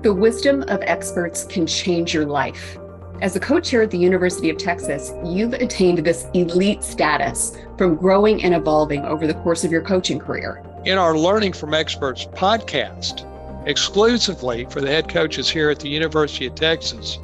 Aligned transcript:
The 0.00 0.14
wisdom 0.14 0.62
of 0.68 0.80
experts 0.82 1.42
can 1.42 1.66
change 1.66 2.14
your 2.14 2.24
life. 2.24 2.78
As 3.20 3.34
a 3.34 3.40
coach 3.40 3.70
here 3.70 3.82
at 3.82 3.90
the 3.90 3.98
University 3.98 4.48
of 4.48 4.56
Texas, 4.56 5.12
you've 5.24 5.54
attained 5.54 5.98
this 5.98 6.28
elite 6.34 6.84
status 6.84 7.58
from 7.76 7.96
growing 7.96 8.44
and 8.44 8.54
evolving 8.54 9.04
over 9.04 9.26
the 9.26 9.34
course 9.34 9.64
of 9.64 9.72
your 9.72 9.82
coaching 9.82 10.20
career. 10.20 10.62
In 10.84 10.98
our 10.98 11.18
Learning 11.18 11.52
from 11.52 11.74
Experts 11.74 12.26
podcast, 12.26 13.26
exclusively 13.66 14.66
for 14.66 14.80
the 14.80 14.86
head 14.86 15.08
coaches 15.08 15.50
here 15.50 15.68
at 15.68 15.80
the 15.80 15.88
University 15.88 16.46
of 16.46 16.54
Texas, 16.54 17.18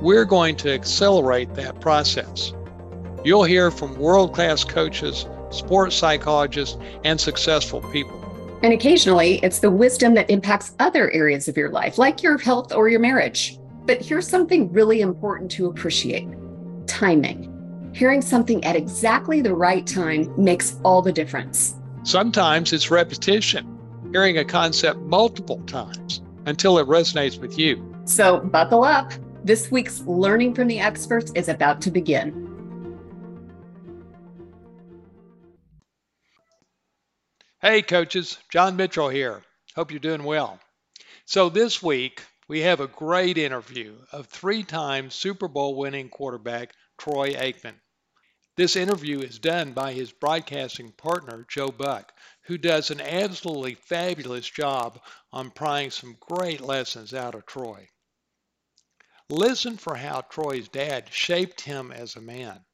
we're 0.00 0.24
going 0.24 0.54
to 0.58 0.72
accelerate 0.72 1.52
that 1.56 1.80
process. 1.80 2.52
You'll 3.24 3.42
hear 3.42 3.72
from 3.72 3.98
world 3.98 4.34
class 4.34 4.62
coaches, 4.62 5.26
sports 5.50 5.96
psychologists, 5.96 6.78
and 7.02 7.20
successful 7.20 7.82
people. 7.90 8.19
And 8.62 8.74
occasionally, 8.74 9.40
it's 9.42 9.58
the 9.58 9.70
wisdom 9.70 10.14
that 10.14 10.28
impacts 10.28 10.74
other 10.78 11.10
areas 11.12 11.48
of 11.48 11.56
your 11.56 11.70
life, 11.70 11.96
like 11.96 12.22
your 12.22 12.36
health 12.36 12.74
or 12.74 12.88
your 12.88 13.00
marriage. 13.00 13.58
But 13.86 14.02
here's 14.02 14.28
something 14.28 14.70
really 14.70 15.00
important 15.00 15.50
to 15.52 15.66
appreciate 15.66 16.28
timing. 16.86 17.46
Hearing 17.94 18.20
something 18.20 18.62
at 18.64 18.76
exactly 18.76 19.40
the 19.40 19.54
right 19.54 19.86
time 19.86 20.32
makes 20.36 20.78
all 20.84 21.00
the 21.00 21.12
difference. 21.12 21.76
Sometimes 22.02 22.72
it's 22.72 22.90
repetition, 22.90 23.78
hearing 24.12 24.38
a 24.38 24.44
concept 24.44 25.00
multiple 25.00 25.60
times 25.66 26.20
until 26.46 26.78
it 26.78 26.86
resonates 26.86 27.40
with 27.40 27.58
you. 27.58 27.84
So, 28.04 28.40
buckle 28.40 28.84
up. 28.84 29.12
This 29.42 29.70
week's 29.70 30.02
Learning 30.02 30.54
from 30.54 30.68
the 30.68 30.80
Experts 30.80 31.32
is 31.34 31.48
about 31.48 31.80
to 31.82 31.90
begin. 31.90 32.49
Hey, 37.62 37.82
coaches, 37.82 38.38
John 38.50 38.76
Mitchell 38.76 39.10
here. 39.10 39.42
Hope 39.76 39.90
you're 39.90 40.00
doing 40.00 40.24
well. 40.24 40.58
So, 41.26 41.50
this 41.50 41.82
week 41.82 42.22
we 42.48 42.60
have 42.60 42.80
a 42.80 42.86
great 42.86 43.36
interview 43.36 43.98
of 44.12 44.28
three 44.28 44.62
time 44.62 45.10
Super 45.10 45.46
Bowl 45.46 45.76
winning 45.76 46.08
quarterback 46.08 46.72
Troy 46.96 47.34
Aikman. 47.34 47.78
This 48.56 48.76
interview 48.76 49.20
is 49.20 49.38
done 49.38 49.74
by 49.74 49.92
his 49.92 50.10
broadcasting 50.10 50.92
partner, 50.92 51.44
Joe 51.50 51.68
Buck, 51.68 52.14
who 52.44 52.56
does 52.56 52.90
an 52.90 53.02
absolutely 53.02 53.74
fabulous 53.74 54.48
job 54.48 54.98
on 55.30 55.50
prying 55.50 55.90
some 55.90 56.16
great 56.18 56.62
lessons 56.62 57.12
out 57.12 57.34
of 57.34 57.44
Troy. 57.44 57.90
Listen 59.28 59.76
for 59.76 59.96
how 59.96 60.22
Troy's 60.22 60.68
dad 60.70 61.12
shaped 61.12 61.60
him 61.60 61.92
as 61.92 62.16
a 62.16 62.22
man. 62.22 62.64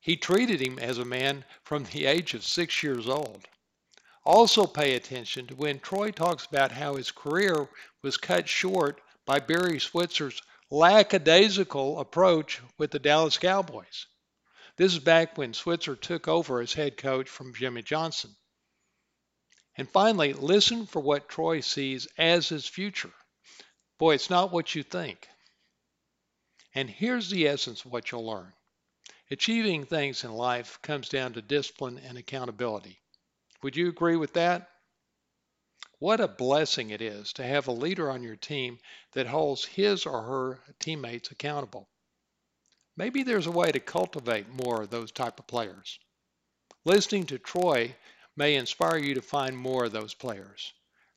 He 0.00 0.16
treated 0.16 0.62
him 0.62 0.78
as 0.78 0.96
a 0.96 1.04
man 1.04 1.44
from 1.64 1.84
the 1.84 2.06
age 2.06 2.32
of 2.32 2.46
six 2.46 2.82
years 2.82 3.10
old. 3.10 3.46
Also, 4.26 4.66
pay 4.66 4.96
attention 4.96 5.46
to 5.46 5.54
when 5.54 5.78
Troy 5.78 6.10
talks 6.10 6.46
about 6.46 6.72
how 6.72 6.96
his 6.96 7.12
career 7.12 7.68
was 8.02 8.16
cut 8.16 8.48
short 8.48 9.00
by 9.24 9.38
Barry 9.38 9.78
Switzer's 9.78 10.42
lackadaisical 10.68 12.00
approach 12.00 12.60
with 12.76 12.90
the 12.90 12.98
Dallas 12.98 13.38
Cowboys. 13.38 14.06
This 14.76 14.92
is 14.94 14.98
back 14.98 15.38
when 15.38 15.54
Switzer 15.54 15.94
took 15.94 16.26
over 16.26 16.60
as 16.60 16.72
head 16.72 16.96
coach 16.96 17.28
from 17.28 17.54
Jimmy 17.54 17.82
Johnson. 17.82 18.34
And 19.76 19.88
finally, 19.88 20.32
listen 20.32 20.86
for 20.86 20.98
what 20.98 21.28
Troy 21.28 21.60
sees 21.60 22.08
as 22.18 22.48
his 22.48 22.66
future. 22.66 23.12
Boy, 23.98 24.14
it's 24.14 24.28
not 24.28 24.50
what 24.50 24.74
you 24.74 24.82
think. 24.82 25.28
And 26.74 26.90
here's 26.90 27.30
the 27.30 27.46
essence 27.46 27.84
of 27.84 27.92
what 27.92 28.10
you'll 28.10 28.26
learn 28.26 28.52
achieving 29.30 29.86
things 29.86 30.24
in 30.24 30.32
life 30.32 30.82
comes 30.82 31.08
down 31.08 31.34
to 31.34 31.42
discipline 31.42 31.98
and 31.98 32.18
accountability. 32.18 33.00
Would 33.62 33.76
you 33.76 33.88
agree 33.88 34.16
with 34.16 34.34
that? 34.34 34.70
What 35.98 36.20
a 36.20 36.28
blessing 36.28 36.90
it 36.90 37.00
is 37.00 37.32
to 37.34 37.42
have 37.42 37.68
a 37.68 37.72
leader 37.72 38.10
on 38.10 38.22
your 38.22 38.36
team 38.36 38.78
that 39.12 39.26
holds 39.26 39.64
his 39.64 40.04
or 40.04 40.22
her 40.22 40.60
teammates 40.78 41.30
accountable. 41.30 41.88
Maybe 42.96 43.22
there's 43.22 43.46
a 43.46 43.52
way 43.52 43.72
to 43.72 43.80
cultivate 43.80 44.48
more 44.48 44.82
of 44.82 44.90
those 44.90 45.12
type 45.12 45.38
of 45.38 45.46
players. 45.46 45.98
Listening 46.84 47.26
to 47.26 47.38
Troy 47.38 47.94
may 48.36 48.56
inspire 48.56 48.98
you 48.98 49.14
to 49.14 49.22
find 49.22 49.56
more 49.56 49.84
of 49.86 49.92
those 49.92 50.14
players. 50.14 50.72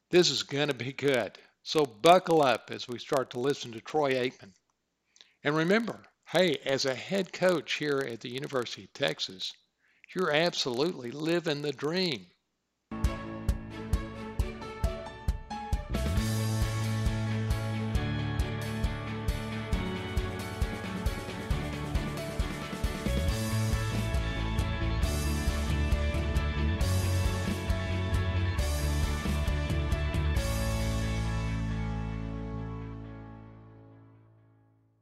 This 0.10 0.30
is 0.30 0.44
going 0.44 0.70
to 0.70 0.74
be 0.74 0.94
good. 0.94 1.38
So 1.64 1.86
buckle 1.86 2.42
up 2.42 2.72
as 2.72 2.88
we 2.88 3.00
start 3.00 3.32
to 3.32 3.40
listen 3.40 3.74
to 3.74 3.82
Troy 3.82 4.14
Aikman. 4.14 4.54
And 5.44 5.56
remember, 5.56 6.02
hey, 6.26 6.58
as 6.66 6.86
a 6.86 6.96
head 6.96 7.32
coach 7.32 7.74
here 7.74 8.00
at 8.00 8.22
the 8.22 8.30
University 8.30 8.86
of 8.86 8.94
Texas, 8.94 9.54
you're 10.16 10.32
absolutely 10.32 11.12
living 11.12 11.62
the 11.62 11.72
dream. 11.72 12.28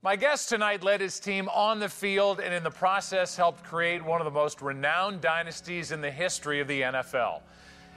My 0.08 0.16
guest 0.16 0.48
tonight 0.48 0.86
led 0.86 1.02
his 1.02 1.20
team 1.20 1.50
on 1.50 1.80
the 1.80 1.90
field 1.90 2.40
and 2.40 2.54
in 2.54 2.64
the 2.64 2.72
process 2.72 3.36
helped 3.36 3.62
create 3.66 4.02
one 4.02 4.22
of 4.22 4.26
the 4.26 4.32
most 4.32 4.62
renowned 4.62 5.20
dynasties 5.20 5.92
in 5.92 6.00
the 6.00 6.10
history 6.10 6.62
of 6.62 6.70
the 6.70 6.80
NFL. 6.80 7.42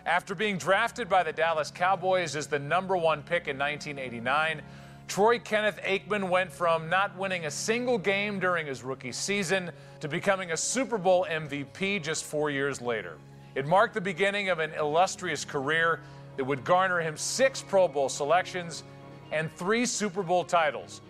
After 0.07 0.35
being 0.35 0.59
drafted 0.59 1.09
by 1.09 1.23
the 1.23 1.33
Dallas 1.33 1.71
Cowboys 1.71 2.35
as 2.35 2.49
the 2.49 2.59
number 2.59 2.97
one 2.97 3.23
pick 3.23 3.47
in 3.47 3.57
1989, 3.57 4.61
Troy 5.07 5.39
Kenneth 5.39 5.79
Aikman 5.85 6.29
went 6.29 6.51
from 6.51 6.89
not 6.89 7.17
winning 7.17 7.47
a 7.47 7.51
single 7.51 7.97
game 7.97 8.41
during 8.41 8.67
his 8.67 8.83
rookie 8.83 9.13
season 9.13 9.71
to 10.01 10.09
becoming 10.09 10.51
a 10.51 10.57
Super 10.57 10.99
Bowl 10.99 11.29
MVP 11.31 12.03
just 12.03 12.25
four 12.25 12.51
years 12.51 12.81
later. 12.81 13.19
It 13.55 13.69
marked 13.69 13.95
the 13.95 14.01
beginning 14.01 14.49
of 14.49 14.59
an 14.59 14.73
illustrious 14.73 15.45
career 15.45 16.01
that 16.37 16.45
would 16.45 16.65
garner 16.65 17.01
him 17.01 17.17
six 17.17 17.63
Pro 17.63 17.87
Bowl 17.87 18.09
selections 18.09 18.83
and 19.31 19.49
three 19.53 19.87
Super 19.87 20.25
Bowl 20.25 20.43
titles 20.43 21.03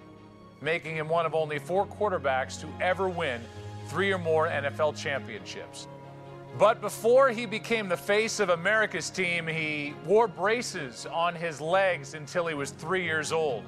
making 0.61 0.97
him 0.97 1.09
one 1.09 1.27
of 1.27 1.35
only 1.35 1.59
four 1.59 1.87
quarterbacks 1.87 2.61
to 2.61 2.69
ever 2.81 3.09
win 3.09 3.41
three 3.87 4.13
or 4.13 4.19
more 4.19 4.47
NFL 4.47 4.97
championships. 4.97 5.89
But 6.59 6.81
before 6.81 7.31
he 7.31 7.47
became 7.47 7.89
the 7.89 7.97
face 7.97 8.41
of 8.41 8.51
America's 8.51 9.09
team, 9.09 9.47
he 9.47 9.95
wore 10.05 10.27
braces 10.27 11.07
on 11.07 11.35
his 11.35 11.61
legs 11.61 12.15
until 12.15 12.47
he 12.47 12.55
was 12.55 12.71
three 12.71 13.05
years 13.05 13.33
old. 13.33 13.65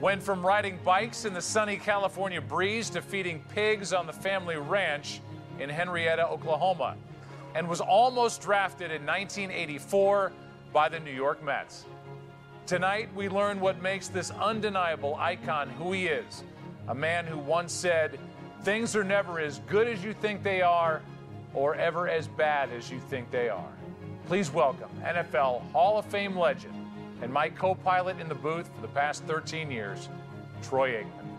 Went 0.00 0.22
from 0.22 0.44
riding 0.44 0.78
bikes 0.84 1.24
in 1.24 1.34
the 1.34 1.42
sunny 1.42 1.76
California 1.76 2.40
breeze 2.40 2.90
to 2.90 3.02
feeding 3.02 3.42
pigs 3.48 3.92
on 3.92 4.06
the 4.06 4.12
family 4.12 4.56
ranch 4.56 5.20
in 5.58 5.68
Henryetta, 5.68 6.28
Oklahoma, 6.30 6.96
and 7.54 7.68
was 7.68 7.80
almost 7.80 8.40
drafted 8.40 8.90
in 8.90 9.04
1984 9.04 10.32
by 10.72 10.88
the 10.88 10.98
New 11.00 11.12
York 11.12 11.44
Mets. 11.44 11.84
Tonight, 12.66 13.08
we 13.16 13.28
learn 13.28 13.58
what 13.58 13.82
makes 13.82 14.06
this 14.06 14.30
undeniable 14.30 15.16
icon 15.16 15.68
who 15.70 15.92
he 15.92 16.06
is 16.06 16.44
a 16.88 16.94
man 16.94 17.26
who 17.26 17.38
once 17.38 17.72
said, 17.72 18.18
Things 18.62 18.94
are 18.94 19.04
never 19.04 19.40
as 19.40 19.58
good 19.68 19.88
as 19.88 20.04
you 20.04 20.12
think 20.12 20.42
they 20.42 20.62
are, 20.62 21.02
or 21.54 21.74
ever 21.74 22.08
as 22.08 22.28
bad 22.28 22.70
as 22.70 22.90
you 22.90 23.00
think 23.00 23.30
they 23.30 23.48
are. 23.48 23.72
Please 24.26 24.52
welcome 24.52 24.88
NFL 25.02 25.70
Hall 25.72 25.98
of 25.98 26.06
Fame 26.06 26.38
legend 26.38 26.74
and 27.20 27.32
my 27.32 27.48
co 27.48 27.74
pilot 27.74 28.20
in 28.20 28.28
the 28.28 28.34
booth 28.34 28.70
for 28.74 28.82
the 28.82 28.88
past 28.88 29.24
13 29.24 29.70
years, 29.70 30.08
Troy 30.62 31.02
Aikman. 31.02 31.32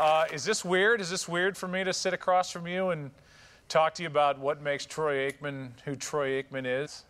Uh, 0.00 0.19
is 0.32 0.44
this 0.44 0.64
weird? 0.64 1.00
Is 1.00 1.10
this 1.10 1.28
weird 1.28 1.56
for 1.56 1.68
me 1.68 1.84
to 1.84 1.92
sit 1.92 2.14
across 2.14 2.50
from 2.50 2.66
you 2.66 2.90
and 2.90 3.10
talk 3.68 3.94
to 3.94 4.02
you 4.02 4.08
about 4.08 4.38
what 4.38 4.62
makes 4.62 4.86
Troy 4.86 5.30
Aikman 5.30 5.70
who 5.84 5.96
Troy 5.96 6.42
Aikman 6.42 6.64
is? 6.66 7.04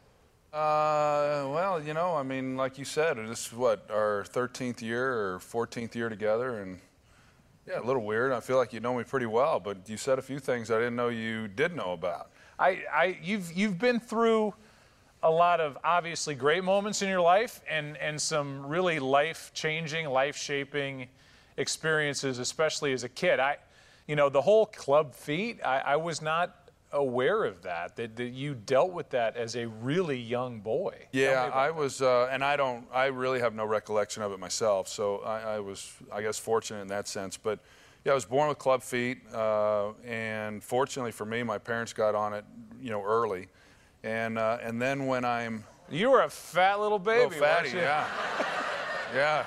Uh, 0.53 1.47
well, 1.53 1.81
you 1.83 1.95
know, 1.95 2.17
I 2.17 2.23
mean, 2.23 2.57
like 2.57 2.77
you 2.77 2.85
said, 2.85 3.19
this 3.19 3.47
is 3.47 3.53
what 3.53 3.89
our 3.91 4.25
13th 4.29 4.83
year 4.83 5.13
or 5.13 5.39
14th 5.39 5.95
year 5.95 6.09
together, 6.09 6.59
and 6.61 6.81
yeah, 7.69 7.81
a 7.81 7.85
little 7.85 8.03
weird. 8.03 8.33
I 8.33 8.41
feel 8.41 8.57
like 8.57 8.73
you 8.73 8.81
know 8.81 8.95
me 8.95 9.05
pretty 9.05 9.27
well, 9.27 9.61
but 9.61 9.89
you 9.89 9.97
said 9.97 10.19
a 10.19 10.23
few 10.23 10.41
things 10.41 10.71
I 10.71 10.79
didn't 10.79 10.97
know 10.97 11.09
you 11.09 11.47
did 11.47 11.77
know 11.77 11.93
about. 11.93 12.31
I, 12.59 12.83
I 12.93 13.19
you've 13.23 13.53
you've 13.53 13.79
been 13.79 14.01
through 14.01 14.55
a 15.23 15.31
lot 15.31 15.61
of 15.61 15.79
obviously 15.85 16.35
great 16.35 16.65
moments 16.65 17.01
in 17.01 17.09
your 17.09 17.21
life, 17.21 17.61
and 17.71 17.97
and 17.99 18.21
some 18.21 18.67
really 18.67 18.99
life 18.99 19.53
changing, 19.55 20.09
life 20.09 20.37
shaping 20.37 21.09
experiences, 21.61 22.39
especially 22.39 22.93
as 22.93 23.05
a 23.05 23.09
kid. 23.09 23.39
I, 23.39 23.59
you 24.07 24.17
know, 24.17 24.29
the 24.29 24.43
whole 24.43 24.67
club 24.67 25.15
feet, 25.15 25.61
I, 25.65 25.79
I 25.81 25.97
was 25.97 26.21
not 26.21 26.57
aware 26.93 27.45
of 27.45 27.63
that, 27.63 27.95
that, 27.97 28.17
that 28.17 28.31
you 28.31 28.55
dealt 28.55 28.93
with 28.93 29.11
that 29.11 29.37
as 29.37 29.55
a 29.55 29.69
really 29.69 30.19
young 30.19 30.61
boy. 30.61 30.95
Yeah, 31.13 31.51
I 31.55 31.71
was, 31.71 32.03
uh, 32.03 32.29
and 32.33 32.43
I 32.43 32.57
don't, 32.57 32.85
I 32.93 33.07
really 33.07 33.39
have 33.41 33.55
no 33.55 33.65
recollection 33.65 34.23
of 34.23 34.33
it 34.33 34.41
myself. 34.41 34.89
So 34.89 35.19
I, 35.19 35.55
I, 35.55 35.61
was, 35.61 35.93
I 36.13 36.23
guess, 36.23 36.39
fortunate 36.39 36.81
in 36.81 36.89
that 36.89 37.07
sense. 37.07 37.37
But 37.37 37.61
yeah, 38.05 38.13
I 38.13 38.15
was 38.15 38.25
born 38.25 38.49
with 38.49 38.59
club 38.59 38.83
feet, 38.83 39.19
uh, 39.33 39.93
and 40.05 40.65
fortunately 40.65 41.13
for 41.13 41.27
me, 41.27 41.43
my 41.43 41.59
parents 41.59 41.93
got 41.93 42.15
on 42.15 42.33
it, 42.33 42.45
you 42.81 42.91
know, 42.91 43.05
early. 43.05 43.49
And 44.03 44.39
uh, 44.39 44.57
and 44.63 44.81
then 44.81 45.07
when 45.07 45.27
I'm 45.27 45.65
you 45.91 46.11
were 46.11 46.23
a 46.23 46.31
fat 46.31 46.81
little 46.81 46.99
baby, 46.99 47.25
little 47.25 47.39
fatty, 47.39 47.71
yeah, 47.77 48.07
yeah. 49.15 49.45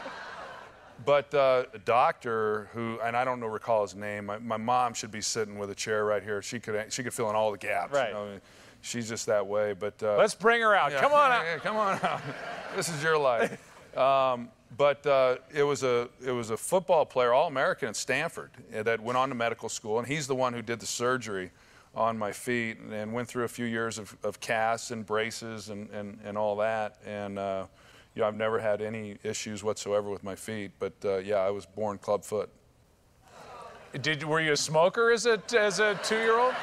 But 1.06 1.34
uh, 1.34 1.66
a 1.74 1.80
doctor 1.80 2.70
who, 2.74 3.00
and 3.04 3.16
I 3.16 3.26
don't 3.26 3.40
know 3.40 3.48
recall 3.48 3.82
his 3.82 3.96
name. 3.96 4.28
My, 4.28 4.38
my, 4.38 4.58
mom 4.58 4.94
should 4.94 5.12
be 5.12 5.22
sitting 5.22 5.58
with 5.58 5.70
a 5.70 5.76
chair 5.76 6.06
right 6.06 6.24
here. 6.24 6.42
She 6.42 6.60
could 6.60 6.92
she 6.92 7.04
could 7.04 7.14
fill 7.14 7.30
in 7.30 7.36
all 7.36 7.52
the 7.52 7.58
gaps. 7.58 7.94
Right. 7.94 8.10
You 8.10 8.14
know? 8.14 8.40
She's 8.82 9.08
just 9.08 9.26
that 9.28 9.46
way. 9.46 9.74
But 9.74 10.02
uh, 10.04 10.18
let's 10.18 10.36
bring 10.36 10.62
her 10.62 10.76
out. 10.76 10.92
Yeah, 10.92 11.02
come 11.02 11.14
on 11.14 11.32
out. 11.32 11.46
Yeah, 11.46 11.58
come 11.58 11.78
on 11.78 12.00
out. 12.04 12.22
this 12.76 12.90
is 12.90 13.02
your 13.02 13.18
life. 13.18 13.52
Um, 13.98 14.50
but 14.78 15.06
uh, 15.06 15.38
it 15.54 15.64
was 15.64 15.84
a 15.84 16.10
it 16.26 16.32
was 16.32 16.50
a 16.50 16.58
football 16.58 17.06
player, 17.06 17.34
all 17.34 17.48
American 17.48 17.90
at 17.90 17.96
Stanford, 17.96 18.52
eh, 18.74 18.84
that 18.84 19.00
went 19.00 19.18
on 19.18 19.30
to 19.30 19.36
medical 19.36 19.70
school, 19.70 20.00
and 20.00 20.08
he's 20.08 20.28
the 20.28 20.36
one 20.36 20.54
who 20.54 20.62
did 20.62 20.80
the 20.80 20.86
surgery 20.86 21.52
on 21.96 22.18
my 22.18 22.32
feet 22.32 22.80
and 22.80 23.14
went 23.14 23.28
through 23.28 23.44
a 23.44 23.48
few 23.48 23.66
years 23.66 24.00
of, 24.00 24.16
of 24.24 24.40
casts 24.40 24.92
and 24.92 25.06
braces 25.06 25.70
and, 25.70 25.90
and, 25.92 26.20
and 26.24 26.38
all 26.38 26.56
that. 26.56 26.98
And 27.06 27.38
uh, 27.38 27.68
you 28.16 28.22
know, 28.22 28.28
I've 28.28 28.36
never 28.36 28.60
had 28.60 28.82
any 28.82 29.18
issues 29.24 29.64
whatsoever 29.64 30.10
with 30.10 30.24
my 30.24 30.36
feet. 30.36 30.72
But 30.80 30.94
uh, 31.04 31.18
yeah, 31.18 31.38
I 31.38 31.50
was 31.50 31.66
born 31.66 31.98
clubfoot. 31.98 32.50
Did 34.02 34.24
were 34.24 34.42
you 34.42 34.54
a 34.54 34.58
smoker 34.58 35.12
as 35.12 35.26
a 35.26 35.42
as 35.58 35.80
a 35.80 36.00
two-year-old? 36.04 36.54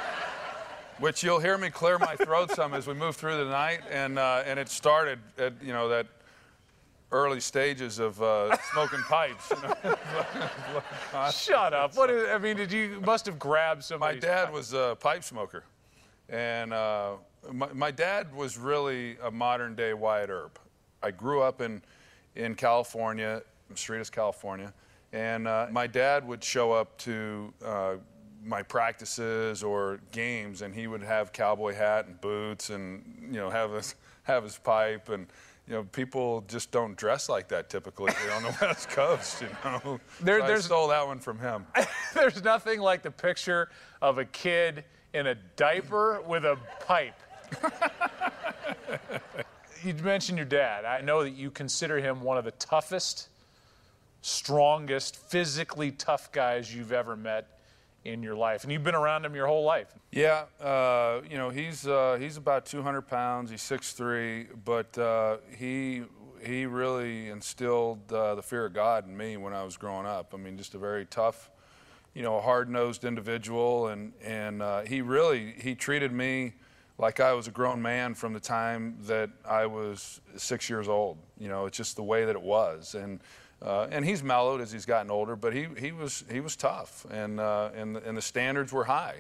Which 0.99 1.23
you'll 1.23 1.38
hear 1.38 1.56
me 1.56 1.70
clear 1.70 1.99
my 1.99 2.14
throat 2.14 2.50
some 2.55 2.75
as 2.75 2.87
we 2.87 2.94
move 2.94 3.17
through 3.17 3.38
the 3.44 3.50
night, 3.50 3.81
and 3.91 4.19
uh, 4.19 4.43
and 4.44 4.58
it 4.58 4.69
started 4.69 5.19
at 5.38 5.55
you 5.62 5.73
know 5.73 5.88
that 5.88 6.06
early 7.12 7.41
stages 7.41 7.99
of 7.99 8.20
uh, 8.23 8.56
smoking 8.73 9.00
pipes. 9.08 9.50
You 9.50 9.62
know? 9.62 11.31
Shut 11.32 11.73
up! 11.73 11.97
What 11.97 12.11
is, 12.11 12.29
I 12.29 12.38
mean, 12.38 12.56
did 12.56 12.70
you 12.70 13.00
must 13.05 13.26
have 13.26 13.38
grabbed 13.38 13.85
somebody? 13.85 14.17
My 14.17 14.20
dad 14.20 14.52
was 14.52 14.73
a 14.73 14.97
pipe 15.00 15.25
smoker, 15.25 15.64
and 16.29 16.73
uh, 16.73 17.12
my, 17.52 17.73
my, 17.73 17.91
dad 17.91 18.35
was 18.35 18.58
really 18.58 19.17
a 19.23 19.31
modern 19.31 19.75
day 19.75 19.94
Wyatt 19.94 20.31
Earp. 20.31 20.58
I 21.02 21.11
grew 21.11 21.43
up 21.43 21.61
in 21.61 21.82
in 22.37 22.55
California, 22.55 23.43
Cerritos, 23.75 24.11
California, 24.11 24.73
and 25.12 25.49
uh, 25.49 25.67
my 25.70 25.87
dad 25.87 26.26
would 26.26 26.43
show 26.43 26.73
up 26.73 26.97
to 26.99 27.52
uh, 27.64 27.94
my 28.44 28.62
practices 28.62 29.62
or 29.62 30.00
games, 30.12 30.62
and 30.62 30.75
he 30.75 30.87
would 30.87 31.02
have 31.02 31.32
cowboy 31.32 31.75
hat 31.75 32.06
and 32.06 32.20
boots, 32.20 32.70
and 32.70 33.02
you 33.20 33.41
know 33.41 33.50
have 33.50 33.73
his 33.73 33.94
have 34.25 34.44
his 34.44 34.58
pipe 34.58 35.08
and 35.08 35.26
you 35.70 35.76
know, 35.76 35.85
people 35.85 36.43
just 36.49 36.73
don't 36.73 36.97
dress 36.97 37.29
like 37.29 37.47
that 37.49 37.70
typically 37.70 38.12
on 38.35 38.43
the 38.43 38.56
West 38.61 38.88
Coast, 38.91 39.41
you 39.41 39.49
know. 39.64 40.00
There, 40.20 40.41
so 40.41 40.47
there's, 40.49 40.64
I 40.64 40.67
stole 40.67 40.88
that 40.88 41.06
one 41.06 41.20
from 41.20 41.38
him. 41.38 41.64
there's 42.14 42.43
nothing 42.43 42.81
like 42.81 43.02
the 43.02 43.11
picture 43.12 43.70
of 44.02 44.19
a 44.19 44.25
kid 44.25 44.82
in 45.14 45.29
a 45.29 45.37
diaper 45.55 46.23
with 46.26 46.44
a 46.44 46.58
pipe. 46.85 47.20
you 49.85 49.94
mentioned 49.94 50.38
your 50.38 50.47
dad. 50.47 50.85
I 50.85 51.00
know 51.00 51.23
that 51.23 51.31
you 51.31 51.50
consider 51.50 51.99
him 51.99 52.23
one 52.23 52.38
of 52.38 52.44
the 52.44 52.50
toughest, 52.53 53.29
strongest, 54.23 55.17
physically 55.17 55.91
tough 55.91 56.32
guys 56.32 56.75
you've 56.75 56.93
ever 56.93 57.17
met 57.17 57.61
in 58.05 58.23
your 58.23 58.35
life, 58.35 58.62
and 58.65 58.73
you've 58.73 58.82
been 58.82 58.94
around 58.94 59.25
him 59.25 59.35
your 59.35 59.47
whole 59.47 59.65
life. 59.65 59.88
Yeah, 60.11 60.44
uh, 60.61 61.21
you 61.29 61.37
know 61.37 61.50
he's 61.50 61.87
uh, 61.87 62.17
he's 62.19 62.37
about 62.37 62.67
200 62.67 63.03
pounds. 63.03 63.50
He's 63.50 63.62
6'3", 63.62 64.47
but 64.65 64.97
uh, 64.97 65.38
he 65.56 66.05
he 66.43 66.65
really 66.67 67.29
instilled 67.29 68.11
uh, 68.12 68.35
the 68.35 68.43
fear 68.43 68.67
of 68.67 68.73
God 68.73 69.06
in 69.06 69.17
me 69.17 69.37
when 69.37 69.53
I 69.53 69.62
was 69.62 69.76
growing 69.76 70.06
up. 70.06 70.33
I 70.35 70.38
mean, 70.38 70.56
just 70.56 70.75
a 70.75 70.79
very 70.79 71.05
tough, 71.05 71.50
you 72.15 72.23
know, 72.23 72.41
hard-nosed 72.41 73.05
individual, 73.05 73.88
and 73.88 74.12
and 74.25 74.62
uh, 74.62 74.83
he 74.83 75.03
really 75.03 75.55
he 75.59 75.75
treated 75.75 76.12
me 76.12 76.55
like 77.00 77.19
I 77.19 77.32
was 77.32 77.49
a 77.49 77.50
grown 77.50 77.81
man 77.81 78.14
from 78.14 78.32
the 78.35 78.41
time 78.41 78.97
that 79.06 79.31
I 79.49 79.67
was 79.67 80.20
six 80.37 80.69
years 80.69 80.87
old. 80.87 81.17
You 81.38 81.49
know, 81.49 81.67
it's 81.67 81.76
just 81.76 81.97
the 81.97 82.02
way 82.02 82.26
that 82.26 82.37
it 82.37 82.43
was, 82.43 82.94
and 82.94 83.20
uh, 83.62 83.87
and 83.91 84.05
he's 84.05 84.23
mellowed 84.23 84.61
as 84.61 84.73
he's 84.73 84.87
gotten 84.87 85.11
older, 85.11 85.37
but 85.37 85.52
he, 85.52 85.67
he, 85.79 85.93
was, 85.93 86.25
he 86.31 86.41
was 86.41 86.56
tough, 86.56 87.05
and, 87.11 87.38
uh, 87.38 87.69
and, 87.76 87.99
and 87.99 88.17
the 88.17 88.23
standards 88.23 88.73
were 88.73 88.85
high. 88.85 89.17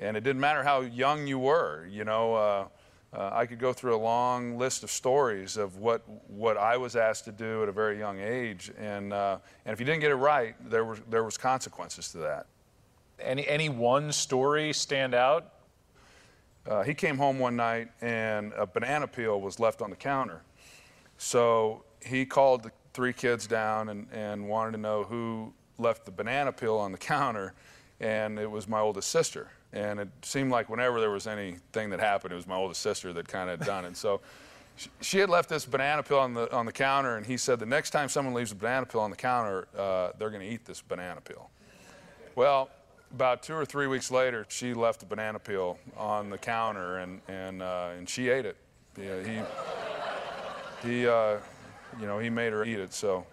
And 0.00 0.16
it 0.16 0.24
didn't 0.24 0.40
matter 0.40 0.64
how 0.64 0.80
young 0.80 1.28
you 1.28 1.38
were, 1.38 1.86
you 1.88 2.04
know. 2.04 2.34
Uh, 2.34 2.68
uh, 3.12 3.30
I 3.32 3.46
could 3.46 3.60
go 3.60 3.72
through 3.72 3.94
a 3.94 4.02
long 4.02 4.58
list 4.58 4.82
of 4.82 4.90
stories 4.90 5.56
of 5.56 5.76
what, 5.76 6.02
what 6.28 6.56
I 6.56 6.76
was 6.76 6.96
asked 6.96 7.24
to 7.26 7.32
do 7.32 7.62
at 7.62 7.68
a 7.68 7.72
very 7.72 7.98
young 7.98 8.18
age, 8.18 8.72
and, 8.78 9.12
uh, 9.12 9.38
and 9.64 9.72
if 9.72 9.78
you 9.78 9.86
didn't 9.86 10.00
get 10.00 10.10
it 10.10 10.16
right, 10.16 10.56
there 10.68 10.84
was, 10.84 11.00
there 11.08 11.22
was 11.22 11.38
consequences 11.38 12.10
to 12.12 12.18
that. 12.18 12.46
Any, 13.20 13.46
any 13.46 13.68
one 13.68 14.10
story 14.10 14.72
stand 14.72 15.14
out? 15.14 15.52
Uh, 16.66 16.82
he 16.82 16.94
came 16.94 17.16
home 17.16 17.38
one 17.38 17.56
night 17.56 17.88
and 18.00 18.52
a 18.54 18.66
banana 18.66 19.06
peel 19.06 19.40
was 19.40 19.58
left 19.58 19.80
on 19.80 19.90
the 19.90 19.96
counter. 19.96 20.42
So 21.16 21.84
he 22.04 22.24
called 22.24 22.62
the 22.62 22.72
three 22.92 23.12
kids 23.12 23.46
down 23.46 23.88
and, 23.88 24.06
and 24.12 24.48
wanted 24.48 24.72
to 24.72 24.78
know 24.78 25.04
who 25.04 25.52
left 25.78 26.04
the 26.04 26.10
banana 26.10 26.52
peel 26.52 26.76
on 26.76 26.92
the 26.92 26.98
counter, 27.14 27.54
and 28.00 28.38
it 28.38 28.50
was 28.50 28.68
my 28.68 28.80
oldest 28.80 29.10
sister. 29.10 29.48
And 29.72 30.00
it 30.00 30.08
seemed 30.22 30.50
like 30.50 30.68
whenever 30.68 31.00
there 31.00 31.10
was 31.10 31.26
anything 31.26 31.90
that 31.90 32.00
happened, 32.00 32.32
it 32.32 32.36
was 32.36 32.46
my 32.46 32.56
oldest 32.56 32.80
sister 32.80 33.12
that 33.12 33.28
kind 33.28 33.50
of 33.50 33.60
done 33.60 33.84
it. 33.84 33.96
So 33.96 34.20
she 35.00 35.18
had 35.18 35.28
left 35.28 35.48
this 35.48 35.64
banana 35.64 36.02
peel 36.02 36.18
on 36.18 36.34
the 36.34 36.50
on 36.54 36.64
the 36.64 36.72
counter, 36.72 37.16
and 37.16 37.26
he 37.26 37.36
said 37.36 37.58
the 37.58 37.66
next 37.66 37.90
time 37.90 38.08
someone 38.08 38.34
leaves 38.34 38.52
a 38.52 38.54
banana 38.54 38.86
peel 38.86 39.00
on 39.00 39.10
the 39.10 39.16
counter, 39.16 39.68
uh, 39.76 40.10
they're 40.18 40.30
going 40.30 40.40
to 40.40 40.48
eat 40.48 40.64
this 40.64 40.80
banana 40.80 41.20
peel. 41.20 41.50
Well, 42.34 42.70
about 43.14 43.42
two 43.42 43.54
or 43.54 43.64
three 43.64 43.86
weeks 43.86 44.10
later, 44.10 44.46
she 44.48 44.74
left 44.74 45.00
the 45.00 45.06
banana 45.06 45.38
peel 45.38 45.78
on 45.96 46.30
the 46.30 46.38
counter, 46.38 46.98
and 46.98 47.20
and 47.28 47.62
uh, 47.62 47.90
and 47.96 48.08
she 48.08 48.28
ate 48.28 48.46
it. 48.46 48.56
Yeah, 48.96 49.44
he 50.82 50.88
he. 50.88 51.06
Uh, 51.06 51.38
you 52.00 52.06
know, 52.06 52.18
he 52.18 52.30
made 52.30 52.52
her 52.52 52.64
eat 52.64 52.78
it. 52.78 52.92
So, 52.92 53.26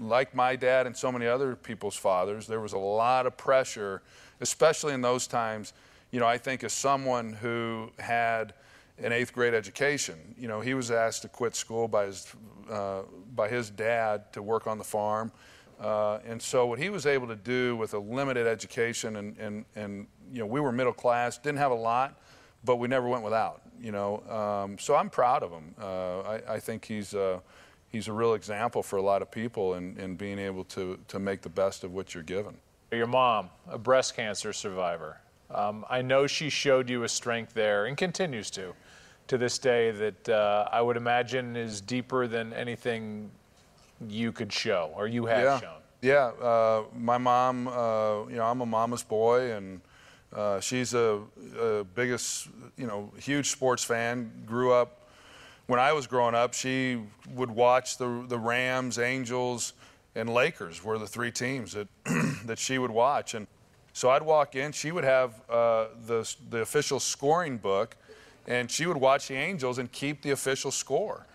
like 0.00 0.34
my 0.34 0.56
dad 0.56 0.86
and 0.86 0.96
so 0.96 1.10
many 1.10 1.26
other 1.26 1.56
people's 1.56 1.96
fathers, 1.96 2.46
there 2.46 2.60
was 2.60 2.72
a 2.72 2.78
lot 2.78 3.26
of 3.26 3.36
pressure, 3.36 4.02
especially 4.40 4.94
in 4.94 5.00
those 5.00 5.26
times. 5.26 5.72
You 6.10 6.20
know, 6.20 6.26
I 6.26 6.38
think 6.38 6.64
as 6.64 6.72
someone 6.72 7.32
who 7.32 7.90
had 7.98 8.54
an 8.98 9.12
eighth 9.12 9.32
grade 9.32 9.54
education, 9.54 10.16
you 10.38 10.48
know, 10.48 10.60
he 10.60 10.74
was 10.74 10.90
asked 10.90 11.22
to 11.22 11.28
quit 11.28 11.54
school 11.54 11.88
by 11.88 12.06
his, 12.06 12.32
uh, 12.70 13.02
by 13.34 13.48
his 13.48 13.70
dad 13.70 14.32
to 14.32 14.42
work 14.42 14.66
on 14.66 14.78
the 14.78 14.84
farm. 14.84 15.30
Uh, 15.80 16.18
and 16.26 16.40
so 16.42 16.66
what 16.66 16.78
he 16.78 16.90
was 16.90 17.06
able 17.06 17.26
to 17.28 17.36
do 17.36 17.76
with 17.76 17.94
a 17.94 17.98
limited 17.98 18.46
education 18.46 19.16
and, 19.16 19.36
and, 19.38 19.64
and 19.76 20.06
you 20.32 20.40
know, 20.40 20.46
we 20.46 20.60
were 20.60 20.72
middle 20.72 20.92
class, 20.92 21.38
didn't 21.38 21.58
have 21.58 21.70
a 21.70 21.74
lot, 21.74 22.20
but 22.64 22.76
we 22.76 22.88
never 22.88 23.08
went 23.08 23.22
without, 23.22 23.62
you 23.80 23.92
know. 23.92 24.22
Um, 24.28 24.78
so 24.78 24.96
I'm 24.96 25.08
proud 25.08 25.42
of 25.42 25.52
him. 25.52 25.74
Uh, 25.80 26.20
I, 26.20 26.54
I, 26.54 26.60
think 26.60 26.84
he's, 26.84 27.14
uh, 27.14 27.38
he's 27.90 28.08
a 28.08 28.12
real 28.12 28.34
example 28.34 28.82
for 28.82 28.96
a 28.96 29.02
lot 29.02 29.22
of 29.22 29.30
people 29.30 29.74
in, 29.74 29.96
in 29.98 30.16
being 30.16 30.38
able 30.38 30.64
to, 30.64 30.98
to 31.08 31.18
make 31.18 31.42
the 31.42 31.48
best 31.48 31.84
of 31.84 31.92
what 31.92 32.12
you're 32.12 32.24
given. 32.24 32.56
Your 32.90 33.06
mom, 33.06 33.50
a 33.68 33.78
breast 33.78 34.16
cancer 34.16 34.52
survivor. 34.52 35.18
Um, 35.50 35.84
I 35.88 36.02
know 36.02 36.26
she 36.26 36.50
showed 36.50 36.90
you 36.90 37.04
a 37.04 37.08
strength 37.08 37.54
there 37.54 37.86
and 37.86 37.96
continues 37.96 38.50
to, 38.52 38.74
to 39.28 39.38
this 39.38 39.58
day, 39.58 39.90
that 39.92 40.28
uh, 40.28 40.68
I 40.72 40.80
would 40.80 40.96
imagine 40.96 41.54
is 41.54 41.80
deeper 41.80 42.26
than 42.26 42.52
anything 42.52 43.30
you 44.08 44.32
could 44.32 44.52
show 44.52 44.92
or 44.94 45.06
you 45.06 45.26
have 45.26 45.42
yeah. 45.42 45.60
shown. 45.60 45.70
Yeah, 46.00 46.26
uh, 46.40 46.84
my 46.96 47.18
mom, 47.18 47.66
uh, 47.66 48.26
you 48.28 48.36
know, 48.36 48.44
I'm 48.44 48.60
a 48.60 48.66
mama's 48.66 49.02
boy, 49.02 49.50
and 49.52 49.80
uh, 50.32 50.60
she's 50.60 50.94
a, 50.94 51.20
a 51.60 51.82
biggest, 51.82 52.48
you 52.76 52.86
know, 52.86 53.12
huge 53.18 53.50
sports 53.50 53.82
fan. 53.82 54.30
Grew 54.46 54.72
up 54.72 54.98
when 55.68 55.78
I 55.78 55.92
was 55.92 56.06
growing 56.06 56.34
up, 56.34 56.54
she 56.54 56.98
would 57.34 57.50
watch 57.50 57.98
the 57.98 58.24
the 58.26 58.38
Rams, 58.38 58.98
Angels, 58.98 59.74
and 60.14 60.28
Lakers 60.28 60.82
were 60.82 60.98
the 60.98 61.06
three 61.06 61.30
teams 61.30 61.72
that 61.72 61.88
that 62.46 62.58
she 62.58 62.78
would 62.78 62.90
watch. 62.90 63.34
And 63.34 63.46
so 63.92 64.10
I'd 64.10 64.22
walk 64.22 64.56
in, 64.56 64.72
she 64.72 64.90
would 64.90 65.04
have 65.04 65.40
uh, 65.48 65.86
the 66.06 66.34
the 66.50 66.60
official 66.60 66.98
scoring 66.98 67.58
book, 67.58 67.96
and 68.46 68.70
she 68.70 68.86
would 68.86 68.96
watch 68.96 69.28
the 69.28 69.34
Angels 69.34 69.78
and 69.78 69.92
keep 69.92 70.22
the 70.22 70.30
official 70.30 70.70
score. 70.70 71.26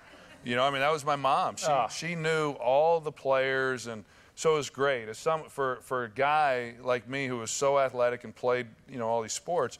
You 0.43 0.55
know, 0.55 0.63
I 0.63 0.71
mean, 0.71 0.81
that 0.81 0.91
was 0.91 1.05
my 1.05 1.15
mom. 1.15 1.55
She 1.55 1.67
oh. 1.67 1.87
she 1.89 2.15
knew 2.15 2.51
all 2.53 2.99
the 2.99 3.11
players 3.11 3.87
and. 3.87 4.03
So 4.35 4.53
it 4.53 4.57
was 4.57 4.71
great. 4.71 5.09
As 5.09 5.19
some, 5.19 5.43
for, 5.43 5.77
for 5.83 6.05
a 6.05 6.09
guy 6.09 6.73
like 6.81 7.07
me 7.07 7.27
who 7.27 7.37
was 7.37 7.51
so 7.51 7.77
athletic 7.77 8.23
and 8.23 8.35
played, 8.35 8.65
you 8.89 8.97
know, 8.97 9.07
all 9.07 9.21
these 9.21 9.31
sports, 9.31 9.77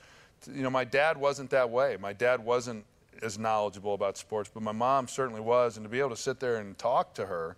you 0.47 0.61
know, 0.61 0.69
my 0.69 0.83
dad 0.83 1.17
wasn't 1.17 1.49
that 1.49 1.71
way. 1.71 1.97
My 1.99 2.13
dad 2.13 2.43
wasn't 2.43 2.85
as 3.21 3.39
knowledgeable 3.39 3.93
about 3.93 4.17
sports, 4.17 4.49
but 4.53 4.61
my 4.63 4.71
mom 4.71 5.07
certainly 5.07 5.41
was, 5.41 5.77
and 5.77 5.85
to 5.85 5.89
be 5.89 5.99
able 5.99 6.09
to 6.09 6.15
sit 6.15 6.39
there 6.39 6.57
and 6.57 6.77
talk 6.77 7.13
to 7.15 7.25
her 7.25 7.55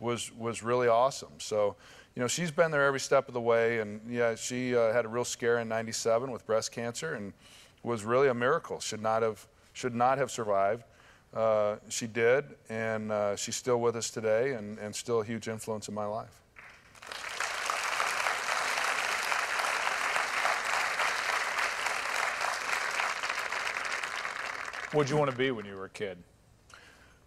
was 0.00 0.32
was 0.36 0.62
really 0.62 0.88
awesome. 0.88 1.32
So, 1.38 1.76
you 2.14 2.20
know, 2.20 2.28
she's 2.28 2.50
been 2.50 2.70
there 2.70 2.84
every 2.84 3.00
step 3.00 3.28
of 3.28 3.34
the 3.34 3.40
way, 3.40 3.78
and 3.80 4.00
yeah, 4.08 4.34
she 4.34 4.76
uh, 4.76 4.92
had 4.92 5.04
a 5.04 5.08
real 5.08 5.24
scare 5.24 5.58
in 5.58 5.68
'97 5.68 6.30
with 6.30 6.46
breast 6.46 6.72
cancer, 6.72 7.14
and 7.14 7.32
was 7.82 8.04
really 8.04 8.28
a 8.28 8.34
miracle. 8.34 8.80
Should 8.80 9.02
not 9.02 9.22
have 9.22 9.46
should 9.72 9.94
not 9.94 10.18
have 10.18 10.30
survived. 10.30 10.84
Uh, 11.34 11.76
she 11.88 12.06
did, 12.06 12.44
and 12.68 13.10
uh, 13.10 13.34
she's 13.34 13.56
still 13.56 13.80
with 13.80 13.96
us 13.96 14.08
today, 14.08 14.52
and, 14.52 14.78
and 14.78 14.94
still 14.94 15.20
a 15.20 15.24
huge 15.24 15.48
influence 15.48 15.88
in 15.88 15.94
my 15.94 16.06
life. 16.06 16.40
What'd 24.92 25.10
you 25.10 25.16
want 25.16 25.28
to 25.32 25.36
be 25.36 25.50
when 25.50 25.66
you 25.66 25.74
were 25.74 25.86
a 25.86 25.90
kid? 25.90 26.18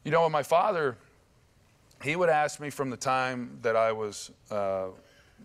You 0.06 0.12
know, 0.12 0.30
my 0.30 0.44
father, 0.44 0.96
he 2.02 2.16
would 2.16 2.30
ask 2.30 2.62
me 2.62 2.70
from 2.70 2.90
the 2.90 2.96
time 2.96 3.60
that 3.62 3.76
I 3.76 3.92
was 3.92 4.32
uh, 4.50 4.88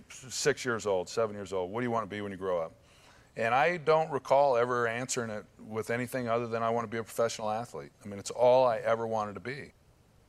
six 0.09 0.65
years 0.65 0.87
old, 0.87 1.09
seven 1.09 1.35
years 1.35 1.53
old, 1.53 1.73
what 1.73 1.81
do 1.81 1.85
you 1.85 1.91
want 1.91 2.09
to 2.09 2.15
be 2.15 2.21
when 2.21 2.31
you 2.31 2.39
grow 2.39 2.61
up? 2.61 2.73
And 3.37 3.55
I 3.55 3.79
don't 3.79 4.11
recall 4.11 4.57
ever 4.57 4.87
answering 4.87 5.31
it 5.31 5.45
with 5.59 5.91
anything 5.91 6.29
other 6.29 6.47
than 6.47 6.63
I 6.63 6.71
want 6.71 6.85
to 6.85 6.89
be 6.89 6.99
a 6.99 7.03
professional 7.03 7.51
athlete. 7.51 7.93
I 8.05 8.09
mean, 8.09 8.19
it's 8.19 8.31
all 8.31 8.67
I 8.67 8.79
ever 8.79 9.07
wanted 9.07 9.35
to 9.35 9.41
be. 9.41 9.73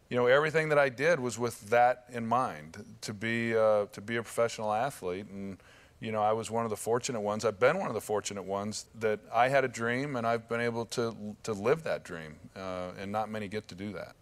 You 0.09 0.17
know, 0.17 0.27
everything 0.27 0.69
that 0.69 0.79
I 0.79 0.89
did 0.89 1.19
was 1.19 1.37
with 1.37 1.69
that 1.69 2.05
in 2.11 2.25
mind 2.25 2.85
to 3.01 3.13
be 3.13 3.55
uh, 3.55 3.87
to 3.91 4.01
be 4.01 4.17
a 4.17 4.23
professional 4.23 4.71
athlete. 4.71 5.27
And 5.27 5.57
you 5.99 6.11
know, 6.11 6.21
I 6.21 6.33
was 6.33 6.51
one 6.51 6.65
of 6.65 6.69
the 6.69 6.77
fortunate 6.77 7.21
ones. 7.21 7.45
I've 7.45 7.59
been 7.59 7.77
one 7.77 7.87
of 7.87 7.93
the 7.93 8.01
fortunate 8.01 8.43
ones 8.43 8.85
that 8.99 9.19
I 9.33 9.47
had 9.49 9.63
a 9.63 9.67
dream 9.67 10.15
and 10.15 10.27
I've 10.27 10.47
been 10.47 10.61
able 10.61 10.85
to 10.87 11.35
to 11.43 11.53
live 11.53 11.83
that 11.83 12.03
dream. 12.03 12.35
Uh, 12.55 12.91
and 12.99 13.11
not 13.11 13.29
many 13.29 13.47
get 13.47 13.67
to 13.69 13.75
do 13.75 13.91
that. 13.93 14.15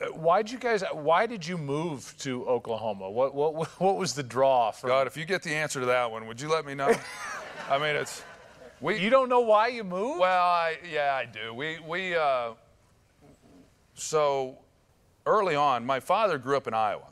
Uh, 0.00 0.06
why 0.06 0.42
did 0.42 0.50
you 0.50 0.58
guys? 0.58 0.82
Why 0.92 1.26
did 1.26 1.46
you 1.46 1.56
move 1.56 2.14
to 2.20 2.46
Oklahoma? 2.46 3.10
What 3.10 3.34
what 3.34 3.54
what 3.80 3.96
was 3.96 4.14
the 4.14 4.22
draw? 4.22 4.70
From... 4.72 4.88
God, 4.88 5.06
if 5.06 5.16
you 5.16 5.24
get 5.24 5.42
the 5.42 5.54
answer 5.54 5.78
to 5.78 5.86
that 5.86 6.10
one, 6.10 6.26
would 6.26 6.40
you 6.40 6.48
let 6.48 6.66
me 6.66 6.74
know? 6.74 6.94
I 7.68 7.78
mean, 7.78 7.96
it's 7.96 8.22
we. 8.80 8.98
You 8.98 9.10
don't 9.10 9.28
know 9.28 9.40
why 9.40 9.68
you 9.68 9.84
moved? 9.84 10.20
Well, 10.20 10.44
I, 10.44 10.78
yeah, 10.90 11.14
I 11.14 11.24
do. 11.24 11.52
We 11.52 11.78
we 11.86 12.14
uh, 12.14 12.52
so 13.94 14.58
early 15.24 15.56
on, 15.56 15.84
my 15.84 16.00
father 16.00 16.38
grew 16.38 16.56
up 16.56 16.66
in 16.66 16.74
Iowa, 16.74 17.08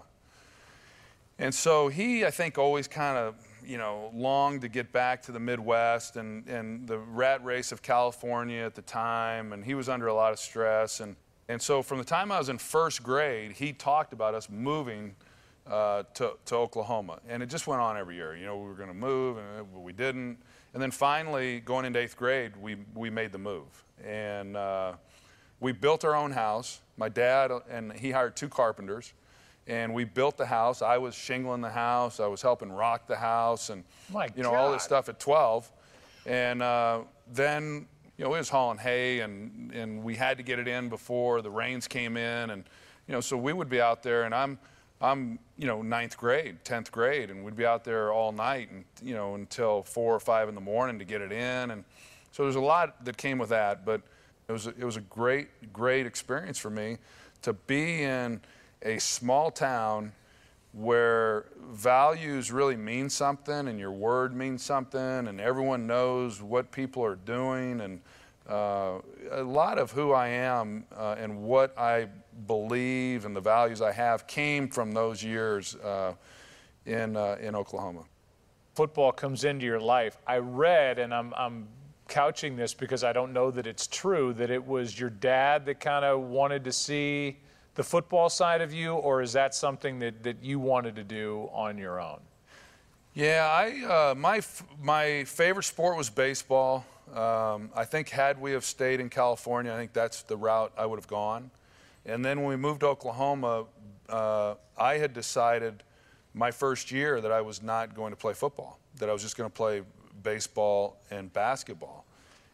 and 1.38 1.54
so 1.54 1.88
he, 1.88 2.24
I 2.24 2.30
think, 2.30 2.58
always 2.58 2.86
kind 2.86 3.18
of 3.18 3.34
you 3.64 3.78
know 3.78 4.10
longed 4.14 4.60
to 4.62 4.68
get 4.68 4.92
back 4.92 5.22
to 5.22 5.32
the 5.32 5.40
Midwest 5.40 6.16
and 6.16 6.46
and 6.48 6.86
the 6.86 6.98
rat 6.98 7.44
race 7.44 7.72
of 7.72 7.82
California 7.82 8.62
at 8.62 8.74
the 8.74 8.82
time, 8.82 9.52
and 9.52 9.64
he 9.64 9.74
was 9.74 9.88
under 9.88 10.06
a 10.06 10.14
lot 10.14 10.32
of 10.32 10.38
stress 10.38 11.00
and. 11.00 11.16
And 11.46 11.60
so, 11.60 11.82
from 11.82 11.98
the 11.98 12.04
time 12.04 12.32
I 12.32 12.38
was 12.38 12.48
in 12.48 12.56
first 12.56 13.02
grade, 13.02 13.52
he 13.52 13.74
talked 13.74 14.14
about 14.14 14.34
us 14.34 14.48
moving 14.48 15.14
uh, 15.66 16.02
to, 16.14 16.34
to 16.46 16.54
Oklahoma. 16.56 17.20
And 17.28 17.42
it 17.42 17.48
just 17.48 17.66
went 17.66 17.80
on 17.80 17.96
every 17.96 18.16
year. 18.16 18.36
You 18.36 18.46
know, 18.46 18.56
we 18.58 18.68
were 18.68 18.74
going 18.74 18.88
to 18.88 18.94
move, 18.94 19.38
and 19.38 19.72
we 19.82 19.92
didn't. 19.92 20.38
And 20.72 20.82
then 20.82 20.90
finally, 20.90 21.60
going 21.60 21.84
into 21.84 21.98
eighth 21.98 22.16
grade, 22.16 22.52
we, 22.60 22.76
we 22.94 23.10
made 23.10 23.32
the 23.32 23.38
move. 23.38 23.84
And 24.04 24.56
uh, 24.56 24.94
we 25.60 25.72
built 25.72 26.04
our 26.04 26.14
own 26.14 26.32
house. 26.32 26.80
My 26.96 27.08
dad 27.08 27.50
and 27.70 27.92
he 27.92 28.10
hired 28.10 28.36
two 28.36 28.48
carpenters. 28.48 29.12
And 29.66 29.94
we 29.94 30.04
built 30.04 30.36
the 30.36 30.44
house. 30.44 30.82
I 30.82 30.98
was 30.98 31.14
shingling 31.14 31.62
the 31.62 31.70
house. 31.70 32.20
I 32.20 32.26
was 32.26 32.42
helping 32.42 32.70
rock 32.70 33.06
the 33.06 33.16
house, 33.16 33.70
and 33.70 33.82
My 34.12 34.28
you 34.36 34.42
know 34.42 34.50
God. 34.50 34.58
all 34.58 34.72
this 34.72 34.82
stuff 34.82 35.08
at 35.08 35.18
12. 35.18 35.72
And 36.26 36.60
uh, 36.60 37.00
then 37.32 37.86
you 38.18 38.24
know, 38.24 38.34
it 38.34 38.38
was 38.38 38.50
hauling 38.50 38.76
hay, 38.76 39.20
and 39.20 39.72
and 39.72 40.04
we 40.04 40.16
had 40.16 40.36
to 40.36 40.42
get 40.42 40.58
it 40.58 40.68
in 40.68 40.90
before 40.90 41.40
the 41.40 41.50
rains 41.50 41.88
came 41.88 42.18
in, 42.18 42.50
and 42.50 42.64
you 43.08 43.12
know, 43.12 43.22
so 43.22 43.38
we 43.38 43.54
would 43.54 43.70
be 43.70 43.80
out 43.80 44.02
there, 44.02 44.24
and 44.24 44.34
I'm 44.34 44.58
I'm, 45.04 45.38
you 45.58 45.66
know, 45.66 45.82
ninth 45.82 46.16
grade, 46.16 46.64
10th 46.64 46.90
grade, 46.90 47.30
and 47.30 47.44
we'd 47.44 47.56
be 47.56 47.66
out 47.66 47.84
there 47.84 48.12
all 48.12 48.32
night 48.32 48.70
and, 48.70 48.84
you 49.02 49.14
know, 49.14 49.34
until 49.34 49.82
four 49.82 50.14
or 50.14 50.20
five 50.20 50.48
in 50.48 50.54
the 50.54 50.60
morning 50.60 50.98
to 50.98 51.04
get 51.04 51.20
it 51.20 51.30
in. 51.30 51.70
And 51.70 51.84
so 52.32 52.44
there's 52.44 52.56
a 52.56 52.60
lot 52.60 53.04
that 53.04 53.16
came 53.16 53.38
with 53.38 53.50
that, 53.50 53.84
but 53.84 54.00
it 54.48 54.52
was 54.52 54.66
a, 54.66 54.70
it 54.70 54.84
was 54.84 54.96
a 54.96 55.02
great, 55.02 55.72
great 55.72 56.06
experience 56.06 56.58
for 56.58 56.70
me 56.70 56.98
to 57.42 57.52
be 57.52 58.02
in 58.02 58.40
a 58.82 58.98
small 58.98 59.50
town 59.50 60.12
where 60.72 61.46
values 61.70 62.50
really 62.50 62.76
mean 62.76 63.08
something 63.08 63.68
and 63.68 63.78
your 63.78 63.92
word 63.92 64.34
means 64.34 64.62
something 64.62 65.28
and 65.28 65.40
everyone 65.40 65.86
knows 65.86 66.42
what 66.42 66.72
people 66.72 67.04
are 67.04 67.14
doing 67.14 67.80
and 67.80 68.00
uh, 68.48 68.98
a 69.30 69.42
lot 69.42 69.78
of 69.78 69.92
who 69.92 70.12
I 70.12 70.28
am 70.28 70.84
uh, 70.96 71.14
and 71.18 71.42
what 71.42 71.78
I 71.78 72.08
believe 72.46 73.24
and 73.24 73.34
the 73.34 73.40
values 73.40 73.80
I 73.80 73.92
have 73.92 74.26
came 74.26 74.68
from 74.68 74.92
those 74.92 75.22
years 75.22 75.76
uh, 75.76 76.14
in, 76.86 77.16
uh, 77.16 77.36
in 77.40 77.54
Oklahoma. 77.54 78.04
Football 78.74 79.12
comes 79.12 79.44
into 79.44 79.64
your 79.64 79.80
life. 79.80 80.18
I 80.26 80.38
read, 80.38 80.98
and 80.98 81.14
I'm, 81.14 81.32
I'm 81.36 81.68
couching 82.08 82.56
this 82.56 82.74
because 82.74 83.04
I 83.04 83.12
don't 83.12 83.32
know 83.32 83.50
that 83.50 83.66
it's 83.66 83.86
true, 83.86 84.32
that 84.34 84.50
it 84.50 84.64
was 84.64 84.98
your 84.98 85.10
dad 85.10 85.64
that 85.66 85.80
kind 85.80 86.04
of 86.04 86.22
wanted 86.22 86.64
to 86.64 86.72
see 86.72 87.38
the 87.74 87.82
football 87.82 88.28
side 88.28 88.60
of 88.60 88.72
you, 88.72 88.94
or 88.94 89.22
is 89.22 89.32
that 89.32 89.54
something 89.54 89.98
that, 90.00 90.22
that 90.22 90.42
you 90.42 90.58
wanted 90.58 90.96
to 90.96 91.04
do 91.04 91.48
on 91.52 91.78
your 91.78 92.00
own? 92.00 92.20
Yeah, 93.14 93.48
I, 93.48 93.84
uh, 93.84 94.14
my, 94.16 94.40
my 94.82 95.24
favorite 95.24 95.64
sport 95.64 95.96
was 95.96 96.10
baseball. 96.10 96.84
Um, 97.14 97.70
I 97.74 97.84
think 97.84 98.08
had 98.08 98.40
we 98.40 98.52
have 98.52 98.64
stayed 98.64 98.98
in 98.98 99.08
California, 99.08 99.72
I 99.72 99.76
think 99.76 99.92
that's 99.92 100.22
the 100.22 100.36
route 100.36 100.72
I 100.76 100.86
would 100.86 100.98
have 100.98 101.06
gone. 101.06 101.50
And 102.06 102.24
then 102.24 102.40
when 102.40 102.48
we 102.48 102.56
moved 102.56 102.80
to 102.80 102.88
Oklahoma, 102.88 103.64
uh, 104.08 104.54
I 104.76 104.98
had 104.98 105.12
decided 105.12 105.82
my 106.34 106.50
first 106.50 106.90
year 106.90 107.20
that 107.20 107.32
I 107.32 107.40
was 107.40 107.62
not 107.62 107.94
going 107.94 108.10
to 108.10 108.16
play 108.16 108.34
football, 108.34 108.78
that 108.98 109.08
I 109.08 109.12
was 109.12 109.22
just 109.22 109.36
going 109.36 109.48
to 109.48 109.54
play 109.54 109.82
baseball 110.22 110.98
and 111.10 111.32
basketball. 111.32 112.04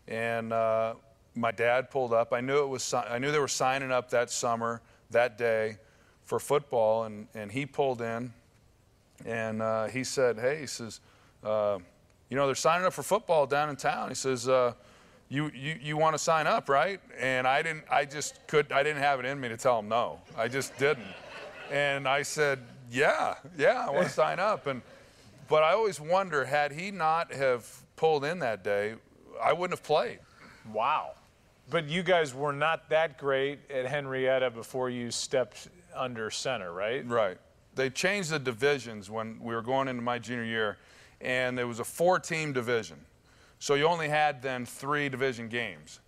And 0.07 0.53
uh, 0.53 0.95
my 1.35 1.51
dad 1.51 1.91
pulled 1.91 2.13
up. 2.13 2.33
I 2.33 2.41
knew 2.41 2.63
it 2.63 2.69
was. 2.69 2.93
I 2.93 3.19
knew 3.19 3.33
they 3.33 3.39
were 3.39 3.49
signing 3.49 3.91
up 3.91 4.11
that 4.11 4.31
summer, 4.31 4.83
that 5.11 5.39
day, 5.39 5.79
for 6.25 6.39
football, 6.39 7.05
and 7.05 7.27
and 7.35 7.51
he 7.51 7.67
pulled 7.67 8.03
in, 8.03 8.33
and 9.25 9.63
uh, 9.63 9.87
he 9.87 10.05
said, 10.05 10.39
"Hey," 10.39 10.61
he 10.61 10.67
says, 10.67 11.01
uh, 11.45 11.79
"You 12.29 12.37
know 12.37 12.47
they're 12.47 12.55
signing 12.55 12.87
up 12.87 12.93
for 12.93 13.03
football 13.03 13.47
down 13.47 13.71
in 13.71 13.77
town." 13.77 14.09
He 14.09 14.15
says 14.15 14.49
uh, 14.49 14.75
you, 15.31 15.51
you, 15.55 15.79
you 15.81 15.97
want 15.97 16.15
to 16.15 16.19
sign 16.19 16.49
up, 16.49 16.69
right? 16.69 17.01
And 17.19 17.47
I 17.47 17.63
didn't, 17.63 17.85
I 17.89 18.05
just 18.05 18.47
could, 18.49 18.73
I 18.73 18.83
didn't 18.83 19.01
have 19.01 19.21
it 19.21 19.27
in 19.27 19.41
me 19.41 19.49
to 19.49 19.57
tell 19.57 19.79
him 19.79 19.89
no. 19.89 20.21
I 20.37 20.49
just 20.49 20.77
didn't. 20.77 21.07
And 21.71 22.09
I 22.09 22.23
said, 22.23 22.59
yeah, 22.91 23.37
yeah, 23.57 23.87
I 23.87 23.91
want 23.91 24.09
to 24.09 24.13
sign 24.13 24.41
up. 24.41 24.67
And, 24.67 24.83
but 25.49 25.63
I 25.63 25.73
always 25.73 26.01
wonder, 26.01 26.45
had 26.45 26.73
he 26.73 26.91
not 26.91 27.33
have 27.33 27.65
pulled 27.95 28.25
in 28.25 28.41
that 28.41 28.65
day, 28.65 28.97
I 29.41 29.53
wouldn't 29.53 29.79
have 29.79 29.87
played. 29.87 30.19
Wow. 30.73 31.13
But 31.71 31.89
you 31.89 32.03
guys 32.03 32.35
were 32.35 32.53
not 32.53 32.91
that 32.91 33.17
great 33.17 33.61
at 33.71 33.87
Henryetta 33.87 34.53
before 34.53 34.91
you 34.91 35.13
stepped 35.13 35.69
under 35.95 36.29
center, 36.33 36.73
right? 36.73 37.09
Right. 37.09 37.39
They 37.77 37.89
changed 37.89 38.31
the 38.31 38.41
divisions 38.41 39.09
when 39.09 39.39
we 39.41 39.55
were 39.55 39.63
going 39.63 39.87
into 39.87 40.03
my 40.03 40.19
junior 40.19 40.45
year, 40.45 40.79
and 41.21 41.57
there 41.57 41.69
was 41.69 41.79
a 41.79 41.85
four-team 41.85 42.53
division. 42.53 42.97
So 43.61 43.75
you 43.75 43.85
only 43.85 44.09
had 44.09 44.41
then 44.43 44.65
three 44.65 45.09
division 45.11 45.49
games. 45.49 46.01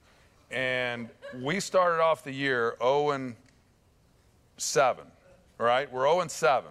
And 0.50 1.09
we 1.40 1.61
started 1.61 2.02
off 2.02 2.25
the 2.25 2.32
year 2.32 2.76
0 2.80 3.11
and 3.11 3.37
7, 4.56 5.04
right? 5.59 5.90
We're 5.92 6.06
0 6.06 6.21
and 6.21 6.30
7. 6.30 6.71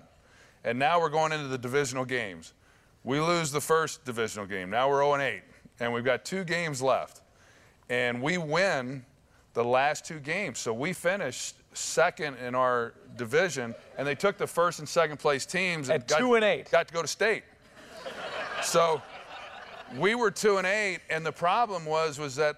And 0.63 0.77
now 0.77 0.99
we're 0.99 1.09
going 1.09 1.31
into 1.31 1.47
the 1.47 1.57
divisional 1.57 2.03
games. 2.03 2.53
We 3.03 3.19
lose 3.19 3.51
the 3.51 3.61
first 3.61 4.05
divisional 4.05 4.47
game. 4.47 4.69
Now 4.71 4.89
we're 4.89 5.01
0 5.01 5.13
and 5.13 5.23
8. 5.23 5.41
And 5.79 5.93
we've 5.93 6.03
got 6.03 6.25
two 6.25 6.43
games 6.43 6.81
left. 6.81 7.21
And 7.89 8.21
we 8.21 8.37
win 8.37 9.05
the 9.53 9.63
last 9.63 10.03
two 10.03 10.19
games. 10.19 10.57
So 10.57 10.73
we 10.73 10.93
finished 10.93 11.55
second 11.73 12.37
in 12.37 12.55
our 12.55 12.93
division, 13.17 13.75
and 13.97 14.07
they 14.07 14.15
took 14.15 14.37
the 14.37 14.47
first 14.47 14.79
and 14.79 14.89
second 14.89 15.17
place 15.17 15.45
teams 15.45 15.89
and 15.89 16.01
At 16.01 16.07
got, 16.07 16.19
two 16.19 16.33
and 16.35 16.43
eight. 16.43 16.71
got 16.71 16.87
to 16.87 16.93
go 16.93 17.01
to 17.01 17.07
state. 17.07 17.43
So 18.63 19.01
we 19.97 20.15
were 20.15 20.31
two 20.31 20.57
and 20.57 20.67
eight, 20.67 20.99
and 21.09 21.25
the 21.25 21.31
problem 21.31 21.85
was 21.85 22.19
was 22.19 22.35
that 22.37 22.55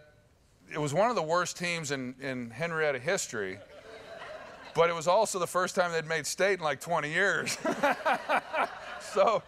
it 0.72 0.80
was 0.80 0.94
one 0.94 1.10
of 1.10 1.16
the 1.16 1.24
worst 1.24 1.58
teams 1.58 1.92
in, 1.92 2.16
in 2.22 2.50
Henryetta 2.50 3.00
history, 3.00 3.60
but 4.74 4.90
it 4.90 4.96
was 4.96 5.08
also 5.08 5.40
the 5.40 5.48
first 5.48 5.76
time 5.76 5.92
they'd 5.92 6.08
made 6.08 6.26
state 6.26 6.60
in 6.60 6.64
like 6.64 6.80
20 6.80 7.12
years. 7.12 7.58
so 9.00 9.44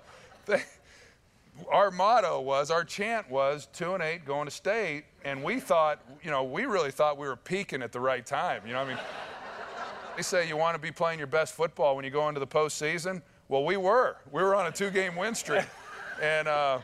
they, 0.46 0.64
our 1.72 1.90
motto 1.90 2.42
was, 2.42 2.70
our 2.70 2.84
chant 2.84 3.30
was 3.30 3.68
two 3.74 3.94
and 3.94 4.04
eight 4.04 4.26
going 4.26 4.46
to 4.46 4.52
state, 4.52 5.06
and 5.24 5.44
we 5.44 5.60
thought, 5.60 6.00
you 6.22 6.30
know, 6.30 6.44
we 6.44 6.66
really 6.66 6.92
thought 6.92 7.18
we 7.18 7.28
were 7.28 7.36
peaking 7.36 7.82
at 7.82 7.92
the 7.92 8.00
right 8.00 8.26
time. 8.26 8.62
You 8.68 8.74
know, 8.74 8.82
I 8.82 8.88
mean, 8.88 8.98
they 10.16 10.22
say 10.22 10.48
you 10.48 10.58
want 10.58 10.76
to 10.76 10.82
be 10.82 10.92
playing 10.92 11.18
your 11.18 11.28
best 11.28 11.54
football 11.54 11.96
when 11.96 12.06
you 12.06 12.12
go 12.12 12.28
into 12.30 12.40
the 12.40 12.48
postseason. 12.48 13.22
Well, 13.48 13.64
we 13.64 13.78
were. 13.78 14.18
We 14.32 14.42
were 14.42 14.56
on 14.56 14.68
a 14.68 14.72
two-game 14.72 15.16
win 15.16 15.36
streak, 15.36 15.66
and. 16.22 16.48
Uh, 16.48 16.80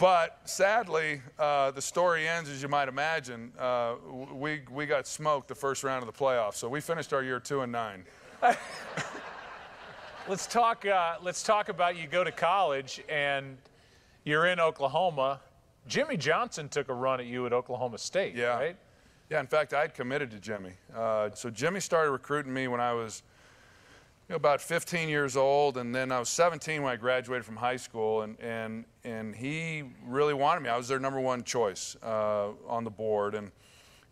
but 0.00 0.40
sadly, 0.44 1.20
uh, 1.38 1.70
the 1.70 1.82
story 1.82 2.26
ends 2.26 2.48
as 2.48 2.62
you 2.62 2.68
might 2.68 2.88
imagine. 2.88 3.52
Uh, 3.58 3.94
we, 4.32 4.62
we 4.70 4.86
got 4.86 5.06
smoked 5.06 5.46
the 5.46 5.54
first 5.54 5.84
round 5.84 6.02
of 6.02 6.12
the 6.12 6.18
playoffs, 6.18 6.54
so 6.54 6.68
we 6.68 6.80
finished 6.80 7.12
our 7.12 7.22
year 7.22 7.38
two 7.38 7.60
and 7.60 7.70
nine. 7.70 8.04
let's 10.28 10.46
talk. 10.46 10.86
Uh, 10.86 11.16
let's 11.22 11.42
talk 11.42 11.68
about 11.68 11.96
you 11.96 12.06
go 12.06 12.24
to 12.24 12.32
college 12.32 13.02
and 13.08 13.58
you're 14.24 14.46
in 14.46 14.58
Oklahoma. 14.58 15.40
Jimmy 15.86 16.16
Johnson 16.16 16.68
took 16.68 16.88
a 16.88 16.94
run 16.94 17.20
at 17.20 17.26
you 17.26 17.46
at 17.46 17.52
Oklahoma 17.52 17.98
State, 17.98 18.34
Yeah. 18.34 18.56
right? 18.56 18.76
Yeah, 19.28 19.38
in 19.40 19.46
fact, 19.46 19.72
I'd 19.74 19.94
committed 19.94 20.30
to 20.32 20.40
Jimmy. 20.40 20.72
Uh, 20.94 21.30
so 21.34 21.50
Jimmy 21.50 21.78
started 21.80 22.10
recruiting 22.10 22.52
me 22.52 22.66
when 22.68 22.80
I 22.80 22.92
was 22.92 23.22
know, 24.30 24.36
about 24.36 24.60
15 24.60 25.08
years 25.08 25.36
old, 25.36 25.76
and 25.76 25.94
then 25.94 26.12
I 26.12 26.18
was 26.20 26.28
17 26.28 26.82
when 26.82 26.92
I 26.92 26.96
graduated 26.96 27.44
from 27.44 27.56
high 27.56 27.76
school, 27.76 28.22
and, 28.22 28.38
and, 28.40 28.84
and 29.04 29.34
he 29.34 29.82
really 30.06 30.34
wanted 30.34 30.62
me. 30.62 30.68
I 30.68 30.76
was 30.76 30.86
their 30.86 31.00
number 31.00 31.20
one 31.20 31.42
choice 31.42 31.96
uh, 32.02 32.50
on 32.68 32.84
the 32.84 32.90
board, 32.90 33.34
and, 33.34 33.50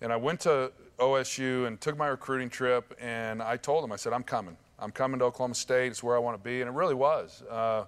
and 0.01 0.13
I 0.13 0.17
went 0.17 0.41
to 0.41 0.73
OSU 0.99 1.67
and 1.67 1.81
took 1.81 1.97
my 1.97 2.09
recruiting 2.09 2.51
trip, 2.51 2.97
and 3.01 3.41
I 3.41 3.57
told 3.57 3.85
him, 3.85 3.93
I 3.93 3.97
said, 3.97 4.13
I'm 4.13 4.25
coming. 4.25 4.57
I'm 4.81 4.91
coming 4.91 5.21
to 5.21 5.27
Oklahoma 5.27 5.55
State. 5.55 5.87
It's 5.89 6.03
where 6.03 6.17
I 6.17 6.19
want 6.19 6.37
to 6.37 6.43
be, 6.43 6.61
and 6.61 6.69
it 6.69 6.75
really 6.75 6.95
was. 6.95 7.43
Uh, 7.49 7.85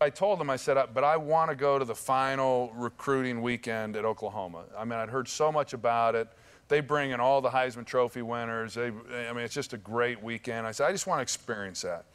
I 0.00 0.10
told 0.10 0.40
him, 0.40 0.50
I 0.50 0.56
said, 0.56 0.78
but 0.94 1.04
I 1.04 1.16
want 1.16 1.50
to 1.50 1.56
go 1.56 1.78
to 1.78 1.84
the 1.84 1.94
final 1.94 2.72
recruiting 2.76 3.42
weekend 3.42 3.96
at 3.96 4.04
Oklahoma. 4.04 4.64
I 4.76 4.84
mean, 4.84 4.98
I'd 4.98 5.08
heard 5.08 5.28
so 5.28 5.50
much 5.50 5.72
about 5.72 6.14
it. 6.14 6.28
They 6.72 6.80
bring 6.80 7.10
in 7.10 7.20
all 7.20 7.42
the 7.42 7.50
Heisman 7.50 7.84
Trophy 7.84 8.22
winners. 8.22 8.72
They, 8.72 8.86
I 8.86 9.32
mean, 9.34 9.44
it's 9.44 9.52
just 9.52 9.74
a 9.74 9.76
great 9.76 10.22
weekend. 10.22 10.66
I 10.66 10.72
said, 10.72 10.88
I 10.88 10.92
just 10.92 11.06
want 11.06 11.18
to 11.18 11.22
experience 11.22 11.82
that. 11.82 12.06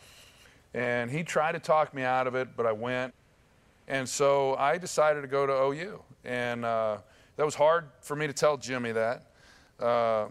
And 0.74 1.12
he 1.12 1.22
tried 1.22 1.52
to 1.52 1.60
talk 1.60 1.94
me 1.94 2.02
out 2.02 2.26
of 2.26 2.34
it, 2.34 2.48
but 2.58 2.66
I 2.66 2.72
went. 2.72 3.14
And 3.88 4.10
so 4.10 4.56
I 4.56 4.80
decided 4.80 5.22
to 5.22 5.28
go 5.28 5.46
to 5.46 5.54
OU. 5.54 6.02
And 6.26 6.66
uh, 6.66 6.98
that 7.36 7.46
was 7.46 7.54
hard 7.54 7.86
for 8.02 8.16
me 8.16 8.26
to 8.26 8.34
tell 8.34 8.58
Jimmy 8.58 8.94
that. 8.94 9.28
Uh, 9.80 10.30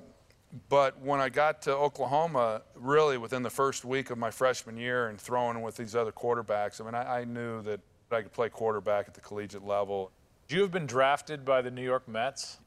but 0.69 1.01
when 1.01 1.21
I 1.21 1.29
got 1.29 1.63
to 1.63 1.77
Oklahoma, 1.77 2.63
really 2.75 3.19
within 3.19 3.45
the 3.45 3.51
first 3.51 3.85
week 3.85 4.11
of 4.11 4.19
my 4.19 4.33
freshman 4.33 4.77
year 4.77 5.07
and 5.07 5.21
throwing 5.21 5.63
with 5.63 5.77
these 5.77 5.95
other 5.95 6.11
quarterbacks, 6.11 6.81
I 6.81 6.85
mean, 6.85 6.97
I, 6.97 7.21
I 7.21 7.25
knew 7.27 7.63
that 7.63 7.79
I 8.11 8.23
could 8.23 8.33
play 8.33 8.49
quarterback 8.49 9.07
at 9.07 9.15
the 9.15 9.21
collegiate 9.21 9.65
level. 9.65 10.11
You 10.49 10.63
have 10.63 10.73
been 10.73 10.87
drafted 10.87 11.45
by 11.45 11.63
the 11.63 11.71
New 11.71 11.85
York 11.85 12.09
Mets. 12.09 12.59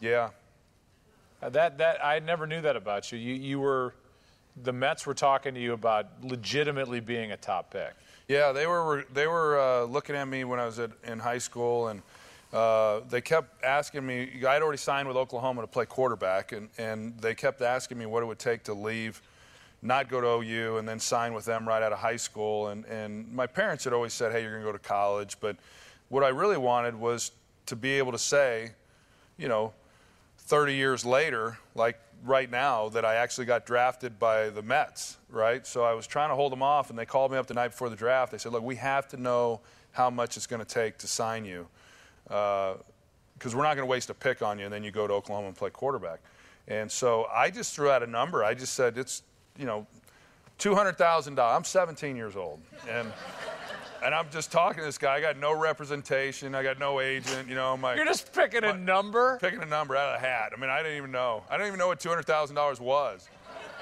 Yeah, 0.00 0.30
That 1.50 1.78
that 1.78 2.04
I 2.04 2.20
never 2.20 2.46
knew 2.46 2.60
that 2.60 2.76
about 2.76 3.10
you. 3.12 3.18
You 3.18 3.34
you 3.34 3.60
were 3.60 3.94
the 4.62 4.72
Mets 4.72 5.06
were 5.06 5.14
talking 5.14 5.54
to 5.54 5.60
you 5.60 5.72
about 5.72 6.06
legitimately 6.22 7.00
being 7.00 7.32
a 7.32 7.36
top 7.36 7.70
pick. 7.72 7.94
Yeah, 8.28 8.52
they 8.52 8.66
were 8.66 9.04
they 9.12 9.26
were 9.26 9.58
uh, 9.58 9.84
looking 9.84 10.14
at 10.14 10.26
me 10.28 10.44
when 10.44 10.60
I 10.60 10.66
was 10.66 10.78
at, 10.78 10.90
in 11.04 11.18
high 11.18 11.38
school, 11.38 11.88
and 11.88 12.02
uh, 12.52 13.00
they 13.08 13.20
kept 13.20 13.64
asking 13.64 14.06
me. 14.06 14.30
I'd 14.46 14.62
already 14.62 14.78
signed 14.78 15.08
with 15.08 15.16
Oklahoma 15.16 15.62
to 15.62 15.66
play 15.66 15.86
quarterback, 15.86 16.52
and, 16.52 16.68
and 16.78 17.18
they 17.18 17.34
kept 17.34 17.62
asking 17.62 17.98
me 17.98 18.06
what 18.06 18.22
it 18.22 18.26
would 18.26 18.38
take 18.38 18.62
to 18.64 18.74
leave, 18.74 19.20
not 19.80 20.08
go 20.08 20.20
to 20.20 20.26
OU, 20.26 20.78
and 20.78 20.88
then 20.88 21.00
sign 21.00 21.34
with 21.34 21.44
them 21.44 21.66
right 21.66 21.82
out 21.82 21.92
of 21.92 21.98
high 21.98 22.16
school. 22.16 22.68
And, 22.68 22.84
and 22.86 23.32
my 23.32 23.46
parents 23.46 23.84
had 23.84 23.92
always 23.92 24.12
said, 24.12 24.32
"Hey, 24.32 24.42
you're 24.42 24.52
going 24.52 24.62
to 24.62 24.68
go 24.68 24.72
to 24.72 24.78
college," 24.78 25.38
but 25.40 25.56
what 26.08 26.22
I 26.22 26.28
really 26.28 26.58
wanted 26.58 26.94
was 26.94 27.32
to 27.66 27.76
be 27.76 27.92
able 27.92 28.12
to 28.12 28.18
say, 28.18 28.72
you 29.38 29.48
know, 29.48 29.72
30 30.44 30.74
years 30.74 31.04
later, 31.04 31.58
like 31.74 31.98
right 32.24 32.50
now, 32.50 32.88
that 32.90 33.04
I 33.04 33.16
actually 33.16 33.46
got 33.46 33.66
drafted 33.66 34.18
by 34.18 34.50
the 34.50 34.62
Mets, 34.62 35.18
right? 35.28 35.66
So 35.66 35.84
I 35.84 35.94
was 35.94 36.06
trying 36.06 36.30
to 36.30 36.34
hold 36.34 36.52
them 36.52 36.62
off, 36.62 36.90
and 36.90 36.98
they 36.98 37.06
called 37.06 37.32
me 37.32 37.38
up 37.38 37.46
the 37.46 37.54
night 37.54 37.68
before 37.68 37.88
the 37.88 37.96
draft. 37.96 38.32
They 38.32 38.38
said, 38.38 38.52
Look, 38.52 38.62
we 38.62 38.76
have 38.76 39.08
to 39.08 39.16
know 39.16 39.60
how 39.92 40.10
much 40.10 40.36
it's 40.36 40.46
going 40.46 40.64
to 40.64 40.66
take 40.66 40.98
to 40.98 41.06
sign 41.06 41.44
you 41.44 41.66
uh, 42.30 42.74
because 43.34 43.54
we're 43.54 43.62
not 43.62 43.74
going 43.76 43.86
to 43.86 43.90
waste 43.90 44.10
a 44.10 44.14
pick 44.14 44.42
on 44.42 44.58
you, 44.58 44.64
and 44.64 44.72
then 44.72 44.82
you 44.84 44.90
go 44.90 45.06
to 45.06 45.14
Oklahoma 45.14 45.48
and 45.48 45.56
play 45.56 45.70
quarterback. 45.70 46.20
And 46.68 46.90
so 46.90 47.26
I 47.32 47.50
just 47.50 47.74
threw 47.74 47.90
out 47.90 48.02
a 48.02 48.06
number. 48.06 48.44
I 48.44 48.54
just 48.54 48.74
said, 48.74 48.98
It's, 48.98 49.22
you 49.58 49.66
know, 49.66 49.86
$200,000. 50.58 51.38
I'm 51.38 51.64
17 51.64 52.16
years 52.16 52.36
old. 52.36 52.60
And. 52.88 53.12
And 54.04 54.14
I'm 54.14 54.28
just 54.30 54.50
talking 54.50 54.80
to 54.80 54.84
this 54.84 54.98
guy. 54.98 55.14
I 55.14 55.20
got 55.20 55.38
no 55.38 55.56
representation. 55.56 56.54
I 56.56 56.64
got 56.64 56.78
no 56.80 57.00
agent. 57.00 57.48
You 57.48 57.54
know, 57.54 57.76
my 57.76 57.94
You're 57.94 58.04
just 58.04 58.32
picking 58.32 58.64
a 58.64 58.76
number. 58.76 59.38
picking 59.40 59.62
a 59.62 59.66
number 59.66 59.94
out 59.94 60.14
of 60.14 60.20
the 60.20 60.26
hat. 60.26 60.52
I 60.56 60.60
mean, 60.60 60.70
I 60.70 60.82
didn't 60.82 60.98
even 60.98 61.12
know. 61.12 61.44
I 61.48 61.56
didn't 61.56 61.68
even 61.68 61.78
know 61.78 61.86
what 61.86 62.00
two 62.00 62.08
hundred 62.08 62.26
thousand 62.26 62.56
dollars 62.56 62.80
was, 62.80 63.28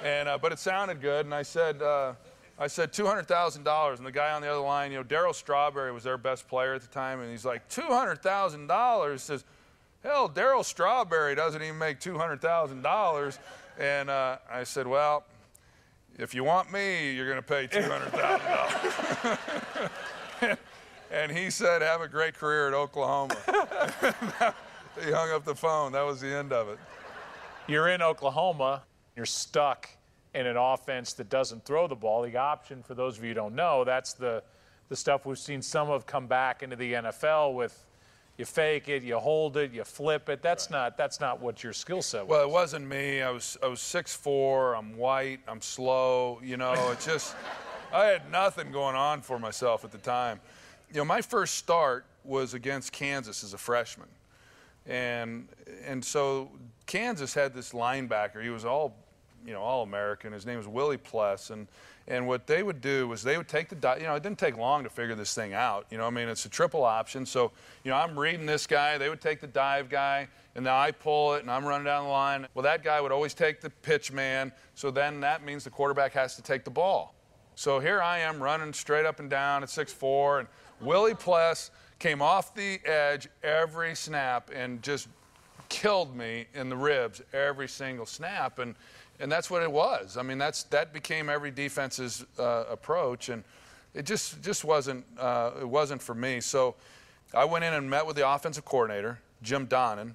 and 0.05 0.29
uh, 0.29 0.37
but 0.37 0.53
it 0.53 0.59
sounded 0.59 1.01
good. 1.01 1.25
And 1.25 1.35
I 1.35 1.43
said, 1.43 1.81
uh, 1.81 2.13
I 2.59 2.67
said 2.67 2.93
two 2.93 3.07
hundred 3.07 3.29
thousand 3.29 3.65
dollars. 3.65 3.99
And 3.99 4.07
the 4.07 4.13
guy 4.13 4.33
on 4.33 4.43
the 4.43 4.49
other 4.49 4.61
line, 4.61 4.93
you 4.93 4.99
know, 4.99 5.05
Darryl 5.05 5.35
Strawberry 5.35 5.91
was 5.91 6.05
their 6.05 6.19
best 6.19 6.47
player 6.49 6.75
at 6.75 6.83
the 6.83 6.89
time, 6.89 7.21
and 7.21 7.31
he's 7.31 7.47
like 7.47 7.67
two 7.69 7.81
hundred 7.83 8.23
thousand 8.23 8.67
dollars. 8.67 9.23
Says, 9.23 9.45
hell, 10.03 10.29
Darryl 10.29 10.65
Strawberry 10.65 11.35
doesn't 11.35 11.63
even 11.63 11.79
make 11.79 11.99
two 11.99 12.19
hundred 12.19 12.43
thousand 12.43 12.83
dollars. 12.83 13.39
And 13.79 14.11
uh, 14.11 14.37
I 14.53 14.65
said, 14.65 14.87
well. 14.87 15.25
If 16.19 16.35
you 16.35 16.45
want 16.45 16.73
me, 16.73 17.13
you're 17.13 17.29
going 17.29 17.37
to 17.37 17.43
pay 17.43 17.67
$200,000. 17.67 19.91
and 21.11 21.33
he 21.33 21.51
said, 21.51 21.83
Have 21.83 22.01
a 22.01 22.09
great 22.09 22.35
career 22.35 22.69
at 22.69 22.75
Oklahoma. 22.75 23.37
he 25.03 25.11
hung 25.11 25.31
up 25.31 25.45
the 25.45 25.55
phone. 25.55 25.93
That 25.93 26.03
was 26.03 26.21
the 26.21 26.29
end 26.29 26.53
of 26.53 26.69
it. 26.69 26.79
You're 27.67 27.89
in 27.89 28.03
Oklahoma. 28.03 28.83
You're 29.17 29.27
stuck 29.27 29.89
in 30.35 30.47
an 30.47 30.57
offense 30.57 31.13
that 31.15 31.29
doesn't 31.29 31.65
throw 31.65 31.89
the 31.89 31.97
ball. 31.97 32.23
The 32.23 32.37
option, 32.37 32.83
for 32.83 32.95
those 32.95 33.19
of 33.19 33.25
you 33.25 33.31
who 33.31 33.35
don't 33.35 33.55
know, 33.55 33.85
that's 33.85 34.15
the 34.15 34.43
the 34.89 34.97
stuff 34.97 35.25
we've 35.25 35.39
seen 35.39 35.63
some 35.63 35.89
of 35.89 36.05
come 36.05 36.27
back 36.27 36.63
into 36.63 36.77
the 36.77 36.95
NFL 36.95 37.55
with. 37.55 37.87
You 38.41 38.47
fake 38.47 38.89
it, 38.89 39.03
you 39.03 39.19
hold 39.19 39.59
it, 39.59 39.71
you 39.71 39.85
flip 39.85 40.31
it. 40.31 40.41
That's 40.41 40.71
not 40.71 40.97
that's 40.97 41.21
not 41.21 41.43
what 41.43 41.63
your 41.63 41.75
skill 41.75 42.01
set 42.01 42.27
was. 42.27 42.31
Well, 42.31 42.43
it 42.43 42.51
wasn't 42.51 42.89
me. 42.89 43.21
I 43.21 43.29
was 43.29 43.59
I 43.63 43.67
was 43.67 43.83
six 43.83 44.17
four. 44.17 44.75
I'm 44.75 44.97
white, 44.97 45.41
I'm 45.47 45.61
slow, 45.61 46.41
you 46.43 46.57
know, 46.57 46.73
it's 46.91 47.05
just 47.13 47.37
I 47.93 48.07
had 48.07 48.33
nothing 48.33 48.73
going 48.73 48.97
on 48.97 49.21
for 49.21 49.39
myself 49.39 49.85
at 49.85 49.91
the 49.91 49.99
time. 49.99 50.41
You 50.91 51.01
know, 51.01 51.05
my 51.05 51.21
first 51.21 51.57
start 51.57 52.07
was 52.25 52.55
against 52.55 52.93
Kansas 52.93 53.45
as 53.45 53.53
a 53.53 53.59
freshman. 53.59 54.09
And 54.87 55.47
and 55.85 56.03
so 56.03 56.51
Kansas 56.87 57.35
had 57.35 57.53
this 57.53 57.75
linebacker. 57.75 58.43
He 58.43 58.49
was 58.49 58.65
all 58.65 58.97
you 59.45 59.53
know, 59.53 59.61
all 59.61 59.83
American. 59.83 60.33
His 60.33 60.47
name 60.47 60.57
was 60.57 60.67
Willie 60.67 60.97
Pless, 60.97 61.51
and 61.51 61.69
and 62.11 62.27
what 62.27 62.49
they 62.49 62.65
would 62.65 62.81
do 62.81 63.07
was 63.07 63.23
they 63.23 63.39
would 63.39 63.49
take 63.49 63.69
the 63.69 63.97
you 63.99 64.05
know 64.05 64.17
it 64.17 64.23
didn't 64.23 64.39
take 64.39 64.59
long 64.59 64.83
to 64.83 64.91
figure 64.91 65.15
this 65.15 65.33
thing 65.33 65.55
out. 65.55 65.87
You 65.91 65.97
know, 65.97 66.07
I 66.07 66.11
mean 66.11 66.29
it's 66.29 66.45
a 66.45 66.49
triple 66.49 66.85
option. 66.85 67.25
So 67.25 67.53
you 67.85 67.91
know 67.91 67.97
I'm 67.97 68.19
reading 68.19 68.45
this 68.45 68.67
guy. 68.67 68.99
They 68.99 69.09
would 69.09 69.21
take 69.21 69.41
the 69.41 69.47
dive 69.47 69.89
guy, 69.89 70.29
and 70.57 70.67
then 70.67 70.75
I 70.75 70.91
pull 70.91 71.35
it, 71.35 71.43
and 71.43 71.51
I'm 71.51 71.65
running 71.65 71.85
down 71.85 72.05
the 72.05 72.11
line. 72.11 72.49
Well, 72.53 72.65
that 72.65 72.83
guy 72.83 73.01
would 73.01 73.13
always 73.13 73.33
take 73.33 73.61
the 73.61 73.71
pitch 73.71 74.11
man. 74.11 74.53
So 74.75 74.91
then 74.91 75.21
that 75.21 75.45
means 75.45 75.63
the 75.63 75.71
quarterback 75.71 76.13
has 76.13 76.35
to 76.35 76.43
take 76.43 76.65
the 76.65 76.71
ball. 76.71 77.15
So 77.55 77.79
here 77.79 78.03
I 78.03 78.19
am 78.19 78.43
running 78.43 78.73
straight 78.73 79.07
up 79.07 79.21
and 79.21 79.31
down 79.31 79.63
at 79.63 79.69
6'4", 79.69 80.41
and 80.41 80.49
Willie 80.81 81.15
Pless 81.15 81.71
came 82.01 82.23
off 82.23 82.55
the 82.55 82.81
edge 82.85 83.29
every 83.43 83.95
snap 83.95 84.51
and 84.53 84.83
just 84.83 85.09
killed 85.69 86.17
me 86.17 86.47
in 86.55 86.69
the 86.69 86.77
ribs 86.77 87.23
every 87.33 87.69
single 87.69 88.07
snap. 88.07 88.59
And 88.59 88.75
and 89.21 89.31
that's 89.31 89.51
what 89.51 89.63
it 89.63 89.71
was. 89.71 90.17
I 90.17 90.23
mean, 90.23 90.39
that's 90.39 90.65
that 90.65 90.93
became 90.93 91.29
every 91.29 91.51
defense's 91.51 92.25
uh, 92.39 92.65
approach, 92.71 93.29
and 93.29 93.45
it 93.95 94.07
just 94.07 94.43
just 94.43 94.65
wasn't 94.65 95.05
uh, 95.19 95.53
it 95.61 95.69
wasn't 95.69 96.03
for 96.03 96.15
me. 96.15 96.41
So 96.41 96.75
I 97.35 97.45
went 97.45 97.65
in 97.65 97.75
and 97.75 97.89
met 97.89 98.07
with 98.07 98.17
the 98.17 98.29
offensive 98.29 98.65
coordinator, 98.65 99.21
Jim 99.43 99.67
Donnan, 99.67 100.15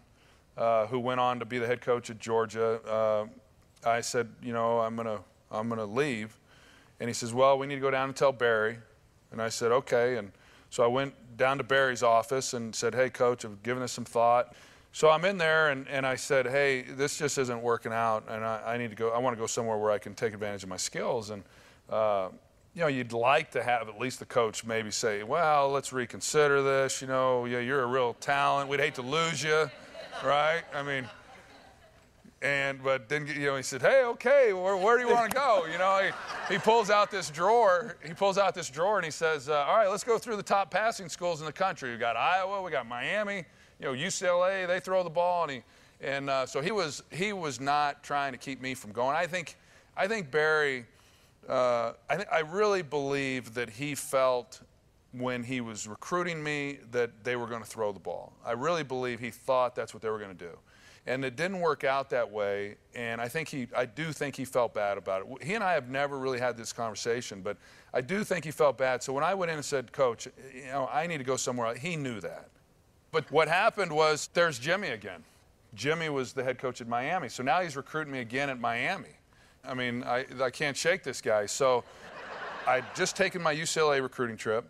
uh, 0.58 0.88
who 0.88 1.00
went 1.00 1.20
on 1.20 1.40
to 1.40 1.46
be 1.46 1.60
the 1.60 1.68
head 1.68 1.82
coach 1.82 2.10
at 2.10 2.20
Georgia. 2.20 2.82
Uh, 2.86 3.26
I 3.88 4.02
said, 4.02 4.28
you 4.42 4.54
know, 4.54 4.80
I'm 4.80 4.96
gonna 4.96 5.20
I'm 5.52 5.70
gonna 5.70 5.86
leave, 5.86 6.38
and 7.00 7.08
he 7.10 7.14
says, 7.14 7.34
well, 7.34 7.58
we 7.58 7.68
need 7.68 7.76
to 7.76 7.82
go 7.82 7.92
down 7.92 8.10
and 8.10 8.16
tell 8.16 8.32
Barry, 8.32 8.78
and 9.32 9.42
I 9.42 9.50
said, 9.50 9.72
okay, 9.72 10.18
and 10.18 10.32
so 10.70 10.84
I 10.84 10.88
went 10.88 11.14
down 11.38 11.58
to 11.58 11.64
Barry's 11.64 12.04
office 12.04 12.54
and 12.54 12.76
said, 12.76 12.96
hey, 12.96 13.10
coach, 13.10 13.46
I've 13.46 13.62
given 13.64 13.82
this 13.82 13.92
some 13.92 14.06
thought. 14.06 14.56
So 14.96 15.10
I'm 15.10 15.26
in 15.26 15.38
there 15.38 15.72
and, 15.72 15.90
and 15.90 16.08
I 16.08 16.16
said, 16.16 16.48
hey, 16.48 16.84
this 16.84 17.18
just 17.18 17.38
isn't 17.38 17.62
working 17.62 17.92
out, 17.92 18.24
and 18.30 18.46
I, 18.46 18.62
I 18.66 18.78
need 18.78 18.92
to 18.92 18.96
go. 18.96 19.10
I 19.10 19.18
want 19.18 19.36
to 19.36 19.38
go 19.38 19.46
somewhere 19.46 19.78
where 19.78 19.92
I 19.92 19.98
can 19.98 20.14
take 20.14 20.34
advantage 20.34 20.64
of 20.64 20.70
my 20.70 20.78
skills. 20.78 21.32
And 21.32 21.44
uh, 21.90 22.30
you 22.74 22.80
know, 22.80 22.88
you'd 22.88 23.12
like 23.12 23.52
to 23.52 23.62
have 23.62 23.90
at 23.90 24.00
least 24.00 24.20
the 24.20 24.26
coach 24.26 24.64
maybe 24.64 24.92
say, 24.92 25.24
well, 25.24 25.70
let's 25.70 25.92
reconsider 25.92 26.64
this. 26.64 27.02
You 27.02 27.10
know, 27.10 27.44
yeah, 27.44 27.60
you're 27.60 27.84
a 27.84 27.88
real 27.88 28.14
talent. 28.22 28.70
We'd 28.70 28.80
hate 28.80 28.96
to 28.96 29.02
lose 29.02 29.44
you, 29.44 29.70
right? 30.24 30.64
I 30.74 30.82
mean, 30.82 31.10
and 32.42 32.82
but 32.82 33.10
then 33.10 33.28
you 33.28 33.48
know 33.48 33.58
he 33.58 33.64
said, 33.64 33.82
hey, 33.82 34.04
okay, 34.06 34.54
where, 34.54 34.78
where 34.78 34.98
do 34.98 35.04
you 35.04 35.14
want 35.14 35.30
to 35.30 35.36
go? 35.36 35.66
You 35.70 35.78
know, 35.78 36.10
he, 36.48 36.54
he 36.54 36.58
pulls 36.58 36.90
out 36.90 37.12
this 37.12 37.30
drawer. 37.30 37.98
He 38.08 38.14
pulls 38.14 38.38
out 38.38 38.56
this 38.56 38.70
drawer 38.70 38.96
and 38.96 39.04
he 39.04 39.12
says, 39.12 39.50
uh, 39.50 39.66
all 39.68 39.76
right, 39.76 39.90
let's 39.90 40.06
go 40.06 40.18
through 40.18 40.38
the 40.38 40.44
top 40.44 40.72
passing 40.72 41.10
schools 41.10 41.42
in 41.42 41.48
the 41.48 41.52
country. 41.52 41.92
We 41.92 41.98
got 41.98 42.16
Iowa, 42.16 42.62
we 42.62 42.72
got 42.72 42.88
Miami 42.88 43.44
you 43.80 43.86
know, 43.86 43.94
UCLA, 43.94 44.68
they 44.68 44.80
throw 44.80 45.04
the 45.04 45.10
ball, 45.10 45.44
and 45.44 45.52
he, 45.52 45.62
and 46.02 46.30
uh, 46.30 46.46
so 46.46 46.62
he 46.62 46.72
was 46.72 47.04
he 47.12 47.34
was 47.34 47.60
not 47.60 48.04
trying 48.04 48.32
to 48.32 48.38
keep 48.38 48.62
me 48.62 48.74
from 48.74 48.92
going. 48.92 49.16
I 49.16 49.28
think, 49.28 49.58
I 49.98 50.08
think 50.08 50.32
Barry, 50.32 50.86
uh, 51.48 51.94
I 52.10 52.16
th- 52.16 52.28
I 52.32 52.40
really 52.40 52.82
believe 52.82 53.54
that 53.54 53.70
he 53.70 53.96
felt 53.96 54.62
when 55.12 55.44
he 55.44 55.62
was 55.62 55.88
recruiting 55.88 56.44
me 56.44 56.80
that 56.92 57.24
they 57.24 57.36
were 57.36 57.48
going 57.48 57.62
to 57.62 57.68
throw 57.68 57.92
the 57.92 58.00
ball. 58.00 58.34
I 58.46 58.52
really 58.52 58.84
believe 58.84 59.20
he 59.20 59.32
thought 59.32 59.76
that's 59.76 59.94
what 59.94 60.04
they 60.04 60.10
were 60.10 60.20
going 60.20 60.36
to 60.36 60.46
do. 60.46 60.58
And 61.08 61.24
it 61.24 61.36
didn't 61.36 61.60
work 61.60 61.84
out 61.84 62.10
that 62.10 62.32
way, 62.32 62.78
and 62.96 63.22
I 63.22 63.28
think 63.28 63.48
he, 63.48 63.68
I 63.78 63.86
do 63.86 64.12
think 64.12 64.36
he 64.36 64.44
felt 64.44 64.74
bad 64.74 64.98
about 64.98 65.22
it. 65.22 65.44
He 65.44 65.54
and 65.54 65.64
I 65.64 65.74
have 65.74 65.88
never 65.88 66.18
really 66.18 66.40
had 66.40 66.58
this 66.58 66.74
conversation, 66.74 67.42
but 67.42 67.58
I 67.94 68.02
do 68.02 68.24
think 68.24 68.44
he 68.44 68.50
felt 68.50 68.78
bad. 68.78 69.04
So 69.04 69.14
when 69.14 69.24
I 69.24 69.36
went 69.36 69.52
in 69.52 69.58
and 69.58 69.66
said, 69.66 69.92
"Coach, 69.92 70.28
you 70.54 70.66
know, 70.66 70.90
I 70.92 71.06
need 71.06 71.20
to 71.20 71.24
go 71.24 71.36
somewhere," 71.38 71.76
he 71.76 71.96
knew 71.96 72.20
that. 72.22 72.50
But 73.16 73.32
what 73.32 73.48
happened 73.48 73.94
was 73.94 74.30
there's 74.34 74.60
Jimmy 74.60 74.90
again. 74.90 75.24
Jimmy 75.74 76.10
was 76.10 76.34
the 76.34 76.44
head 76.44 76.58
coach 76.58 76.82
at 76.82 76.88
Miami. 76.90 77.30
So 77.30 77.44
now 77.44 77.62
he's 77.62 77.78
recruiting 77.78 78.12
me 78.12 78.20
again 78.20 78.50
at 78.50 78.60
Miami. 78.60 79.08
I 79.64 79.74
mean, 79.74 80.04
I, 80.04 80.26
I 80.44 80.50
can't 80.50 80.76
shake 80.76 81.02
this 81.02 81.22
guy. 81.22 81.46
So 81.46 81.86
I'd 82.68 82.84
just 82.94 83.16
taken 83.16 83.42
my 83.42 83.56
UCLA 83.56 84.02
recruiting 84.02 84.36
trip. 84.36 84.66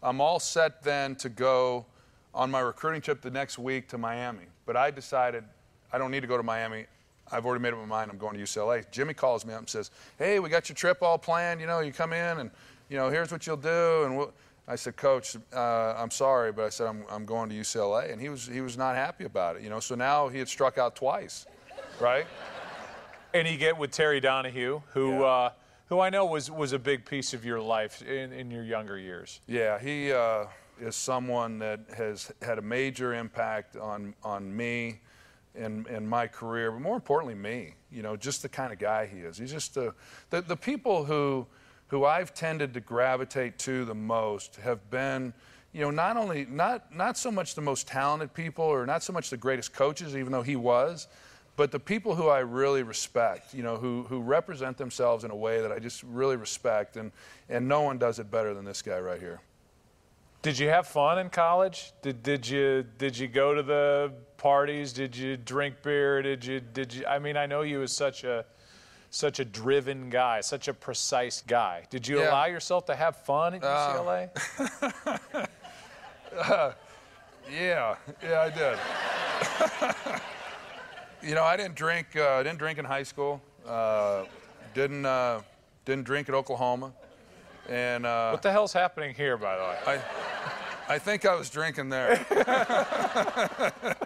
I'm 0.00 0.20
all 0.20 0.38
set 0.38 0.84
then 0.84 1.16
to 1.16 1.28
go 1.28 1.84
on 2.32 2.52
my 2.52 2.60
recruiting 2.60 3.00
trip 3.00 3.20
the 3.20 3.32
next 3.32 3.58
week 3.58 3.88
to 3.88 3.98
Miami. 3.98 4.44
But 4.64 4.76
I 4.76 4.92
decided 4.92 5.42
I 5.92 5.98
don't 5.98 6.12
need 6.12 6.20
to 6.20 6.28
go 6.28 6.36
to 6.36 6.44
Miami. 6.44 6.86
I've 7.32 7.46
already 7.46 7.62
made 7.62 7.72
up 7.72 7.80
my 7.80 7.84
mind. 7.84 8.12
I'm 8.12 8.18
going 8.18 8.34
to 8.34 8.40
UCLA. 8.40 8.88
Jimmy 8.92 9.12
calls 9.12 9.44
me 9.44 9.54
up 9.54 9.58
and 9.58 9.68
says, 9.68 9.90
"Hey, 10.20 10.38
we 10.38 10.50
got 10.50 10.68
your 10.68 10.76
trip 10.76 11.02
all 11.02 11.18
planned. 11.18 11.60
You 11.60 11.66
know, 11.66 11.80
you 11.80 11.92
come 11.92 12.12
in 12.12 12.38
and 12.38 12.50
you 12.88 12.96
know, 12.96 13.10
here's 13.10 13.32
what 13.32 13.44
you'll 13.44 13.56
do." 13.56 14.04
And 14.04 14.16
we'll, 14.16 14.32
I 14.68 14.76
said, 14.76 14.96
"Coach, 14.96 15.36
uh, 15.54 15.94
I'm 15.96 16.10
sorry, 16.10 16.52
but 16.52 16.64
I 16.64 16.68
said 16.68 16.86
I'm, 16.86 17.04
I'm 17.10 17.26
going 17.26 17.50
to 17.50 17.56
UCLA," 17.56 18.12
and 18.12 18.20
he 18.20 18.28
was 18.28 18.46
he 18.46 18.60
was 18.60 18.76
not 18.76 18.94
happy 18.94 19.24
about 19.24 19.56
it. 19.56 19.62
You 19.62 19.70
know, 19.70 19.80
so 19.80 19.94
now 19.94 20.28
he 20.28 20.38
had 20.38 20.48
struck 20.48 20.78
out 20.78 20.94
twice, 20.94 21.46
right? 22.00 22.26
And 23.34 23.48
you 23.48 23.56
get 23.56 23.76
with 23.76 23.90
Terry 23.90 24.20
Donahue, 24.20 24.80
who. 24.92 25.10
Yeah. 25.12 25.22
Uh, 25.22 25.50
who 25.92 26.00
I 26.00 26.08
know 26.08 26.24
was, 26.24 26.50
was 26.50 26.72
a 26.72 26.78
big 26.78 27.04
piece 27.04 27.34
of 27.34 27.44
your 27.44 27.60
life 27.60 28.00
in, 28.00 28.32
in 28.32 28.50
your 28.50 28.62
younger 28.62 28.98
years. 28.98 29.40
Yeah, 29.46 29.78
he 29.78 30.10
uh, 30.10 30.46
is 30.80 30.96
someone 30.96 31.58
that 31.58 31.80
has 31.94 32.32
had 32.40 32.56
a 32.56 32.62
major 32.62 33.12
impact 33.12 33.76
on, 33.76 34.14
on 34.22 34.56
me 34.56 35.00
and, 35.54 35.86
and 35.88 36.08
my 36.08 36.26
career, 36.26 36.72
but 36.72 36.80
more 36.80 36.94
importantly, 36.94 37.34
me. 37.34 37.74
You 37.90 38.02
know, 38.02 38.16
just 38.16 38.40
the 38.40 38.48
kind 38.48 38.72
of 38.72 38.78
guy 38.78 39.04
he 39.04 39.18
is. 39.18 39.36
He's 39.36 39.52
just 39.52 39.76
a, 39.76 39.92
the, 40.30 40.40
the 40.40 40.56
people 40.56 41.04
who, 41.04 41.46
who 41.92 42.06
I've 42.06 42.32
tended 42.32 42.72
to 42.72 42.80
gravitate 42.80 43.58
to 43.60 43.84
the 43.84 43.94
most 43.94 44.56
have 44.56 44.90
been, 44.90 45.34
you 45.74 45.82
know, 45.82 45.90
not 45.90 46.16
only, 46.16 46.46
not, 46.46 46.96
not 46.96 47.18
so 47.18 47.30
much 47.30 47.54
the 47.54 47.60
most 47.60 47.86
talented 47.86 48.32
people 48.32 48.64
or 48.64 48.86
not 48.86 49.02
so 49.02 49.12
much 49.12 49.28
the 49.28 49.36
greatest 49.36 49.74
coaches, 49.74 50.16
even 50.16 50.32
though 50.32 50.40
he 50.40 50.56
was, 50.56 51.06
but 51.54 51.70
the 51.70 51.78
people 51.78 52.14
who 52.14 52.28
I 52.28 52.38
really 52.38 52.82
respect, 52.82 53.52
you 53.52 53.62
know, 53.62 53.76
who, 53.76 54.04
who 54.04 54.22
represent 54.22 54.78
themselves 54.78 55.24
in 55.24 55.30
a 55.30 55.36
way 55.36 55.60
that 55.60 55.70
I 55.70 55.78
just 55.80 56.02
really 56.04 56.36
respect, 56.36 56.96
and, 56.96 57.12
and 57.50 57.68
no 57.68 57.82
one 57.82 57.98
does 57.98 58.18
it 58.18 58.30
better 58.30 58.54
than 58.54 58.64
this 58.64 58.80
guy 58.80 58.98
right 58.98 59.20
here. 59.20 59.42
Did 60.40 60.58
you 60.58 60.70
have 60.70 60.86
fun 60.86 61.18
in 61.18 61.28
college? 61.28 61.92
Did, 62.00 62.22
did 62.22 62.48
you 62.48 62.84
did 62.98 63.16
you 63.16 63.28
go 63.28 63.54
to 63.54 63.62
the 63.62 64.12
parties? 64.38 64.92
Did 64.92 65.14
you 65.14 65.36
drink 65.36 65.82
beer? 65.84 66.20
Did 66.20 66.44
you 66.44 66.58
did 66.58 66.92
you? 66.92 67.06
I 67.06 67.20
mean, 67.20 67.36
I 67.36 67.46
know 67.46 67.62
you 67.62 67.80
as 67.82 67.92
such 67.92 68.24
a 68.24 68.44
such 69.12 69.38
a 69.38 69.44
driven 69.44 70.08
guy, 70.08 70.40
such 70.40 70.68
a 70.68 70.74
precise 70.74 71.42
guy. 71.46 71.84
Did 71.90 72.08
you 72.08 72.20
Yeah. 72.20 72.30
allow 72.30 72.46
yourself 72.46 72.86
to 72.86 72.96
have 72.96 73.14
fun 73.16 73.54
at 73.54 73.60
UCLA? 73.62 74.30
Yeah, 77.50 77.96
yeah, 78.22 78.40
I 78.40 78.50
did. 78.50 80.20
you 81.28 81.34
know, 81.34 81.42
I 81.42 81.56
didn't 81.56 81.74
drink. 81.74 82.06
Uh, 82.16 82.34
I 82.34 82.42
didn't 82.44 82.58
drink 82.60 82.78
in 82.78 82.84
high 82.84 83.02
school. 83.02 83.42
Uh, 83.66 84.24
didn't 84.74 85.04
uh, 85.04 85.40
didn't 85.84 86.04
drink 86.04 86.28
at 86.28 86.34
Oklahoma, 86.36 86.92
and 87.68 88.06
uh, 88.06 88.30
what 88.30 88.42
the 88.42 88.52
hell's 88.52 88.72
happening 88.72 89.12
here, 89.12 89.36
by 89.36 89.56
the 89.56 89.62
way? 89.64 89.76
I 90.88 90.94
I 90.94 90.98
think 91.00 91.26
I 91.26 91.34
was 91.34 91.50
drinking 91.50 91.88
there. 91.90 92.24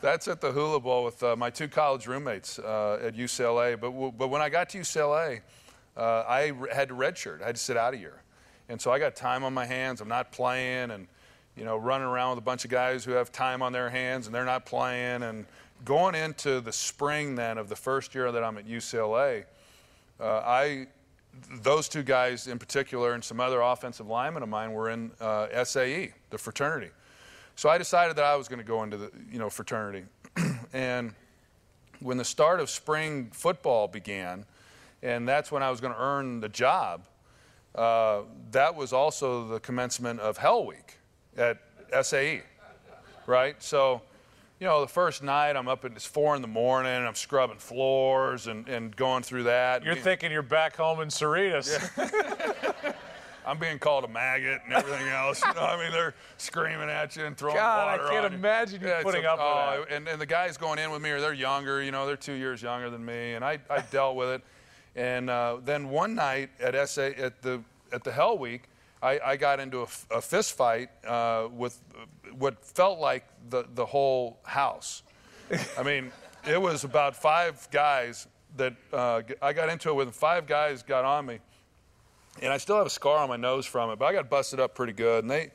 That's 0.00 0.28
at 0.28 0.40
the 0.40 0.52
Hula 0.52 0.80
Bowl 0.80 1.04
with 1.04 1.22
uh, 1.22 1.34
my 1.34 1.50
two 1.50 1.68
college 1.68 2.06
roommates 2.06 2.58
uh, 2.58 3.00
at 3.02 3.16
UCLA. 3.16 3.78
But 3.78 3.90
w- 3.90 4.12
but 4.16 4.28
when 4.28 4.40
I 4.40 4.48
got 4.48 4.68
to 4.70 4.78
UCLA, 4.78 5.40
uh, 5.96 6.00
I 6.00 6.50
r- 6.50 6.68
had 6.72 6.88
to 6.88 6.94
redshirt. 6.94 7.42
I 7.42 7.46
had 7.46 7.56
to 7.56 7.60
sit 7.60 7.76
out 7.76 7.94
a 7.94 7.96
year, 7.96 8.22
and 8.68 8.80
so 8.80 8.92
I 8.92 8.98
got 9.00 9.16
time 9.16 9.42
on 9.42 9.52
my 9.52 9.66
hands. 9.66 10.00
I'm 10.00 10.08
not 10.08 10.30
playing, 10.30 10.92
and 10.92 11.08
you 11.58 11.64
know, 11.64 11.76
running 11.76 12.06
around 12.06 12.30
with 12.30 12.38
a 12.38 12.42
bunch 12.42 12.64
of 12.64 12.70
guys 12.70 13.04
who 13.04 13.12
have 13.12 13.32
time 13.32 13.62
on 13.62 13.72
their 13.72 13.90
hands 13.90 14.26
and 14.26 14.34
they're 14.34 14.44
not 14.44 14.64
playing. 14.64 15.24
And 15.24 15.44
going 15.84 16.14
into 16.14 16.60
the 16.60 16.72
spring 16.72 17.34
then 17.34 17.58
of 17.58 17.68
the 17.68 17.74
first 17.74 18.14
year 18.14 18.30
that 18.30 18.44
I'm 18.44 18.56
at 18.58 18.66
UCLA, 18.66 19.44
uh, 20.20 20.42
I 20.44 20.86
those 21.62 21.88
two 21.88 22.02
guys 22.02 22.46
in 22.46 22.58
particular 22.58 23.12
and 23.12 23.22
some 23.22 23.38
other 23.38 23.60
offensive 23.60 24.06
linemen 24.08 24.42
of 24.42 24.48
mine 24.48 24.72
were 24.72 24.90
in 24.90 25.10
uh, 25.20 25.64
SAE, 25.64 26.12
the 26.30 26.38
fraternity. 26.38 26.90
So 27.58 27.68
I 27.68 27.76
decided 27.76 28.14
that 28.18 28.24
I 28.24 28.36
was 28.36 28.46
going 28.46 28.60
to 28.60 28.64
go 28.64 28.84
into 28.84 28.96
the 28.96 29.10
you 29.32 29.40
know 29.40 29.50
fraternity, 29.50 30.04
and 30.72 31.12
when 31.98 32.16
the 32.16 32.24
start 32.24 32.60
of 32.60 32.70
spring 32.70 33.30
football 33.32 33.88
began, 33.88 34.44
and 35.02 35.26
that's 35.26 35.50
when 35.50 35.60
I 35.60 35.68
was 35.68 35.80
going 35.80 35.92
to 35.92 36.00
earn 36.00 36.38
the 36.38 36.48
job. 36.48 37.08
Uh, 37.74 38.20
that 38.52 38.76
was 38.76 38.92
also 38.92 39.48
the 39.48 39.58
commencement 39.58 40.20
of 40.20 40.38
Hell 40.38 40.66
Week 40.66 40.98
at 41.36 41.58
SAE, 42.02 42.42
right? 43.26 43.60
So, 43.60 44.02
you 44.60 44.66
know, 44.68 44.80
the 44.80 44.86
first 44.86 45.24
night 45.24 45.56
I'm 45.56 45.66
up 45.66 45.84
at 45.84 45.90
it's 45.96 46.06
four 46.06 46.36
in 46.36 46.42
the 46.42 46.48
morning, 46.48 46.92
I'm 46.92 47.16
scrubbing 47.16 47.58
floors 47.58 48.46
and, 48.46 48.68
and 48.68 48.94
going 48.94 49.24
through 49.24 49.42
that. 49.44 49.82
You're 49.82 49.96
thinking 49.96 50.30
you're 50.30 50.42
back 50.42 50.76
home 50.76 51.00
in 51.00 51.08
Cerritos. 51.08 51.74
I'm 53.48 53.58
being 53.58 53.78
called 53.78 54.04
a 54.04 54.08
maggot 54.08 54.60
and 54.64 54.74
everything 54.74 55.08
else. 55.08 55.42
You 55.44 55.54
know, 55.54 55.62
I 55.62 55.82
mean, 55.82 55.90
they're 55.90 56.14
screaming 56.36 56.90
at 56.90 57.16
you 57.16 57.24
and 57.24 57.36
throwing 57.36 57.56
God, 57.56 58.00
I 58.00 58.10
can't 58.10 58.30
you. 58.30 58.38
imagine 58.38 58.82
you 58.82 58.88
it's 58.88 59.02
putting 59.02 59.24
a- 59.24 59.28
up 59.28 59.38
with 59.38 59.46
oh, 59.46 59.84
that. 59.88 59.96
And, 59.96 60.06
and 60.06 60.20
the 60.20 60.26
guys 60.26 60.58
going 60.58 60.78
in 60.78 60.90
with 60.90 61.00
me, 61.00 61.10
are 61.10 61.20
they're 61.20 61.32
younger. 61.32 61.82
You 61.82 61.90
know, 61.90 62.06
they're 62.06 62.16
two 62.16 62.34
years 62.34 62.60
younger 62.60 62.90
than 62.90 63.04
me, 63.04 63.34
and 63.34 63.44
I, 63.44 63.58
I 63.70 63.80
dealt 63.90 64.16
with 64.16 64.28
it. 64.28 64.42
And 64.94 65.30
uh, 65.30 65.58
then 65.64 65.88
one 65.88 66.14
night 66.14 66.50
at 66.60 66.88
SA 66.88 67.10
at 67.16 67.40
the 67.40 67.62
at 67.92 68.04
the 68.04 68.12
Hell 68.12 68.36
Week, 68.36 68.64
I, 69.02 69.18
I 69.24 69.36
got 69.36 69.60
into 69.60 69.86
a 70.10 70.20
fist 70.20 70.54
fight 70.54 70.90
uh, 71.06 71.48
with 71.50 71.80
what 72.36 72.62
felt 72.64 72.98
like 72.98 73.24
the 73.48 73.64
the 73.74 73.86
whole 73.86 74.38
house. 74.42 75.02
I 75.78 75.82
mean, 75.82 76.12
it 76.46 76.60
was 76.60 76.84
about 76.84 77.16
five 77.16 77.66
guys 77.70 78.26
that 78.56 78.74
uh, 78.92 79.22
I 79.40 79.52
got 79.52 79.68
into 79.68 79.90
it 79.90 79.94
with. 79.94 80.14
Five 80.14 80.46
guys 80.46 80.82
got 80.82 81.04
on 81.04 81.26
me, 81.26 81.38
and 82.42 82.52
I 82.52 82.58
still 82.58 82.76
have 82.76 82.86
a 82.86 82.90
scar 82.90 83.18
on 83.18 83.28
my 83.28 83.36
nose 83.36 83.66
from 83.66 83.90
it. 83.90 83.98
But 83.98 84.06
I 84.06 84.12
got 84.12 84.30
busted 84.30 84.60
up 84.60 84.74
pretty 84.74 84.92
good, 84.92 85.24
and 85.24 85.30
they. 85.30 85.50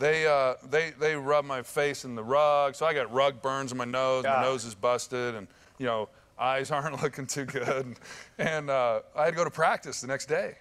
They, 0.00 0.28
uh, 0.28 0.54
they, 0.70 0.92
they 1.00 1.16
rubbed 1.16 1.48
my 1.48 1.62
face 1.62 2.04
in 2.04 2.14
the 2.14 2.22
rug, 2.22 2.76
so 2.76 2.86
I 2.86 2.94
got 2.94 3.12
rug 3.12 3.42
burns 3.42 3.72
in 3.72 3.78
my 3.78 3.84
nose. 3.84 4.22
My 4.22 4.42
nose 4.42 4.64
is 4.64 4.76
busted, 4.76 5.34
and 5.34 5.48
you 5.76 5.86
know, 5.86 6.08
eyes 6.38 6.70
aren't 6.70 7.02
looking 7.02 7.26
too 7.26 7.44
good. 7.44 7.96
And 8.38 8.70
uh, 8.70 9.00
I 9.16 9.24
had 9.24 9.30
to 9.30 9.36
go 9.36 9.44
to 9.44 9.50
practice 9.50 10.00
the 10.00 10.06
next 10.06 10.26
day. 10.26 10.56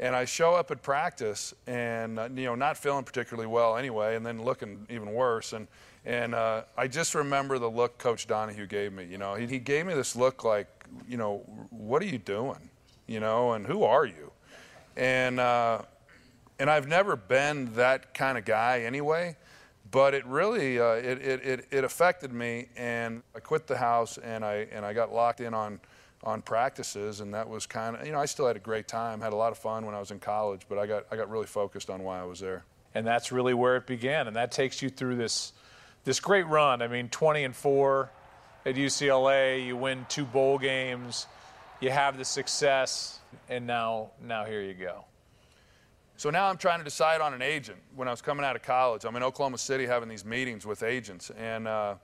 And 0.00 0.16
I 0.16 0.24
show 0.24 0.54
up 0.54 0.70
at 0.70 0.82
practice 0.82 1.54
and, 1.66 2.18
uh, 2.18 2.28
you 2.34 2.44
know, 2.46 2.56
not 2.56 2.76
feeling 2.76 3.04
particularly 3.04 3.46
well 3.46 3.76
anyway, 3.76 4.16
and 4.16 4.26
then 4.26 4.42
looking 4.42 4.86
even 4.90 5.12
worse. 5.12 5.52
And, 5.52 5.68
and 6.04 6.34
uh, 6.34 6.62
I 6.76 6.88
just 6.88 7.14
remember 7.14 7.60
the 7.60 7.70
look 7.70 7.96
Coach 7.98 8.26
Donahue 8.26 8.66
gave 8.66 8.92
me. 8.92 9.04
You 9.04 9.18
know, 9.18 9.34
he, 9.34 9.46
he 9.46 9.58
gave 9.58 9.86
me 9.86 9.94
this 9.94 10.16
look 10.16 10.42
like, 10.42 10.66
you 11.08 11.16
know, 11.16 11.38
what 11.70 12.02
are 12.02 12.06
you 12.06 12.18
doing? 12.18 12.70
You 13.06 13.20
know, 13.20 13.52
and 13.52 13.66
who 13.66 13.84
are 13.84 14.04
you? 14.04 14.23
And, 14.96 15.40
uh, 15.40 15.82
and 16.58 16.70
I've 16.70 16.86
never 16.86 17.16
been 17.16 17.74
that 17.74 18.14
kind 18.14 18.38
of 18.38 18.44
guy 18.44 18.80
anyway, 18.82 19.36
but 19.90 20.14
it 20.14 20.24
really, 20.26 20.78
uh, 20.78 20.92
it, 20.92 21.22
it, 21.22 21.44
it, 21.44 21.66
it 21.70 21.84
affected 21.84 22.32
me. 22.32 22.68
And 22.76 23.22
I 23.34 23.40
quit 23.40 23.66
the 23.66 23.76
house 23.76 24.18
and 24.18 24.44
I, 24.44 24.66
and 24.72 24.84
I 24.84 24.92
got 24.92 25.12
locked 25.12 25.40
in 25.40 25.54
on, 25.54 25.80
on 26.22 26.40
practices, 26.42 27.20
and 27.20 27.34
that 27.34 27.48
was 27.48 27.66
kind 27.66 27.96
of, 27.96 28.06
you 28.06 28.12
know, 28.12 28.18
I 28.18 28.24
still 28.24 28.46
had 28.46 28.56
a 28.56 28.60
great 28.60 28.88
time, 28.88 29.20
had 29.20 29.32
a 29.32 29.36
lot 29.36 29.52
of 29.52 29.58
fun 29.58 29.84
when 29.84 29.94
I 29.94 30.00
was 30.00 30.10
in 30.10 30.20
college, 30.20 30.62
but 30.68 30.78
I 30.78 30.86
got, 30.86 31.04
I 31.10 31.16
got 31.16 31.28
really 31.28 31.46
focused 31.46 31.90
on 31.90 32.02
why 32.02 32.20
I 32.20 32.24
was 32.24 32.40
there. 32.40 32.64
and 32.94 33.06
that's 33.06 33.32
really 33.32 33.54
where 33.54 33.76
it 33.76 33.86
began. 33.86 34.26
And 34.28 34.36
that 34.36 34.52
takes 34.52 34.80
you 34.80 34.88
through 34.88 35.16
this 35.16 35.52
this 36.04 36.20
great 36.20 36.46
run. 36.46 36.82
I 36.82 36.88
mean, 36.88 37.08
20 37.08 37.44
and 37.44 37.56
four 37.56 38.10
at 38.66 38.74
UCLA. 38.74 39.66
You 39.66 39.76
win 39.76 40.04
two 40.08 40.24
bowl 40.24 40.58
games. 40.58 41.26
You 41.80 41.90
have 41.90 42.16
the 42.16 42.24
success, 42.24 43.18
and 43.48 43.66
now 43.66 44.10
now 44.22 44.44
here 44.44 44.62
you 44.62 44.74
go. 44.74 45.04
So 46.16 46.30
now 46.30 46.48
I'm 46.48 46.56
trying 46.56 46.78
to 46.78 46.84
decide 46.84 47.20
on 47.20 47.34
an 47.34 47.42
agent. 47.42 47.78
When 47.96 48.06
I 48.06 48.12
was 48.12 48.22
coming 48.22 48.44
out 48.44 48.54
of 48.54 48.62
college, 48.62 49.04
I'm 49.04 49.16
in 49.16 49.22
Oklahoma 49.22 49.58
City 49.58 49.84
having 49.84 50.08
these 50.08 50.24
meetings 50.24 50.64
with 50.64 50.84
agents, 50.84 51.30
and 51.30 51.66
uh, 51.66 51.96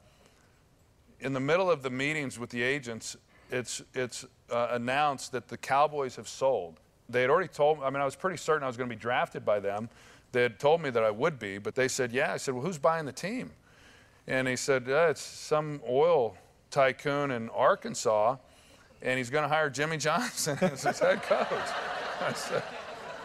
in 1.20 1.32
the 1.32 1.40
middle 1.40 1.70
of 1.70 1.82
the 1.82 1.90
meetings 1.90 2.38
with 2.38 2.50
the 2.50 2.62
agents, 2.62 3.16
it's 3.50 3.82
it's 3.94 4.26
uh, 4.50 4.68
announced 4.72 5.32
that 5.32 5.46
the 5.48 5.56
Cowboys 5.56 6.16
have 6.16 6.28
sold. 6.28 6.80
They 7.08 7.20
had 7.20 7.30
already 7.30 7.48
told 7.48 7.78
me. 7.78 7.84
I 7.84 7.90
mean, 7.90 8.02
I 8.02 8.04
was 8.04 8.16
pretty 8.16 8.38
certain 8.38 8.64
I 8.64 8.66
was 8.66 8.76
going 8.76 8.90
to 8.90 8.94
be 8.94 9.00
drafted 9.00 9.44
by 9.44 9.60
them. 9.60 9.88
They 10.32 10.42
had 10.42 10.58
told 10.58 10.80
me 10.80 10.90
that 10.90 11.02
I 11.02 11.10
would 11.10 11.38
be, 11.38 11.58
but 11.58 11.76
they 11.76 11.88
said, 11.88 12.12
"Yeah." 12.12 12.32
I 12.32 12.38
said, 12.38 12.54
"Well, 12.54 12.64
who's 12.64 12.78
buying 12.78 13.06
the 13.06 13.12
team?" 13.12 13.52
And 14.26 14.48
he 14.48 14.56
said, 14.56 14.88
uh, 14.88 15.08
"It's 15.10 15.22
some 15.22 15.80
oil 15.88 16.36
tycoon 16.70 17.30
in 17.30 17.48
Arkansas, 17.50 18.36
and 19.02 19.18
he's 19.18 19.30
going 19.30 19.42
to 19.42 19.48
hire 19.48 19.70
Jimmy 19.70 19.96
Johnson 19.96 20.58
as 20.62 20.82
his 20.82 20.98
head 20.98 21.22
coach." 21.22 21.48
I 22.20 22.32
said, 22.34 22.62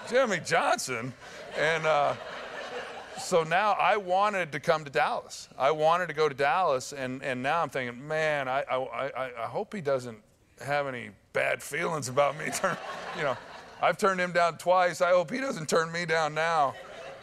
Jimmy 0.10 0.40
Johnson. 0.40 1.14
And 1.58 1.86
uh, 1.86 2.14
so 3.20 3.44
now 3.44 3.74
I 3.74 3.98
wanted 3.98 4.52
to 4.52 4.60
come 4.60 4.84
to 4.86 4.92
Dallas. 4.92 5.50
I 5.58 5.72
wanted 5.72 6.08
to 6.08 6.14
go 6.14 6.30
to 6.30 6.36
Dallas, 6.36 6.94
and, 6.94 7.24
and 7.24 7.42
now 7.42 7.62
I'm 7.62 7.70
thinking, 7.70 8.08
man, 8.08 8.48
I, 8.48 8.64
I, 8.64 8.78
I, 8.78 9.32
I 9.44 9.48
hope 9.48 9.74
he 9.74 9.82
doesn't 9.82 10.18
have 10.64 10.88
any 10.88 11.10
bad 11.34 11.62
feelings 11.62 12.10
about 12.10 12.38
me. 12.38 12.46
You 13.18 13.24
know, 13.24 13.38
I've 13.82 13.98
turned 13.98 14.20
him 14.20 14.34
down 14.34 14.58
twice. 14.58 15.00
I 15.00 15.12
hope 15.12 15.32
he 15.32 15.40
doesn't 15.40 15.70
turn 15.70 15.90
me 15.90 16.06
down 16.06 16.34
now. 16.34 16.76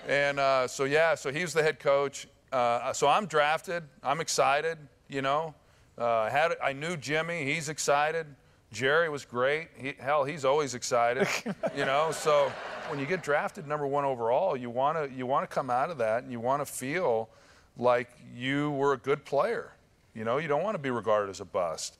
And 0.08 0.40
uh, 0.40 0.66
so, 0.66 0.84
yeah, 0.84 1.14
so 1.14 1.30
he's 1.30 1.52
the 1.52 1.62
head 1.62 1.78
coach. 1.78 2.26
uh, 2.50 2.94
so 2.94 3.08
I'm 3.08 3.26
drafted. 3.26 3.82
I'm 4.02 4.20
excited. 4.20 4.78
You 5.08 5.20
know, 5.20 5.54
uh, 5.98 6.30
had 6.30 6.52
I 6.62 6.72
knew 6.72 6.96
Jimmy. 6.96 7.44
He's 7.44 7.68
excited. 7.68 8.26
Jerry 8.72 9.10
was 9.10 9.24
great. 9.24 9.68
He, 9.76 9.94
hell, 9.98 10.24
he's 10.24 10.44
always 10.44 10.74
excited. 10.74 11.28
you 11.76 11.84
know, 11.84 12.10
so 12.10 12.50
when 12.88 12.98
you 12.98 13.06
get 13.06 13.22
drafted 13.22 13.66
number 13.68 13.86
one 13.86 14.04
overall, 14.04 14.56
you 14.56 14.70
want 14.70 14.96
to 14.96 15.14
you 15.14 15.26
want 15.26 15.48
to 15.48 15.54
come 15.54 15.70
out 15.70 15.90
of 15.90 15.98
that 15.98 16.22
and 16.22 16.32
you 16.32 16.40
want 16.40 16.66
to 16.66 16.66
feel 16.66 17.28
like 17.76 18.10
you 18.34 18.70
were 18.72 18.94
a 18.94 18.98
good 18.98 19.24
player. 19.24 19.72
You 20.14 20.24
know, 20.24 20.38
you 20.38 20.48
don't 20.48 20.62
want 20.62 20.74
to 20.74 20.78
be 20.78 20.90
regarded 20.90 21.30
as 21.30 21.40
a 21.40 21.44
bust. 21.44 21.98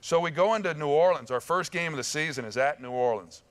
So 0.00 0.18
we 0.18 0.32
go 0.32 0.54
into 0.54 0.74
New 0.74 0.88
Orleans. 0.88 1.30
Our 1.30 1.40
first 1.40 1.70
game 1.70 1.92
of 1.92 1.96
the 1.96 2.04
season 2.04 2.44
is 2.44 2.56
at 2.56 2.82
New 2.82 2.90
Orleans. 2.90 3.42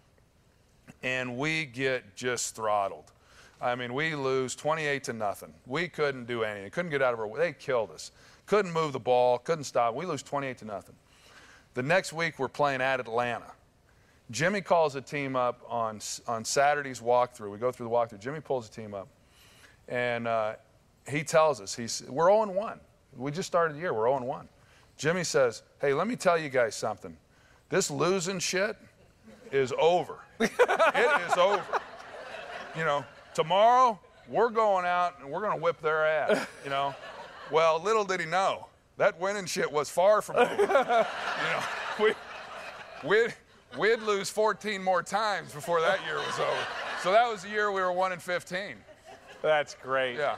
And 1.04 1.38
we 1.38 1.66
get 1.66 2.16
just 2.16 2.56
throttled. 2.56 3.12
I 3.62 3.76
mean, 3.76 3.94
we 3.94 4.16
lose 4.16 4.56
28 4.56 5.04
to 5.06 5.14
nothing. 5.14 5.54
We 5.66 5.88
couldn't 5.88 6.26
do 6.26 6.44
anything. 6.44 6.70
Couldn't 6.72 6.92
get 6.92 7.02
out 7.02 7.14
of 7.14 7.20
our 7.20 7.28
way. 7.28 7.40
They 7.40 7.54
killed 7.54 7.92
us. 7.92 8.12
Couldn't 8.46 8.74
move 8.74 8.92
the 8.92 9.00
ball. 9.00 9.38
Couldn't 9.38 9.64
stop. 9.64 9.94
We 9.96 10.06
lose 10.06 10.24
28 10.24 10.58
to 10.60 10.66
nothing. 10.66 10.96
The 11.74 11.84
next 11.84 12.12
week, 12.12 12.38
we're 12.38 12.50
playing 12.50 12.82
at 12.82 13.00
Atlanta. 13.00 13.52
Jimmy 14.30 14.62
calls 14.62 14.94
the 14.94 15.02
team 15.02 15.36
up 15.36 15.62
on, 15.68 16.00
on 16.28 16.46
Saturday's 16.46 17.00
walkthrough. 17.00 17.52
We 17.52 17.58
go 17.58 17.72
through 17.72 17.88
the 17.88 17.94
walkthrough. 17.94 18.20
Jimmy 18.20 18.40
pulls 18.40 18.70
the 18.70 18.82
team 18.82 18.94
up. 18.94 19.08
And 19.88 20.28
uh, 20.28 20.56
he 21.10 21.24
tells 21.24 21.60
us, 21.60 21.76
he's, 21.76 22.04
we're 22.08 22.30
0 22.30 22.52
1. 22.52 22.80
We 23.18 23.32
just 23.32 23.48
started 23.48 23.76
the 23.76 23.80
year. 23.80 23.94
We're 23.94 24.08
0 24.08 24.24
1. 24.24 24.50
Jimmy 24.98 25.24
says, 25.24 25.64
Hey, 25.80 25.94
let 25.94 26.08
me 26.08 26.16
tell 26.16 26.38
you 26.38 26.50
guys 26.50 26.76
something. 26.76 27.16
This 27.70 27.90
losing 27.90 28.40
shit 28.40 28.78
is 29.52 29.74
over. 29.80 30.20
it 30.40 30.52
is 31.30 31.38
over. 31.38 31.64
You 32.78 32.86
know, 32.86 33.06
tomorrow 33.34 34.00
we're 34.30 34.50
going 34.50 34.86
out 34.86 35.20
and 35.20 35.30
we're 35.30 35.42
going 35.42 35.58
to 35.58 35.62
whip 35.62 35.82
their 35.82 36.06
ass, 36.06 36.48
you 36.64 36.70
know. 36.70 36.96
Well, 37.52 37.82
little 37.82 38.06
did 38.06 38.22
he 38.22 38.26
know, 38.26 38.68
that 39.02 39.20
winning 39.20 39.48
shit 39.48 39.72
was 39.72 39.90
far 39.90 40.22
from 40.22 40.36
over. 40.36 40.56
you 40.56 40.68
know, 40.68 41.06
we, 42.00 42.14
we'd, 43.04 43.34
we'd 43.76 44.00
lose 44.04 44.30
14 44.30 44.84
more 44.84 45.02
times 45.02 45.52
before 45.52 45.82
that 45.82 46.06
year 46.06 46.18
was 46.18 46.38
over. 46.38 46.68
So 47.02 47.12
that 47.12 47.28
was 47.28 47.42
the 47.42 47.50
year 47.50 47.72
we 47.72 47.82
were 47.82 47.92
1 47.92 48.12
in 48.12 48.20
15. 48.20 48.76
That's 49.42 49.76
great. 49.82 50.18
Yeah. 50.18 50.36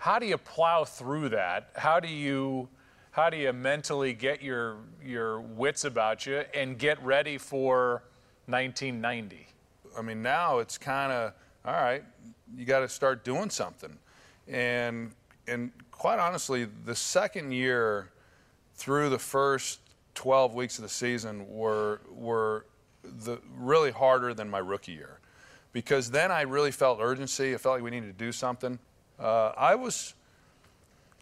How 0.00 0.18
do 0.18 0.26
you 0.26 0.36
plow 0.36 0.84
through 0.84 1.30
that? 1.30 1.70
How 1.76 1.98
do 1.98 2.08
you 2.08 2.68
how 3.12 3.30
do 3.30 3.38
you 3.38 3.52
mentally 3.54 4.12
get 4.12 4.42
your 4.42 4.76
your 5.02 5.40
wits 5.40 5.84
about 5.84 6.26
you 6.26 6.44
and 6.52 6.78
get 6.78 7.02
ready 7.02 7.38
for 7.38 8.02
1990? 8.46 9.46
I 9.98 10.02
mean, 10.02 10.22
now 10.22 10.58
it's 10.58 10.76
kind 10.76 11.10
of 11.10 11.32
all 11.64 11.72
right. 11.72 12.04
You 12.54 12.66
got 12.66 12.80
to 12.80 12.88
start 12.88 13.24
doing 13.24 13.48
something, 13.48 13.96
and 14.46 15.12
and 15.48 15.70
quite 16.00 16.18
honestly, 16.18 16.66
the 16.86 16.94
second 16.94 17.52
year 17.52 18.08
through 18.76 19.10
the 19.10 19.18
first 19.18 19.80
12 20.14 20.54
weeks 20.54 20.78
of 20.78 20.82
the 20.82 20.88
season 20.88 21.46
were 21.46 22.00
were 22.10 22.64
the 23.02 23.38
really 23.54 23.90
harder 23.90 24.32
than 24.32 24.48
my 24.48 24.60
rookie 24.60 24.92
year, 24.92 25.18
because 25.74 26.10
then 26.10 26.32
I 26.32 26.40
really 26.40 26.70
felt 26.70 27.00
urgency. 27.02 27.52
I 27.52 27.58
felt 27.58 27.74
like 27.74 27.82
we 27.82 27.90
needed 27.90 28.06
to 28.06 28.24
do 28.24 28.32
something. 28.32 28.78
Uh, 29.18 29.52
I 29.58 29.74
was 29.74 30.14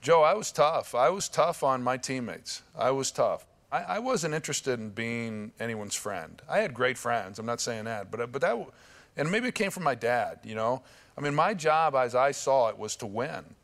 Joe, 0.01 0.23
I 0.23 0.35
was 0.35 0.53
tough. 0.53 0.95
I 0.95 1.11
was 1.11 1.29
tough 1.29 1.65
on 1.65 1.83
my 1.83 1.97
teammates. 1.97 2.63
I 2.79 2.93
was 2.93 3.11
tough. 3.11 3.47
I, 3.73 3.83
I, 3.83 3.99
wasn't 3.99 4.33
interested 4.33 4.79
in 4.79 4.91
being 4.91 5.51
anyone's 5.59 5.97
friend. 5.97 6.41
I 6.49 6.59
had 6.59 6.73
great 6.73 6.97
friends. 6.97 7.41
I'm 7.41 7.47
not 7.47 7.61
saying 7.61 7.87
that, 7.87 8.13
but 8.13 8.31
but 8.31 8.41
that, 8.43 8.57
and 9.17 9.29
maybe 9.29 9.49
it 9.49 9.57
came 9.57 9.73
from 9.73 9.83
my 9.83 9.97
dad. 9.97 10.39
You 10.45 10.55
know, 10.55 10.83
I 11.17 11.21
mean, 11.21 11.35
my 11.35 11.53
job 11.53 11.97
as 11.97 12.15
I 12.15 12.31
saw 12.31 12.69
it 12.69 12.79
was 12.79 12.95
to 12.97 13.07
win. 13.07 13.57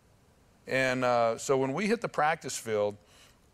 And 0.67 1.05
uh, 1.05 1.39
so 1.39 1.57
when 1.57 1.73
we 1.73 1.87
hit 1.87 2.01
the 2.01 2.09
practice 2.09 2.57
field, 2.57 2.97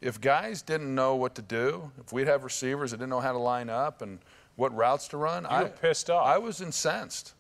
if 0.01 0.21
guys 0.21 0.63
didn't 0.63 0.95
know 0.95 1.17
what 1.17 1.35
to 1.35 1.43
do, 1.43 1.91
if 1.99 2.13
we'd 2.13 2.29
have 2.29 2.45
receivers 2.45 2.93
that 2.93 2.99
didn't 2.99 3.11
know 3.11 3.21
how 3.21 3.33
to 3.33 3.39
line 3.39 3.69
up 3.69 4.03
and 4.03 4.19
what 4.57 4.75
routes 4.75 5.09
to 5.09 5.17
run, 5.17 5.43
you 5.45 5.49
I 5.51 5.65
pissed 5.65 6.11
off. 6.11 6.27
I 6.27 6.39
was 6.39 6.61
incensed, 6.61 7.35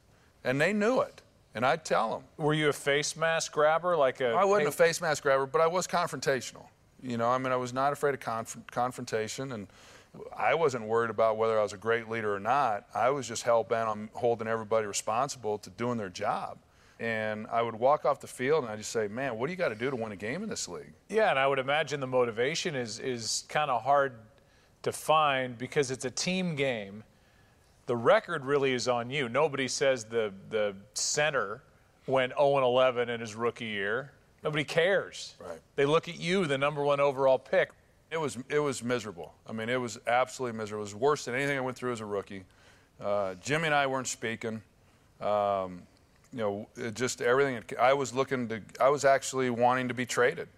and 0.45 0.61
they 0.61 0.73
knew 0.73 1.01
it. 1.01 1.23
And 1.55 1.67
I'd 1.67 1.85
tell 1.85 2.11
them. 2.11 2.23
Were 2.37 2.55
you 2.55 2.69
a 2.69 2.73
face 2.73 3.17
mask 3.17 3.53
grabber? 3.53 3.97
Like 3.97 4.21
a 4.21 4.29
I 4.29 4.45
wasn't 4.45 4.69
a 4.69 4.73
face 4.73 5.01
mask 5.01 5.23
grabber, 5.25 5.47
but 5.47 5.61
I 5.61 5.67
was 5.67 5.87
confrontational. 5.87 6.67
You 7.03 7.17
know, 7.17 7.29
I 7.29 7.39
mean, 7.39 7.53
I 7.53 7.57
was 7.57 7.73
not 7.73 7.93
afraid 7.93 8.15
of 8.15 8.21
conf- 8.21 8.59
confrontation, 8.71 9.53
and 9.53 9.67
I 10.37 10.55
wasn't 10.55 10.85
worried 10.85 11.11
about 11.11 11.39
whether 11.39 11.59
I 11.59 11.63
was 11.63 11.73
a 11.73 11.77
great 11.79 12.09
leader 12.09 12.35
or 12.35 12.41
not. 12.41 12.87
I 12.95 13.11
was 13.11 13.27
just 13.27 13.43
hell 13.43 13.65
bent 13.65 13.89
on 13.89 14.11
holding 14.13 14.47
everybody 14.47 14.87
responsible 14.87 15.59
to 15.59 15.71
doing 15.71 15.99
their 15.99 16.09
job. 16.09 16.59
And 17.01 17.47
I 17.51 17.63
would 17.63 17.75
walk 17.75 18.05
off 18.05 18.21
the 18.21 18.29
field 18.29 18.63
and 18.63 18.73
I 18.73 18.77
just 18.77 18.93
say, 18.93 19.09
"Man, 19.09 19.39
what 19.39 19.47
do 19.47 19.53
you 19.53 19.57
got 19.57 19.71
to 19.71 19.75
do 19.75 19.91
to 19.91 19.97
win 19.97 20.13
a 20.13 20.17
game 20.17 20.43
in 20.43 20.49
this 20.49 20.69
league?" 20.69 20.93
Yeah, 21.09 21.31
and 21.31 21.39
I 21.39 21.47
would 21.47 21.59
imagine 21.59 21.99
the 21.99 22.07
motivation 22.07 22.77
is 22.77 22.99
is 22.99 23.45
kind 23.49 23.71
of 23.71 23.83
hard 23.83 24.13
to 24.83 24.93
find 24.93 25.57
because 25.57 25.91
it's 25.91 26.05
a 26.05 26.11
team 26.11 26.55
game 26.55 27.03
the 27.91 27.97
record 27.97 28.45
really 28.45 28.73
is 28.73 28.87
on 28.87 29.11
you. 29.11 29.29
Nobody 29.29 29.67
says 29.67 30.05
the 30.05 30.33
the 30.49 30.77
center 30.95 31.61
went 32.07 32.33
0 32.39 32.59
11 32.59 33.09
in 33.09 33.19
his 33.19 33.35
rookie 33.35 33.65
year. 33.67 34.13
Nobody 34.45 34.63
cares. 34.63 35.35
Right. 35.41 35.59
They 35.75 35.87
look 35.87 36.09
at 36.09 36.17
you, 36.17 36.47
the 36.47 36.57
number 36.57 36.85
one 36.85 37.01
overall 37.01 37.37
pick. 37.37 37.71
It 38.13 38.21
was 38.21 38.39
it 38.49 38.61
was 38.61 38.85
miserable. 38.85 39.35
I 39.45 39.53
mean, 39.53 39.69
it 39.69 39.81
was 39.81 39.99
absolutely 40.07 40.57
miserable. 40.57 40.83
It 40.83 40.87
was 40.87 40.95
worse 40.95 41.25
than 41.25 41.35
anything 41.35 41.59
I 41.59 41.61
went 41.61 41.77
through 41.77 41.91
as 41.91 42.01
a 42.01 42.05
rookie. 42.05 42.45
Uh, 43.01 43.35
Jimmy 43.43 43.67
and 43.67 43.75
I 43.75 43.89
weren't 43.89 44.07
speaking. 44.07 44.63
Um, 45.21 45.83
you 46.33 46.39
know, 46.39 46.91
just 46.93 47.21
everything. 47.21 47.63
I 47.79 47.93
was 47.93 48.15
looking 48.15 48.49
to. 48.49 48.61
I 48.81 48.89
was 48.89 49.05
actually 49.05 49.51
wanting 49.51 49.89
to 49.89 49.95
be 49.95 50.07
traded. 50.07 50.49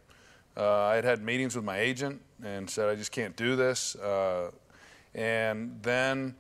Uh, 0.56 0.82
I 0.82 0.96
had 0.96 1.04
had 1.04 1.22
meetings 1.22 1.56
with 1.56 1.64
my 1.64 1.78
agent 1.78 2.20
and 2.44 2.68
said 2.68 2.88
I 2.88 2.94
just 2.94 3.12
can't 3.12 3.34
do 3.36 3.56
this. 3.56 3.96
Uh, 3.96 4.50
and 5.14 5.78
then 5.82 6.34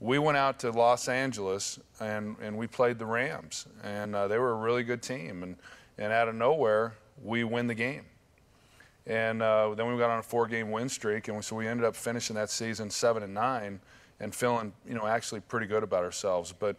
we 0.00 0.18
went 0.18 0.38
out 0.38 0.58
to 0.60 0.70
Los 0.70 1.08
Angeles 1.08 1.78
and, 2.00 2.36
and 2.40 2.56
we 2.56 2.66
played 2.66 2.98
the 2.98 3.06
Rams, 3.06 3.66
and 3.82 4.14
uh, 4.16 4.28
they 4.28 4.38
were 4.38 4.52
a 4.52 4.56
really 4.56 4.82
good 4.82 5.02
team. 5.02 5.42
And, 5.42 5.56
and 5.98 6.12
out 6.12 6.28
of 6.28 6.34
nowhere, 6.34 6.94
we 7.22 7.44
win 7.44 7.66
the 7.66 7.74
game. 7.74 8.04
And 9.06 9.42
uh, 9.42 9.74
then 9.74 9.90
we 9.92 9.98
got 9.98 10.10
on 10.10 10.18
a 10.18 10.22
four-game 10.22 10.70
win 10.70 10.88
streak, 10.88 11.28
and 11.28 11.44
so 11.44 11.56
we 11.56 11.66
ended 11.66 11.84
up 11.84 11.96
finishing 11.96 12.36
that 12.36 12.50
season 12.50 12.90
seven 12.90 13.22
and 13.22 13.34
nine, 13.34 13.80
and 14.20 14.34
feeling 14.34 14.72
you 14.86 14.94
know 14.94 15.06
actually 15.06 15.40
pretty 15.40 15.66
good 15.66 15.82
about 15.82 16.04
ourselves. 16.04 16.54
But 16.56 16.76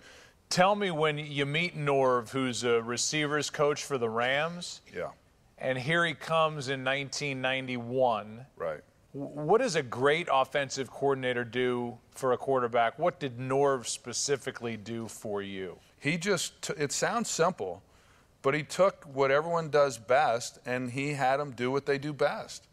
tell 0.51 0.75
me 0.75 0.91
when 0.91 1.17
you 1.17 1.45
meet 1.45 1.77
Norv, 1.77 2.29
who's 2.29 2.63
a 2.63 2.81
receivers 2.81 3.49
coach 3.49 3.83
for 3.83 3.97
the 3.97 4.09
Rams. 4.09 4.81
Yeah. 4.93 5.09
And 5.57 5.77
here 5.77 6.05
he 6.05 6.13
comes 6.13 6.67
in 6.69 6.83
1991. 6.83 8.45
Right. 8.57 8.81
What 9.13 9.59
does 9.59 9.75
a 9.75 9.83
great 9.83 10.27
offensive 10.31 10.89
coordinator 10.89 11.43
do 11.43 11.97
for 12.11 12.33
a 12.33 12.37
quarterback? 12.37 12.97
What 12.97 13.19
did 13.19 13.37
Norv 13.37 13.85
specifically 13.87 14.77
do 14.77 15.07
for 15.07 15.41
you? 15.41 15.77
He 15.99 16.17
just, 16.17 16.61
t- 16.61 16.73
it 16.77 16.91
sounds 16.91 17.29
simple, 17.29 17.83
but 18.41 18.53
he 18.53 18.63
took 18.63 19.03
what 19.13 19.29
everyone 19.29 19.69
does 19.69 19.97
best 19.97 20.59
and 20.65 20.89
he 20.89 21.13
had 21.13 21.37
them 21.37 21.51
do 21.51 21.71
what 21.71 21.85
they 21.85 21.97
do 21.97 22.13
best. 22.13 22.67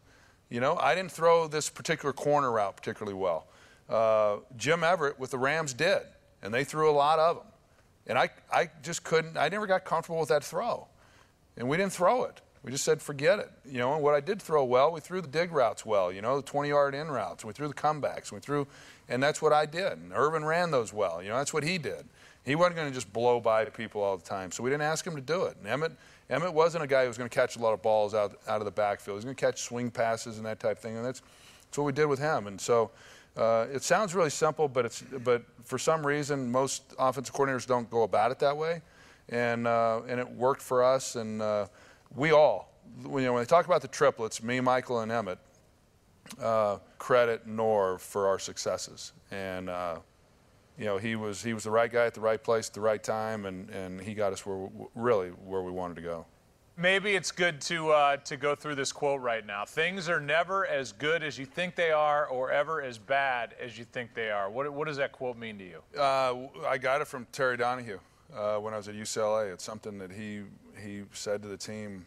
You 0.49 0.59
know, 0.59 0.77
I 0.77 0.95
didn't 0.95 1.11
throw 1.11 1.47
this 1.47 1.69
particular 1.69 2.13
corner 2.13 2.51
route 2.51 2.75
particularly 2.75 3.17
well. 3.17 3.47
Uh, 3.87 4.37
Jim 4.55 4.83
Everett 4.83 5.19
with 5.19 5.31
the 5.31 5.37
Rams 5.37 5.73
did, 5.73 6.01
and 6.41 6.53
they 6.53 6.63
threw 6.63 6.89
a 6.89 6.93
lot 6.93 7.19
of 7.19 7.37
them. 7.37 7.45
And 8.09 8.17
I, 8.17 8.29
I 8.51 8.69
just 8.83 9.03
couldn't, 9.03 9.37
I 9.37 9.47
never 9.47 9.67
got 9.67 9.85
comfortable 9.85 10.19
with 10.19 10.29
that 10.29 10.43
throw. 10.43 10.87
And 11.55 11.69
we 11.69 11.77
didn't 11.77 11.93
throw 11.93 12.23
it. 12.23 12.41
We 12.63 12.71
just 12.71 12.83
said, 12.83 13.01
forget 13.01 13.39
it. 13.39 13.51
You 13.65 13.77
know, 13.77 13.93
and 13.93 14.03
what 14.03 14.15
I 14.15 14.19
did 14.19 14.41
throw 14.41 14.65
well, 14.65 14.91
we 14.91 14.99
threw 14.99 15.21
the 15.21 15.27
dig 15.27 15.51
routes 15.51 15.85
well, 15.85 16.11
you 16.11 16.21
know, 16.21 16.37
the 16.37 16.43
20 16.43 16.67
yard 16.67 16.95
in 16.95 17.07
routes. 17.07 17.45
We 17.45 17.53
threw 17.53 17.67
the 17.67 17.73
comebacks. 17.73 18.31
We 18.31 18.39
threw, 18.39 18.67
and 19.07 19.23
that's 19.23 19.41
what 19.41 19.53
I 19.53 19.65
did. 19.65 19.93
And 19.93 20.11
Irvin 20.11 20.43
ran 20.43 20.71
those 20.71 20.91
well. 20.91 21.21
You 21.23 21.29
know, 21.29 21.37
that's 21.37 21.53
what 21.53 21.63
he 21.63 21.77
did. 21.77 22.05
He 22.45 22.55
wasn't 22.55 22.77
going 22.77 22.87
to 22.87 22.93
just 22.93 23.13
blow 23.13 23.39
by 23.39 23.65
people 23.65 24.01
all 24.01 24.17
the 24.17 24.25
time. 24.25 24.51
So 24.51 24.63
we 24.63 24.69
didn't 24.69 24.83
ask 24.83 25.05
him 25.05 25.15
to 25.15 25.21
do 25.21 25.43
it. 25.43 25.55
And 25.59 25.67
Emmett, 25.67 25.91
Emmett 26.29 26.53
wasn't 26.53 26.83
a 26.83 26.87
guy 26.87 27.03
who 27.03 27.07
was 27.07 27.17
going 27.17 27.29
to 27.29 27.33
catch 27.33 27.55
a 27.55 27.59
lot 27.59 27.73
of 27.73 27.81
balls 27.81 28.13
out, 28.13 28.39
out 28.47 28.59
of 28.59 28.65
the 28.65 28.71
backfield. 28.71 29.15
He 29.15 29.17
was 29.17 29.25
going 29.25 29.35
to 29.35 29.45
catch 29.45 29.61
swing 29.61 29.91
passes 29.91 30.37
and 30.37 30.45
that 30.45 30.59
type 30.59 30.77
of 30.77 30.83
thing. 30.83 30.97
And 30.97 31.05
that's, 31.05 31.21
that's 31.65 31.77
what 31.77 31.83
we 31.83 31.91
did 31.91 32.05
with 32.05 32.19
him. 32.19 32.47
And 32.47 32.59
so 32.59 32.91
uh, 33.37 33.67
it 33.71 33.83
sounds 33.83 34.13
really 34.15 34.29
simple, 34.29 34.67
but, 34.67 34.85
it's, 34.85 35.01
but 35.23 35.43
for 35.63 35.77
some 35.77 36.05
reason, 36.05 36.51
most 36.51 36.93
offensive 36.97 37.33
coordinators 37.33 37.65
don't 37.65 37.89
go 37.89 38.03
about 38.03 38.31
it 38.31 38.39
that 38.39 38.55
way. 38.55 38.81
And, 39.29 39.67
uh, 39.67 40.01
and 40.07 40.19
it 40.19 40.29
worked 40.29 40.61
for 40.61 40.83
us. 40.83 41.15
And 41.15 41.41
uh, 41.41 41.67
we 42.15 42.31
all, 42.31 42.73
you 43.03 43.21
know, 43.21 43.33
when 43.33 43.43
they 43.43 43.47
talk 43.47 43.65
about 43.65 43.81
the 43.81 43.87
triplets, 43.87 44.41
me, 44.41 44.59
Michael, 44.59 45.01
and 45.01 45.11
Emmett, 45.11 45.39
uh, 46.41 46.77
credit 46.97 47.47
Norv 47.47 47.99
for 47.99 48.27
our 48.27 48.39
successes. 48.39 49.13
And 49.31 49.69
uh, 49.69 49.99
you 50.79 50.85
know, 50.85 50.97
he 50.97 51.15
was 51.15 51.43
he 51.43 51.53
was 51.53 51.65
the 51.65 51.71
right 51.71 51.91
guy 51.91 52.05
at 52.05 52.13
the 52.13 52.21
right 52.21 52.41
place 52.41 52.69
at 52.69 52.73
the 52.73 52.81
right 52.81 53.03
time, 53.03 53.45
and, 53.45 53.69
and 53.69 53.99
he 53.99 54.13
got 54.13 54.31
us 54.31 54.45
where 54.45 54.69
really 54.95 55.29
where 55.29 55.61
we 55.61 55.71
wanted 55.71 55.95
to 55.95 56.01
go. 56.01 56.25
Maybe 56.79 57.15
it's 57.15 57.31
good 57.31 57.59
to 57.61 57.91
uh, 57.91 58.17
to 58.17 58.37
go 58.37 58.55
through 58.55 58.75
this 58.75 58.93
quote 58.93 59.19
right 59.19 59.45
now. 59.45 59.65
Things 59.65 60.07
are 60.07 60.21
never 60.21 60.65
as 60.65 60.93
good 60.93 61.23
as 61.23 61.37
you 61.37 61.45
think 61.45 61.75
they 61.75 61.91
are, 61.91 62.25
or 62.27 62.51
ever 62.51 62.81
as 62.81 62.97
bad 62.97 63.53
as 63.61 63.77
you 63.77 63.83
think 63.83 64.13
they 64.13 64.29
are. 64.31 64.49
What 64.49 64.71
what 64.71 64.87
does 64.87 64.97
that 64.97 65.11
quote 65.11 65.37
mean 65.37 65.57
to 65.57 65.65
you? 65.65 65.81
Uh, 65.99 66.35
I 66.65 66.77
got 66.77 67.01
it 67.01 67.07
from 67.07 67.27
Terry 67.33 67.57
Donahue. 67.57 67.99
uh, 68.35 68.57
when 68.57 68.73
I 68.73 68.77
was 68.77 68.87
at 68.87 68.95
UCLA. 68.95 69.51
It's 69.53 69.63
something 69.63 69.97
that 69.99 70.11
he 70.11 70.43
he 70.81 71.03
said 71.13 71.41
to 71.41 71.47
the 71.47 71.57
team 71.57 72.05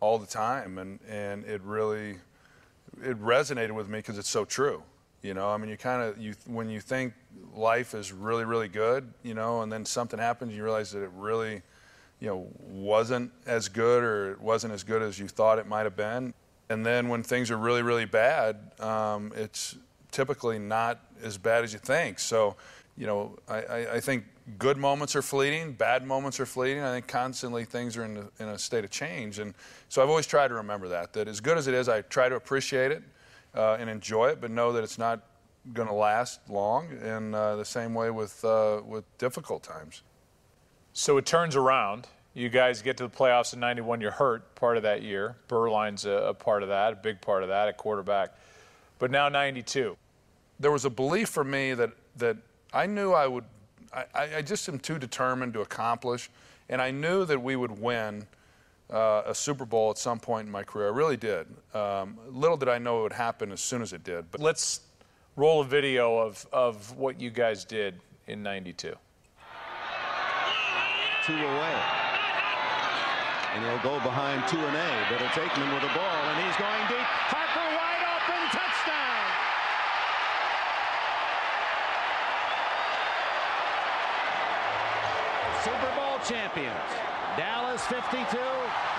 all 0.00 0.18
the 0.18 0.26
time, 0.26 0.78
and 0.78 0.98
and 1.08 1.44
it 1.44 1.60
really 1.62 2.16
it 3.02 3.20
resonated 3.20 3.72
with 3.72 3.88
me 3.88 3.98
because 3.98 4.18
it's 4.18 4.28
so 4.28 4.44
true. 4.44 4.82
You 5.22 5.34
know, 5.34 5.50
I 5.50 5.56
mean, 5.56 5.70
you 5.70 5.76
kind 5.76 6.02
of 6.02 6.18
you 6.18 6.34
when 6.46 6.68
you 6.68 6.80
think 6.80 7.14
life 7.54 7.94
is 7.94 8.12
really 8.12 8.44
really 8.44 8.68
good, 8.68 9.12
you 9.22 9.34
know, 9.34 9.62
and 9.62 9.72
then 9.72 9.84
something 9.84 10.18
happens, 10.18 10.54
you 10.54 10.62
realize 10.62 10.92
that 10.92 11.02
it 11.02 11.10
really, 11.16 11.62
you 12.24 12.30
know, 12.30 12.48
wasn't 12.70 13.30
as 13.44 13.68
good 13.68 14.02
or 14.02 14.32
it 14.32 14.40
wasn't 14.40 14.72
as 14.72 14.82
good 14.82 15.02
as 15.02 15.18
you 15.18 15.28
thought 15.28 15.58
it 15.58 15.66
might 15.66 15.82
have 15.82 15.94
been. 15.94 16.32
And 16.70 16.84
then 16.84 17.10
when 17.10 17.22
things 17.22 17.50
are 17.50 17.58
really 17.58 17.82
really 17.82 18.06
bad, 18.06 18.72
um, 18.80 19.30
it's 19.36 19.76
typically 20.10 20.58
not 20.58 21.00
as 21.22 21.36
bad 21.36 21.64
as 21.64 21.74
you 21.74 21.78
think. 21.78 22.18
So, 22.18 22.56
you 22.96 23.06
know, 23.06 23.36
I, 23.46 23.56
I, 23.56 23.92
I 23.96 24.00
think 24.00 24.24
good 24.58 24.78
moments 24.78 25.14
are 25.14 25.20
fleeting, 25.20 25.72
bad 25.72 26.06
moments 26.06 26.40
are 26.40 26.46
fleeting. 26.46 26.82
I 26.82 26.92
think 26.92 27.08
constantly 27.08 27.66
things 27.66 27.94
are 27.98 28.06
in 28.06 28.16
a, 28.16 28.42
in 28.42 28.48
a 28.48 28.58
state 28.58 28.84
of 28.84 28.90
change, 28.90 29.38
and 29.38 29.52
so 29.90 30.02
I've 30.02 30.08
always 30.08 30.26
tried 30.26 30.48
to 30.48 30.54
remember 30.54 30.88
that. 30.88 31.12
That 31.12 31.28
as 31.28 31.40
good 31.40 31.58
as 31.58 31.66
it 31.66 31.74
is, 31.74 31.90
I 31.90 32.00
try 32.00 32.30
to 32.30 32.36
appreciate 32.36 32.90
it 32.90 33.02
uh, 33.54 33.76
and 33.78 33.90
enjoy 33.90 34.28
it, 34.28 34.40
but 34.40 34.50
know 34.50 34.72
that 34.72 34.82
it's 34.82 34.96
not 34.96 35.20
going 35.74 35.88
to 35.88 35.94
last 35.94 36.40
long. 36.48 36.88
And 37.02 37.34
uh, 37.34 37.56
the 37.56 37.66
same 37.66 37.92
way 37.92 38.10
with 38.10 38.42
uh, 38.46 38.80
with 38.86 39.04
difficult 39.18 39.62
times. 39.62 40.02
So 40.96 41.18
it 41.18 41.26
turns 41.26 41.56
around. 41.56 42.06
You 42.34 42.48
guys 42.48 42.82
get 42.82 42.96
to 42.96 43.04
the 43.04 43.16
playoffs 43.16 43.54
in 43.54 43.60
'91. 43.60 44.00
You're 44.00 44.10
hurt 44.10 44.54
part 44.56 44.76
of 44.76 44.82
that 44.82 45.02
year. 45.02 45.36
Beuerlein's 45.48 46.04
a, 46.04 46.10
a 46.10 46.34
part 46.34 46.62
of 46.62 46.68
that, 46.68 46.92
a 46.92 46.96
big 46.96 47.20
part 47.20 47.42
of 47.44 47.48
that, 47.48 47.68
a 47.68 47.72
quarterback. 47.72 48.34
But 48.98 49.10
now 49.10 49.28
'92. 49.28 49.96
There 50.58 50.72
was 50.72 50.84
a 50.84 50.90
belief 50.90 51.28
for 51.28 51.44
me 51.44 51.74
that 51.74 51.90
that 52.16 52.36
I 52.72 52.86
knew 52.86 53.12
I 53.12 53.26
would. 53.28 53.44
I, 53.92 54.36
I 54.38 54.42
just 54.42 54.68
am 54.68 54.80
too 54.80 54.98
determined 54.98 55.52
to 55.54 55.60
accomplish, 55.60 56.28
and 56.68 56.82
I 56.82 56.90
knew 56.90 57.24
that 57.24 57.40
we 57.40 57.54
would 57.54 57.78
win 57.78 58.26
uh, 58.90 59.22
a 59.26 59.34
Super 59.34 59.64
Bowl 59.64 59.90
at 59.90 59.98
some 59.98 60.18
point 60.18 60.46
in 60.46 60.52
my 60.52 60.64
career. 60.64 60.88
I 60.88 60.90
really 60.90 61.16
did. 61.16 61.46
Um, 61.74 62.18
little 62.28 62.56
did 62.56 62.68
I 62.68 62.78
know 62.78 63.00
it 63.00 63.02
would 63.04 63.12
happen 63.12 63.52
as 63.52 63.60
soon 63.60 63.82
as 63.82 63.92
it 63.92 64.04
did. 64.04 64.30
But 64.30 64.40
let's 64.40 64.80
roll 65.36 65.60
a 65.60 65.64
video 65.64 66.18
of, 66.18 66.46
of 66.52 66.96
what 66.96 67.20
you 67.20 67.30
guys 67.30 67.64
did 67.64 68.00
in 68.26 68.42
92. 68.42 68.94
Two 71.26 71.32
away. 71.32 72.13
And 73.54 73.62
he'll 73.62 73.78
go 73.78 74.00
behind 74.02 74.42
two 74.48 74.58
and 74.58 74.76
A, 74.76 74.90
but 75.08 75.22
it's 75.22 75.38
Aikman 75.38 75.72
with 75.72 75.82
the 75.82 75.94
ball, 75.94 76.20
and 76.26 76.42
he's 76.42 76.56
going 76.58 76.84
deep. 76.90 77.06
Harper 77.30 77.68
wide 77.78 78.02
open, 78.02 78.42
touchdown! 78.50 79.22
Super 85.62 85.94
Bowl 85.94 86.18
champions. 86.26 86.90
Dallas 87.36 87.86
52, 87.86 88.38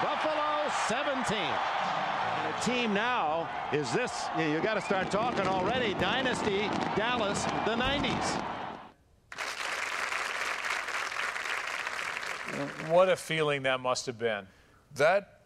Buffalo 0.01 0.71
17. 0.87 1.37
And 1.37 2.53
the 2.53 2.59
team 2.61 2.93
now 2.93 3.49
is 3.73 3.91
this, 3.91 4.27
you 4.39 4.61
got 4.61 4.75
to 4.75 4.81
start 4.81 5.11
talking 5.11 5.47
already, 5.47 5.95
Dynasty, 5.95 6.69
Dallas, 6.95 7.43
the 7.65 7.75
90s. 7.75 8.54
What 12.89 13.09
a 13.09 13.15
feeling 13.15 13.63
that 13.63 13.79
must 13.79 14.05
have 14.05 14.19
been. 14.19 14.47
That 14.95 15.39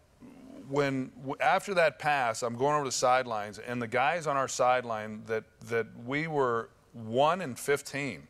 when 0.69 1.11
after 1.39 1.73
that 1.75 1.99
pass, 1.99 2.43
I'm 2.43 2.55
going 2.55 2.75
over 2.75 2.85
the 2.85 2.91
sidelines, 2.91 3.59
and 3.59 3.81
the 3.81 3.87
guys 3.87 4.27
on 4.27 4.37
our 4.37 4.47
sideline 4.47 5.23
that 5.27 5.43
that 5.67 5.87
we 6.05 6.27
were 6.27 6.69
one 6.93 7.41
in 7.41 7.55
15 7.55 8.27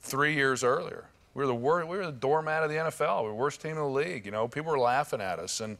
three 0.00 0.34
years 0.34 0.62
earlier. 0.62 1.04
We 1.34 1.42
were 1.42 1.48
the 1.48 1.54
we 1.54 1.96
were 1.98 2.06
the 2.06 2.12
doormat 2.12 2.62
of 2.62 2.70
the 2.70 2.76
NFL. 2.76 3.22
We 3.22 3.24
were 3.24 3.34
the 3.34 3.34
worst 3.34 3.60
team 3.60 3.72
in 3.72 3.76
the 3.76 3.84
league. 3.84 4.24
You 4.24 4.32
know, 4.32 4.48
people 4.48 4.70
were 4.72 4.78
laughing 4.78 5.20
at 5.20 5.38
us. 5.38 5.60
And 5.60 5.76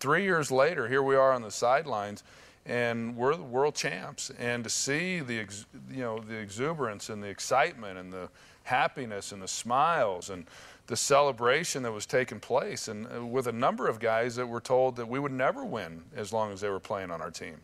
three 0.00 0.24
years 0.24 0.50
later, 0.50 0.88
here 0.88 1.02
we 1.02 1.16
are 1.16 1.32
on 1.32 1.42
the 1.42 1.50
sidelines, 1.50 2.22
and 2.64 3.16
we're 3.16 3.36
the 3.36 3.42
world 3.42 3.74
champs. 3.74 4.30
And 4.38 4.64
to 4.64 4.70
see 4.70 5.20
the 5.20 5.46
you 5.90 6.00
know 6.00 6.20
the 6.20 6.36
exuberance 6.36 7.10
and 7.10 7.22
the 7.22 7.28
excitement 7.28 7.98
and 7.98 8.12
the 8.12 8.28
happiness 8.62 9.32
and 9.32 9.42
the 9.42 9.48
smiles 9.48 10.30
and 10.30 10.46
the 10.86 10.96
celebration 10.96 11.82
that 11.82 11.92
was 11.92 12.06
taking 12.06 12.40
place, 12.40 12.88
and 12.88 13.06
uh, 13.06 13.24
with 13.24 13.46
a 13.46 13.52
number 13.52 13.88
of 13.88 13.98
guys 13.98 14.36
that 14.36 14.46
were 14.46 14.60
told 14.60 14.96
that 14.96 15.08
we 15.08 15.18
would 15.18 15.32
never 15.32 15.64
win 15.64 16.02
as 16.14 16.32
long 16.32 16.52
as 16.52 16.60
they 16.60 16.68
were 16.68 16.80
playing 16.80 17.10
on 17.10 17.20
our 17.20 17.30
team. 17.30 17.56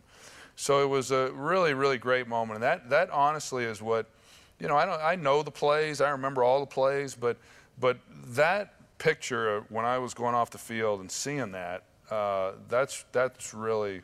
So 0.55 0.83
it 0.83 0.87
was 0.87 1.11
a 1.11 1.31
really, 1.31 1.73
really 1.73 1.97
great 1.97 2.27
moment. 2.27 2.55
And 2.55 2.63
that, 2.63 2.89
that 2.89 3.09
honestly 3.09 3.63
is 3.63 3.81
what 3.81 4.07
you 4.59 4.67
know, 4.67 4.77
I, 4.77 4.85
don't, 4.85 5.01
I 5.01 5.15
know 5.15 5.43
the 5.43 5.51
plays, 5.51 6.01
I 6.01 6.11
remember 6.11 6.43
all 6.43 6.61
the 6.61 6.65
plays, 6.65 7.15
but, 7.15 7.37
but 7.79 7.97
that 8.29 8.75
picture 8.97 9.65
when 9.69 9.83
I 9.85 9.97
was 9.97 10.13
going 10.13 10.35
off 10.35 10.51
the 10.51 10.57
field 10.57 11.01
and 11.01 11.11
seeing 11.11 11.51
that, 11.51 11.83
uh, 12.09 12.53
that's, 12.69 13.03
that's 13.11 13.53
really, 13.53 14.01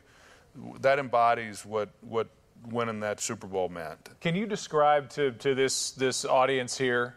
that 0.80 0.98
embodies 0.98 1.64
what, 1.64 1.88
what 2.02 2.28
winning 2.68 3.00
that 3.00 3.20
Super 3.20 3.46
Bowl 3.46 3.70
meant. 3.70 4.10
Can 4.20 4.34
you 4.34 4.44
describe 4.44 5.08
to, 5.10 5.32
to 5.32 5.54
this, 5.54 5.92
this 5.92 6.26
audience 6.26 6.76
here 6.76 7.14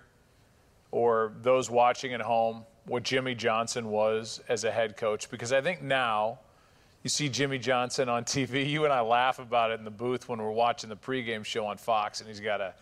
or 0.94 1.34
those 1.42 1.72
watching 1.72 2.14
at 2.14 2.22
home 2.22 2.64
what 2.86 3.02
Jimmy 3.02 3.34
Johnson 3.34 3.90
was 3.90 4.40
as 4.48 4.64
a 4.64 4.72
head 4.72 4.96
coach? 4.96 5.30
Because 5.32 5.52
I 5.52 5.60
think 5.60 5.82
now 5.82 6.38
you 7.02 7.10
see 7.10 7.30
Jimmy 7.30 7.58
Johnson 7.58 8.10
on 8.10 8.24
TV. 8.26 8.70
You 8.70 8.84
and 8.84 8.94
I 8.94 9.02
laugh 9.02 9.40
about 9.40 9.72
it 9.72 9.80
in 9.80 9.86
the 9.86 9.92
booth 9.92 10.30
when 10.30 10.40
we're 10.40 10.52
watching 10.52 10.92
the 10.92 10.96
pregame 10.96 11.44
show 11.44 11.66
on 11.66 11.78
Fox, 11.78 12.20
and 12.20 12.30
he's 12.30 12.40
got 12.40 12.62
a 12.62 12.76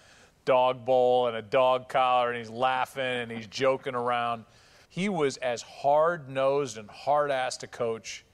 dog 0.43 0.83
bowl 0.83 1.27
and 1.27 1.37
a 1.37 1.41
dog 1.41 1.87
collar 1.87 2.29
and 2.29 2.37
he's 2.37 2.49
laughing 2.49 3.03
and 3.03 3.31
he's 3.31 3.47
joking 3.47 3.95
around. 3.95 4.43
He 4.89 5.07
was 5.07 5.37
as 5.37 5.61
hard 5.61 6.29
nosed 6.29 6.77
and 6.77 6.89
hard 6.89 7.31
assed 7.31 7.63
a 7.63 7.67
coach 7.67 8.25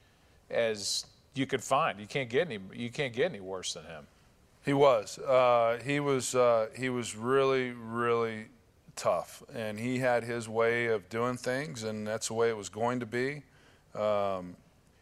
as 0.50 1.06
you 1.36 1.46
could 1.46 1.63
find. 1.63 2.00
You 2.00 2.08
can't 2.08 2.30
get 2.30 2.48
any 2.48 2.60
you 2.74 2.90
can't 2.90 3.13
get 3.13 3.26
any 3.26 3.42
worse 3.42 3.74
than 3.76 3.84
him. 3.84 4.08
He 4.66 4.74
was. 4.74 5.20
Uh, 5.20 5.80
he 5.84 6.00
was. 6.00 6.34
Uh, 6.34 6.68
he 6.76 6.90
was 6.90 7.16
really, 7.16 7.72
really 7.72 8.48
tough, 8.98 9.44
and 9.54 9.80
he 9.80 10.00
had 10.00 10.24
his 10.24 10.50
way 10.50 10.88
of 10.88 11.08
doing 11.10 11.38
things, 11.38 11.84
and 11.84 12.06
that's 12.06 12.28
the 12.28 12.34
way 12.34 12.50
it 12.50 12.58
was 12.58 12.70
going 12.70 13.00
to 13.00 13.06
be. 13.06 13.44
Um, 13.96 14.56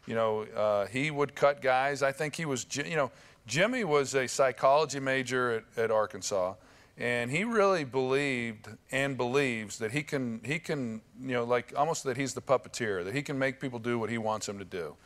you 0.06 0.14
know, 0.14 0.42
uh, 0.54 0.86
he 0.86 1.10
would 1.10 1.34
cut 1.34 1.60
guys. 1.60 2.02
I 2.02 2.12
think 2.12 2.36
he 2.36 2.44
was. 2.44 2.66
You 2.74 2.96
know, 2.96 3.10
Jimmy 3.46 3.84
was 3.84 4.14
a 4.14 4.28
psychology 4.28 5.00
major 5.00 5.64
at, 5.76 5.84
at 5.84 5.90
Arkansas 5.90 6.54
and 6.98 7.30
he 7.30 7.44
really 7.44 7.84
believed 7.84 8.68
and 8.90 9.16
believes 9.16 9.78
that 9.78 9.90
he 9.90 10.02
can 10.02 10.40
he 10.44 10.58
can 10.58 11.00
you 11.20 11.34
know 11.34 11.44
like 11.44 11.72
almost 11.76 12.04
that 12.04 12.16
he's 12.16 12.32
the 12.34 12.40
puppeteer 12.40 13.04
that 13.04 13.14
he 13.14 13.22
can 13.22 13.38
make 13.38 13.60
people 13.60 13.78
do 13.78 13.98
what 13.98 14.08
he 14.08 14.18
wants 14.18 14.46
them 14.46 14.58
to 14.58 14.64
do 14.64 14.96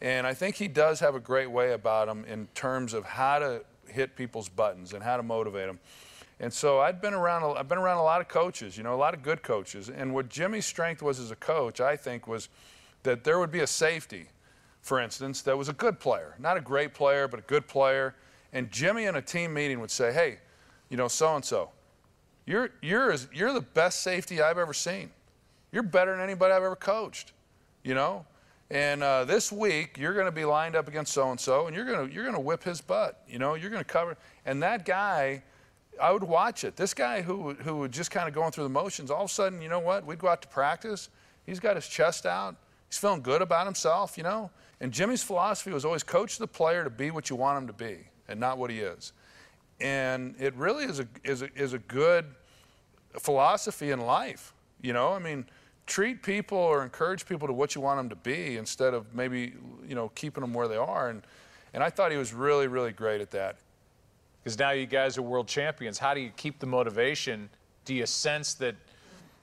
and 0.00 0.26
i 0.26 0.32
think 0.32 0.54
he 0.56 0.68
does 0.68 1.00
have 1.00 1.14
a 1.14 1.20
great 1.20 1.50
way 1.50 1.72
about 1.72 2.08
him 2.08 2.24
in 2.26 2.46
terms 2.54 2.94
of 2.94 3.04
how 3.04 3.38
to 3.38 3.62
hit 3.88 4.14
people's 4.14 4.48
buttons 4.48 4.92
and 4.92 5.02
how 5.02 5.16
to 5.16 5.22
motivate 5.22 5.66
them 5.66 5.80
and 6.42 6.52
so 6.52 6.80
i've 6.80 7.00
been 7.00 7.14
around 7.14 7.42
i've 7.56 7.68
been 7.68 7.78
around 7.78 7.96
a 7.96 8.02
lot 8.02 8.20
of 8.20 8.28
coaches 8.28 8.76
you 8.76 8.82
know 8.82 8.94
a 8.94 8.96
lot 8.96 9.14
of 9.14 9.22
good 9.22 9.42
coaches 9.42 9.88
and 9.88 10.12
what 10.12 10.28
jimmy's 10.28 10.66
strength 10.66 11.00
was 11.00 11.18
as 11.18 11.30
a 11.30 11.36
coach 11.36 11.80
i 11.80 11.96
think 11.96 12.28
was 12.28 12.50
that 13.02 13.24
there 13.24 13.38
would 13.38 13.50
be 13.50 13.60
a 13.60 13.66
safety 13.66 14.26
for 14.82 15.00
instance 15.00 15.40
that 15.40 15.56
was 15.56 15.70
a 15.70 15.72
good 15.72 15.98
player 15.98 16.34
not 16.38 16.58
a 16.58 16.60
great 16.60 16.92
player 16.92 17.26
but 17.26 17.40
a 17.40 17.44
good 17.44 17.66
player 17.66 18.14
and 18.52 18.70
jimmy 18.70 19.04
in 19.04 19.16
a 19.16 19.22
team 19.22 19.54
meeting 19.54 19.80
would 19.80 19.90
say 19.90 20.12
hey 20.12 20.36
you 20.92 20.98
know, 20.98 21.08
so 21.08 21.34
and 21.34 21.42
so. 21.44 21.70
You're, 22.44 22.68
you're, 22.82 23.16
you're 23.32 23.54
the 23.54 23.62
best 23.62 24.02
safety 24.02 24.42
I've 24.42 24.58
ever 24.58 24.74
seen. 24.74 25.08
You're 25.72 25.82
better 25.82 26.12
than 26.12 26.20
anybody 26.20 26.52
I've 26.52 26.62
ever 26.62 26.76
coached, 26.76 27.32
you 27.82 27.94
know? 27.94 28.26
And 28.70 29.02
uh, 29.02 29.24
this 29.24 29.50
week, 29.50 29.96
you're 29.96 30.12
going 30.12 30.26
to 30.26 30.32
be 30.32 30.44
lined 30.44 30.76
up 30.76 30.88
against 30.88 31.14
so 31.14 31.30
and 31.30 31.40
so, 31.40 31.66
and 31.66 31.74
you're 31.74 31.86
going 31.86 32.08
to 32.08 32.14
you're 32.14 32.24
going 32.24 32.34
to 32.34 32.40
whip 32.40 32.62
his 32.62 32.80
butt. 32.82 33.22
You 33.26 33.38
know, 33.38 33.54
you're 33.54 33.70
going 33.70 33.82
to 33.82 33.90
cover. 33.90 34.16
And 34.44 34.62
that 34.62 34.84
guy, 34.84 35.42
I 36.00 36.10
would 36.10 36.22
watch 36.22 36.64
it. 36.64 36.76
This 36.76 36.94
guy 36.94 37.22
who 37.22 37.54
who 37.54 37.78
was 37.78 37.90
just 37.90 38.10
kind 38.10 38.28
of 38.28 38.34
going 38.34 38.52
through 38.52 38.64
the 38.64 38.70
motions, 38.70 39.10
all 39.10 39.24
of 39.24 39.30
a 39.30 39.32
sudden, 39.32 39.60
you 39.60 39.68
know 39.68 39.80
what? 39.80 40.06
We'd 40.06 40.18
go 40.18 40.28
out 40.28 40.42
to 40.42 40.48
practice. 40.48 41.08
He's 41.44 41.60
got 41.60 41.76
his 41.76 41.86
chest 41.86 42.26
out. 42.26 42.56
He's 42.88 42.98
feeling 42.98 43.22
good 43.22 43.42
about 43.42 43.66
himself. 43.66 44.16
You 44.16 44.24
know. 44.24 44.50
And 44.80 44.92
Jimmy's 44.92 45.22
philosophy 45.22 45.70
was 45.70 45.84
always 45.84 46.02
coach 46.02 46.38
the 46.38 46.46
player 46.48 46.82
to 46.82 46.90
be 46.90 47.12
what 47.12 47.30
you 47.30 47.36
want 47.36 47.56
him 47.58 47.66
to 47.68 47.72
be, 47.72 47.98
and 48.28 48.40
not 48.40 48.58
what 48.58 48.70
he 48.70 48.80
is 48.80 49.12
and 49.82 50.36
it 50.38 50.54
really 50.54 50.84
is 50.84 51.00
a, 51.00 51.08
is 51.24 51.42
a, 51.42 51.48
is 51.54 51.72
a 51.72 51.78
good 51.78 52.24
philosophy 53.18 53.90
in 53.90 54.00
life. 54.00 54.54
You 54.80 54.92
know, 54.92 55.12
I 55.12 55.18
mean, 55.18 55.44
treat 55.86 56.22
people 56.22 56.56
or 56.56 56.82
encourage 56.82 57.26
people 57.26 57.48
to 57.48 57.52
what 57.52 57.74
you 57.74 57.80
want 57.80 57.98
them 57.98 58.08
to 58.08 58.16
be 58.16 58.56
instead 58.56 58.94
of 58.94 59.12
maybe, 59.14 59.54
you 59.86 59.94
know, 59.94 60.10
keeping 60.14 60.40
them 60.40 60.54
where 60.54 60.68
they 60.68 60.76
are. 60.76 61.10
And, 61.10 61.22
and 61.74 61.82
I 61.82 61.90
thought 61.90 62.12
he 62.12 62.16
was 62.16 62.32
really, 62.32 62.68
really 62.68 62.92
great 62.92 63.20
at 63.20 63.30
that. 63.32 63.56
Because 64.42 64.58
now 64.58 64.70
you 64.70 64.86
guys 64.86 65.18
are 65.18 65.22
world 65.22 65.48
champions. 65.48 65.98
How 65.98 66.14
do 66.14 66.20
you 66.20 66.30
keep 66.36 66.58
the 66.58 66.66
motivation? 66.66 67.48
Do 67.84 67.94
you 67.94 68.06
sense 68.06 68.54
that– 68.54 68.76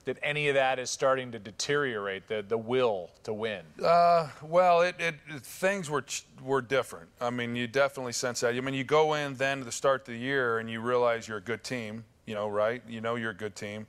that 0.05 0.17
any 0.23 0.47
of 0.47 0.55
that 0.55 0.79
is 0.79 0.89
starting 0.89 1.31
to 1.31 1.37
deteriorate 1.37 2.27
the, 2.27 2.43
the 2.47 2.57
will 2.57 3.11
to 3.21 3.31
win? 3.31 3.61
Uh, 3.83 4.27
well, 4.41 4.81
it, 4.81 4.95
it, 4.97 5.15
things 5.41 5.87
were 5.87 6.03
were 6.41 6.61
different. 6.61 7.09
I 7.21 7.29
mean, 7.29 7.55
you 7.55 7.67
definitely 7.67 8.13
sense 8.13 8.39
that. 8.39 8.55
I 8.55 8.61
mean, 8.61 8.73
you 8.73 8.83
go 8.83 9.13
in 9.13 9.35
then 9.35 9.59
to 9.59 9.65
the 9.65 9.71
start 9.71 10.01
of 10.01 10.13
the 10.13 10.19
year 10.19 10.57
and 10.57 10.69
you 10.69 10.79
realize 10.81 11.27
you're 11.27 11.37
a 11.37 11.41
good 11.41 11.63
team. 11.63 12.05
You 12.25 12.33
know, 12.33 12.47
right? 12.47 12.81
You 12.87 13.01
know 13.01 13.15
you're 13.17 13.31
a 13.31 13.35
good 13.35 13.55
team, 13.55 13.87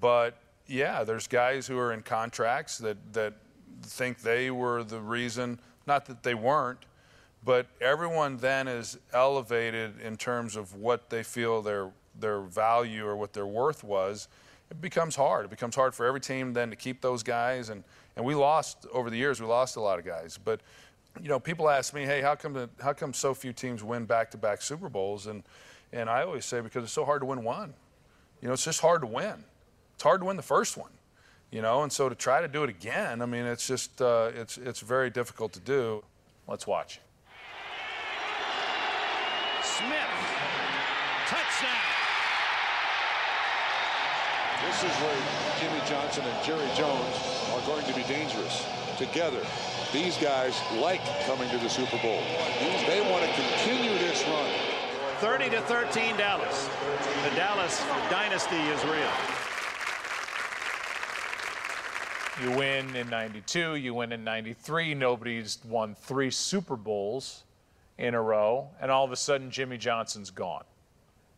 but 0.00 0.38
yeah, 0.68 1.04
there's 1.04 1.26
guys 1.26 1.66
who 1.66 1.78
are 1.78 1.92
in 1.92 2.02
contracts 2.02 2.78
that, 2.78 2.98
that 3.12 3.34
think 3.82 4.20
they 4.20 4.50
were 4.50 4.84
the 4.84 5.00
reason, 5.00 5.58
not 5.86 6.06
that 6.06 6.22
they 6.22 6.34
weren't, 6.34 6.80
but 7.46 7.68
everyone 7.80 8.36
then 8.38 8.66
is 8.66 8.98
elevated 9.12 10.00
in 10.00 10.16
terms 10.16 10.56
of 10.56 10.74
what 10.74 11.08
they 11.10 11.22
feel 11.22 11.62
their, 11.62 11.92
their 12.18 12.40
value 12.40 13.06
or 13.06 13.14
what 13.16 13.32
their 13.32 13.46
worth 13.46 13.84
was. 13.84 14.26
It 14.68 14.80
becomes 14.80 15.14
hard. 15.14 15.44
It 15.44 15.50
becomes 15.50 15.76
hard 15.76 15.94
for 15.94 16.04
every 16.06 16.20
team 16.20 16.52
then 16.52 16.70
to 16.70 16.76
keep 16.76 17.00
those 17.00 17.22
guys. 17.22 17.68
And, 17.68 17.84
and 18.16 18.24
we 18.24 18.34
lost 18.34 18.84
over 18.92 19.10
the 19.10 19.16
years, 19.16 19.40
we 19.40 19.46
lost 19.46 19.76
a 19.76 19.80
lot 19.80 20.00
of 20.00 20.04
guys. 20.04 20.40
But, 20.44 20.60
you 21.22 21.28
know, 21.28 21.38
people 21.38 21.70
ask 21.70 21.94
me, 21.94 22.02
hey, 22.02 22.20
how 22.20 22.34
come, 22.34 22.52
the, 22.52 22.68
how 22.82 22.92
come 22.92 23.14
so 23.14 23.32
few 23.32 23.52
teams 23.52 23.84
win 23.84 24.06
back 24.06 24.32
to 24.32 24.36
back 24.36 24.60
Super 24.60 24.88
Bowls? 24.88 25.28
And, 25.28 25.44
and 25.92 26.10
I 26.10 26.22
always 26.22 26.44
say, 26.44 26.60
because 26.60 26.82
it's 26.82 26.92
so 26.92 27.04
hard 27.04 27.22
to 27.22 27.26
win 27.26 27.44
one. 27.44 27.72
You 28.42 28.48
know, 28.48 28.54
it's 28.54 28.64
just 28.64 28.80
hard 28.80 29.02
to 29.02 29.06
win. 29.06 29.44
It's 29.94 30.02
hard 30.02 30.20
to 30.20 30.26
win 30.26 30.36
the 30.36 30.42
first 30.42 30.76
one, 30.76 30.90
you 31.52 31.62
know, 31.62 31.84
and 31.84 31.92
so 31.92 32.08
to 32.08 32.16
try 32.16 32.40
to 32.40 32.48
do 32.48 32.64
it 32.64 32.70
again, 32.70 33.22
I 33.22 33.26
mean, 33.26 33.46
it's 33.46 33.68
just, 33.68 34.02
uh, 34.02 34.32
it's, 34.34 34.58
it's 34.58 34.80
very 34.80 35.10
difficult 35.10 35.52
to 35.52 35.60
do. 35.60 36.04
Let's 36.48 36.66
watch. 36.66 37.00
Smith. 39.76 40.16
Touchdown. 41.28 41.96
This 44.64 44.82
is 44.84 44.96
where 45.02 45.20
Jimmy 45.60 45.82
Johnson 45.86 46.24
and 46.24 46.44
Jerry 46.44 46.66
Jones 46.74 47.16
are 47.52 47.60
going 47.66 47.84
to 47.84 47.92
be 47.92 48.02
dangerous 48.04 48.66
together. 48.96 49.44
These 49.92 50.16
guys 50.16 50.58
like 50.80 51.02
coming 51.26 51.50
to 51.50 51.58
the 51.58 51.68
Super 51.68 51.98
Bowl. 51.98 52.22
They 52.86 53.02
want 53.10 53.24
to 53.26 53.32
continue 53.34 53.98
this 53.98 54.26
run. 54.28 54.50
30 55.18 55.50
to 55.50 55.60
13 55.60 56.16
Dallas. 56.16 56.70
The 57.24 57.36
Dallas 57.36 57.84
dynasty 58.08 58.56
is 58.56 58.82
real. 58.84 59.12
You 62.42 62.56
win 62.56 62.96
in 62.96 63.10
92, 63.10 63.76
you 63.76 63.92
win 63.92 64.12
in 64.12 64.24
93. 64.24 64.94
Nobody's 64.94 65.58
won 65.68 65.94
three 65.94 66.30
Super 66.30 66.76
Bowls 66.76 67.44
in 67.98 68.14
a 68.14 68.20
row, 68.20 68.68
and 68.80 68.90
all 68.90 69.04
of 69.04 69.12
a 69.12 69.16
sudden 69.16 69.50
Jimmy 69.50 69.78
Johnson's 69.78 70.30
gone. 70.30 70.64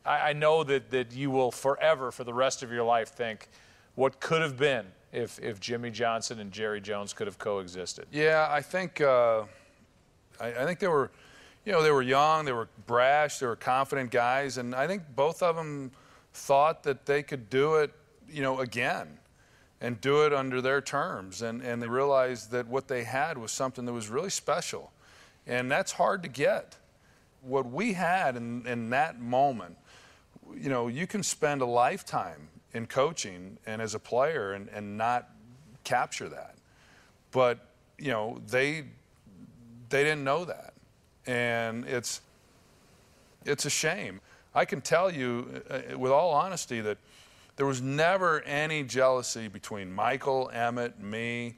I, 0.04 0.30
I 0.30 0.32
know 0.32 0.64
that, 0.64 0.90
that 0.90 1.12
you 1.12 1.30
will 1.30 1.50
forever, 1.50 2.10
for 2.10 2.24
the 2.24 2.34
rest 2.34 2.62
of 2.62 2.72
your 2.72 2.84
life, 2.84 3.10
think 3.10 3.48
what 3.94 4.20
could 4.20 4.42
have 4.42 4.56
been 4.56 4.86
if, 5.12 5.38
if 5.40 5.60
Jimmy 5.60 5.90
Johnson 5.90 6.38
and 6.40 6.50
Jerry 6.50 6.80
Jones 6.80 7.12
could 7.12 7.26
have 7.26 7.38
coexisted. 7.38 8.06
Yeah, 8.10 8.48
I 8.50 8.60
think, 8.60 9.00
uh, 9.00 9.44
I, 10.40 10.48
I 10.48 10.64
think 10.64 10.78
they 10.78 10.88
were, 10.88 11.10
you 11.64 11.72
know, 11.72 11.82
they 11.82 11.90
were 11.90 12.02
young, 12.02 12.44
they 12.44 12.52
were 12.52 12.68
brash, 12.86 13.38
they 13.38 13.46
were 13.46 13.56
confident 13.56 14.10
guys, 14.10 14.58
and 14.58 14.74
I 14.74 14.86
think 14.86 15.02
both 15.14 15.42
of 15.42 15.56
them 15.56 15.90
thought 16.32 16.82
that 16.84 17.06
they 17.06 17.22
could 17.22 17.50
do 17.50 17.76
it, 17.76 17.92
you 18.30 18.42
know, 18.42 18.60
again 18.60 19.18
and 19.80 20.00
do 20.00 20.24
it 20.24 20.32
under 20.32 20.60
their 20.60 20.80
terms. 20.80 21.42
And, 21.42 21.62
and 21.62 21.80
they 21.80 21.88
realized 21.88 22.50
that 22.50 22.66
what 22.66 22.88
they 22.88 23.04
had 23.04 23.38
was 23.38 23.52
something 23.52 23.84
that 23.84 23.92
was 23.92 24.08
really 24.08 24.30
special. 24.30 24.92
And 25.48 25.70
that's 25.70 25.92
hard 25.92 26.22
to 26.22 26.28
get. 26.28 26.76
What 27.42 27.70
we 27.70 27.94
had 27.94 28.36
in, 28.36 28.66
in 28.66 28.90
that 28.90 29.18
moment, 29.18 29.76
you 30.54 30.68
know, 30.68 30.88
you 30.88 31.06
can 31.06 31.22
spend 31.22 31.62
a 31.62 31.66
lifetime 31.66 32.48
in 32.74 32.86
coaching 32.86 33.56
and 33.66 33.80
as 33.80 33.94
a 33.94 33.98
player 33.98 34.52
and, 34.52 34.68
and 34.68 34.98
not 34.98 35.30
capture 35.84 36.28
that. 36.28 36.54
But, 37.32 37.66
you 37.98 38.10
know, 38.10 38.40
they, 38.46 38.84
they 39.88 40.04
didn't 40.04 40.24
know 40.24 40.44
that. 40.44 40.74
And 41.26 41.86
it's, 41.86 42.20
it's 43.46 43.64
a 43.64 43.70
shame. 43.70 44.20
I 44.54 44.64
can 44.64 44.80
tell 44.80 45.10
you, 45.10 45.62
uh, 45.70 45.98
with 45.98 46.12
all 46.12 46.30
honesty, 46.30 46.80
that 46.82 46.98
there 47.56 47.66
was 47.66 47.80
never 47.80 48.40
any 48.42 48.82
jealousy 48.82 49.48
between 49.48 49.92
Michael, 49.92 50.50
Emmitt, 50.54 50.98
me, 51.00 51.56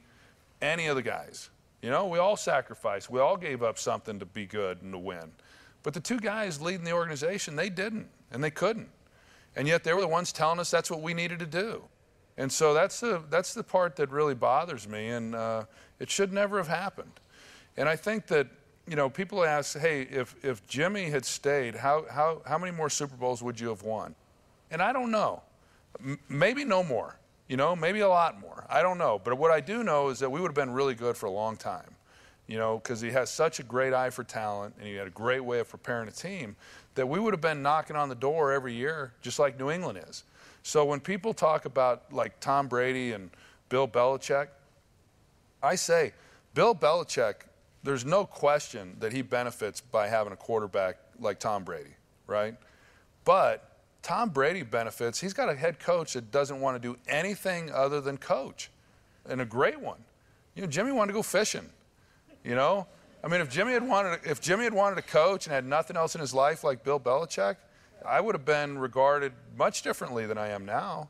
any 0.61 0.87
of 0.87 0.95
the 0.95 1.01
guys. 1.01 1.49
You 1.81 1.89
know, 1.89 2.07
we 2.07 2.19
all 2.19 2.37
sacrificed. 2.37 3.09
We 3.09 3.19
all 3.19 3.37
gave 3.37 3.63
up 3.63 3.77
something 3.77 4.19
to 4.19 4.25
be 4.25 4.45
good 4.45 4.81
and 4.81 4.91
to 4.93 4.99
win. 4.99 5.31
But 5.83 5.93
the 5.93 5.99
two 5.99 6.19
guys 6.19 6.61
leading 6.61 6.83
the 6.83 6.93
organization, 6.93 7.55
they 7.55 7.69
didn't, 7.69 8.07
and 8.31 8.43
they 8.43 8.51
couldn't. 8.51 8.89
And 9.55 9.67
yet 9.67 9.83
they 9.83 9.93
were 9.93 10.01
the 10.01 10.07
ones 10.07 10.31
telling 10.31 10.59
us 10.59 10.69
that's 10.69 10.91
what 10.91 11.01
we 11.01 11.13
needed 11.13 11.39
to 11.39 11.45
do. 11.45 11.83
And 12.37 12.51
so 12.51 12.73
that's 12.73 12.99
the, 12.99 13.23
that's 13.29 13.53
the 13.53 13.63
part 13.63 13.95
that 13.97 14.09
really 14.09 14.35
bothers 14.35 14.87
me, 14.87 15.09
and 15.09 15.35
uh, 15.35 15.65
it 15.99 16.09
should 16.09 16.31
never 16.31 16.57
have 16.57 16.67
happened. 16.67 17.19
And 17.77 17.89
I 17.89 17.95
think 17.95 18.27
that, 18.27 18.47
you 18.87 18.95
know, 18.95 19.09
people 19.09 19.43
ask, 19.43 19.77
hey, 19.77 20.03
if, 20.03 20.35
if 20.43 20.65
Jimmy 20.67 21.09
had 21.09 21.25
stayed, 21.25 21.75
how, 21.75 22.05
how, 22.09 22.41
how 22.45 22.57
many 22.57 22.71
more 22.71 22.89
Super 22.89 23.15
Bowls 23.15 23.43
would 23.43 23.59
you 23.59 23.69
have 23.69 23.83
won? 23.83 24.15
And 24.69 24.81
I 24.81 24.93
don't 24.93 25.11
know 25.11 25.41
maybe 26.29 26.63
no 26.63 26.83
more, 26.83 27.17
you 27.47 27.57
know, 27.57 27.75
maybe 27.75 27.99
a 27.99 28.09
lot 28.09 28.39
more. 28.39 28.65
I 28.69 28.81
don't 28.81 28.97
know. 28.97 29.19
But 29.23 29.37
what 29.37 29.51
I 29.51 29.59
do 29.59 29.83
know 29.83 30.09
is 30.09 30.19
that 30.19 30.29
we 30.29 30.39
would 30.39 30.47
have 30.47 30.55
been 30.55 30.71
really 30.71 30.95
good 30.95 31.17
for 31.17 31.25
a 31.25 31.31
long 31.31 31.57
time, 31.57 31.95
you 32.47 32.57
know, 32.57 32.77
because 32.77 33.01
he 33.01 33.11
has 33.11 33.29
such 33.29 33.59
a 33.59 33.63
great 33.63 33.93
eye 33.93 34.09
for 34.09 34.23
talent 34.23 34.75
and 34.77 34.87
he 34.87 34.95
had 34.95 35.07
a 35.07 35.11
great 35.11 35.41
way 35.41 35.59
of 35.59 35.69
preparing 35.69 36.07
a 36.07 36.11
team 36.11 36.55
that 36.95 37.07
we 37.07 37.19
would 37.19 37.33
have 37.33 37.41
been 37.41 37.61
knocking 37.61 37.95
on 37.95 38.09
the 38.09 38.15
door 38.15 38.51
every 38.51 38.73
year, 38.73 39.13
just 39.21 39.39
like 39.39 39.59
New 39.59 39.69
England 39.69 39.99
is. 40.09 40.23
So 40.63 40.85
when 40.85 40.99
people 40.99 41.33
talk 41.33 41.65
about 41.65 42.11
like 42.13 42.39
Tom 42.39 42.67
Brady 42.67 43.13
and 43.13 43.29
Bill 43.69 43.87
Belichick, 43.87 44.47
I 45.63 45.75
say 45.75 46.13
Bill 46.53 46.75
Belichick, 46.75 47.35
there's 47.83 48.05
no 48.05 48.25
question 48.25 48.95
that 48.99 49.11
he 49.11 49.21
benefits 49.21 49.81
by 49.81 50.07
having 50.07 50.33
a 50.33 50.35
quarterback 50.35 50.97
like 51.19 51.39
Tom 51.39 51.63
Brady, 51.63 51.95
right? 52.27 52.55
But 53.23 53.70
Tom 54.01 54.29
Brady 54.29 54.63
benefits. 54.63 55.19
He's 55.19 55.33
got 55.33 55.49
a 55.49 55.55
head 55.55 55.79
coach 55.79 56.13
that 56.13 56.31
doesn't 56.31 56.59
want 56.59 56.81
to 56.81 56.87
do 56.87 56.97
anything 57.07 57.71
other 57.71 58.01
than 58.01 58.17
coach, 58.17 58.69
and 59.29 59.41
a 59.41 59.45
great 59.45 59.79
one. 59.79 59.99
You 60.55 60.63
know, 60.63 60.67
Jimmy 60.67 60.91
wanted 60.91 61.09
to 61.09 61.13
go 61.13 61.23
fishing. 61.23 61.69
You 62.43 62.55
know, 62.55 62.87
I 63.23 63.27
mean, 63.27 63.41
if 63.41 63.49
Jimmy 63.49 63.73
had 63.73 63.87
wanted, 63.87 64.19
if 64.23 64.41
Jimmy 64.41 64.63
had 64.63 64.73
wanted 64.73 64.95
to 64.95 65.03
coach 65.03 65.45
and 65.45 65.53
had 65.53 65.65
nothing 65.65 65.95
else 65.95 66.15
in 66.15 66.21
his 66.21 66.33
life 66.33 66.63
like 66.63 66.83
Bill 66.83 66.99
Belichick, 66.99 67.57
I 68.05 68.19
would 68.19 68.33
have 68.33 68.45
been 68.45 68.79
regarded 68.79 69.33
much 69.55 69.83
differently 69.83 70.25
than 70.25 70.39
I 70.39 70.49
am 70.49 70.65
now, 70.65 71.09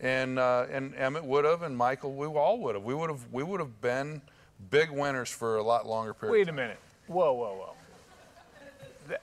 and 0.00 0.40
uh, 0.40 0.66
and 0.70 0.94
Emmitt 0.94 1.22
would 1.22 1.44
have, 1.44 1.62
and 1.62 1.76
Michael, 1.76 2.12
we 2.12 2.26
all 2.26 2.58
would 2.58 2.74
have. 2.74 2.82
We 2.82 2.94
would 2.94 3.10
have, 3.10 3.24
we 3.30 3.44
would 3.44 3.60
have 3.60 3.80
been 3.80 4.20
big 4.70 4.90
winners 4.90 5.30
for 5.30 5.58
a 5.58 5.62
lot 5.62 5.86
longer 5.86 6.12
period. 6.12 6.32
Wait 6.32 6.48
a 6.48 6.52
minute. 6.52 6.78
Whoa, 7.06 7.32
whoa, 7.32 7.54
whoa. 7.54 7.74
That, 9.08 9.22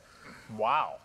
wow 0.58 0.99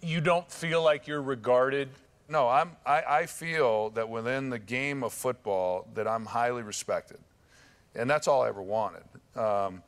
you, 0.00 0.20
don't 0.20 0.50
feel 0.50 0.82
like 0.82 1.06
you're 1.06 1.22
regarded? 1.22 1.88
No, 2.28 2.48
I'm, 2.48 2.72
I, 2.86 3.02
I 3.02 3.26
feel 3.26 3.90
that 3.90 4.08
within 4.08 4.50
the 4.50 4.58
game 4.58 5.02
of 5.02 5.12
football 5.12 5.88
that 5.94 6.06
I'm 6.06 6.26
highly 6.26 6.62
respected. 6.62 7.18
And 7.94 8.08
that's 8.08 8.28
all 8.28 8.42
I 8.42 8.48
ever 8.48 8.62
wanted. 8.62 9.02
Um, 9.36 9.82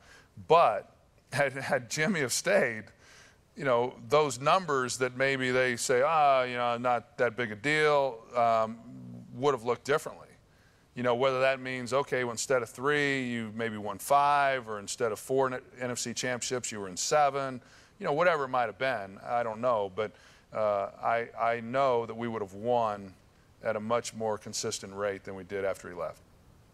but 0.47 0.91
had, 1.31 1.53
had 1.53 1.89
Jimmy 1.89 2.21
have 2.21 2.33
stayed, 2.33 2.83
you 3.55 3.63
know, 3.63 3.95
those 4.09 4.39
numbers 4.39 4.97
that 4.97 5.15
maybe 5.15 5.51
they 5.51 5.75
say, 5.75 6.01
ah, 6.05 6.43
you 6.43 6.55
know, 6.55 6.77
not 6.77 7.17
that 7.17 7.35
big 7.35 7.51
a 7.51 7.55
deal, 7.55 8.19
um, 8.35 8.77
would 9.33 9.53
have 9.53 9.63
looked 9.63 9.85
differently. 9.85 10.27
You 10.95 11.03
know, 11.03 11.15
whether 11.15 11.41
that 11.41 11.59
means, 11.59 11.93
okay, 11.93 12.23
well, 12.23 12.31
instead 12.31 12.61
of 12.61 12.69
three, 12.69 13.23
you 13.27 13.51
maybe 13.53 13.77
won 13.77 13.97
five, 13.97 14.69
or 14.69 14.79
instead 14.79 15.11
of 15.11 15.19
four 15.19 15.49
NFC 15.81 16.15
championships, 16.15 16.71
you 16.71 16.79
were 16.79 16.87
in 16.87 16.95
seven 16.95 17.61
you 17.99 18.05
know, 18.05 18.13
whatever 18.13 18.45
it 18.45 18.49
might 18.49 18.65
have 18.65 18.77
been, 18.77 19.19
I 19.25 19.43
don't 19.43 19.61
know. 19.61 19.91
But 19.95 20.11
uh, 20.53 20.89
I, 21.01 21.29
I 21.39 21.59
know 21.61 22.05
that 22.05 22.15
we 22.15 22.27
would 22.27 22.41
have 22.41 22.53
won 22.53 23.13
at 23.63 23.75
a 23.75 23.79
much 23.79 24.13
more 24.13 24.37
consistent 24.37 24.93
rate 24.93 25.23
than 25.23 25.35
we 25.35 25.43
did 25.43 25.65
after 25.65 25.89
he 25.89 25.95
left. 25.95 26.19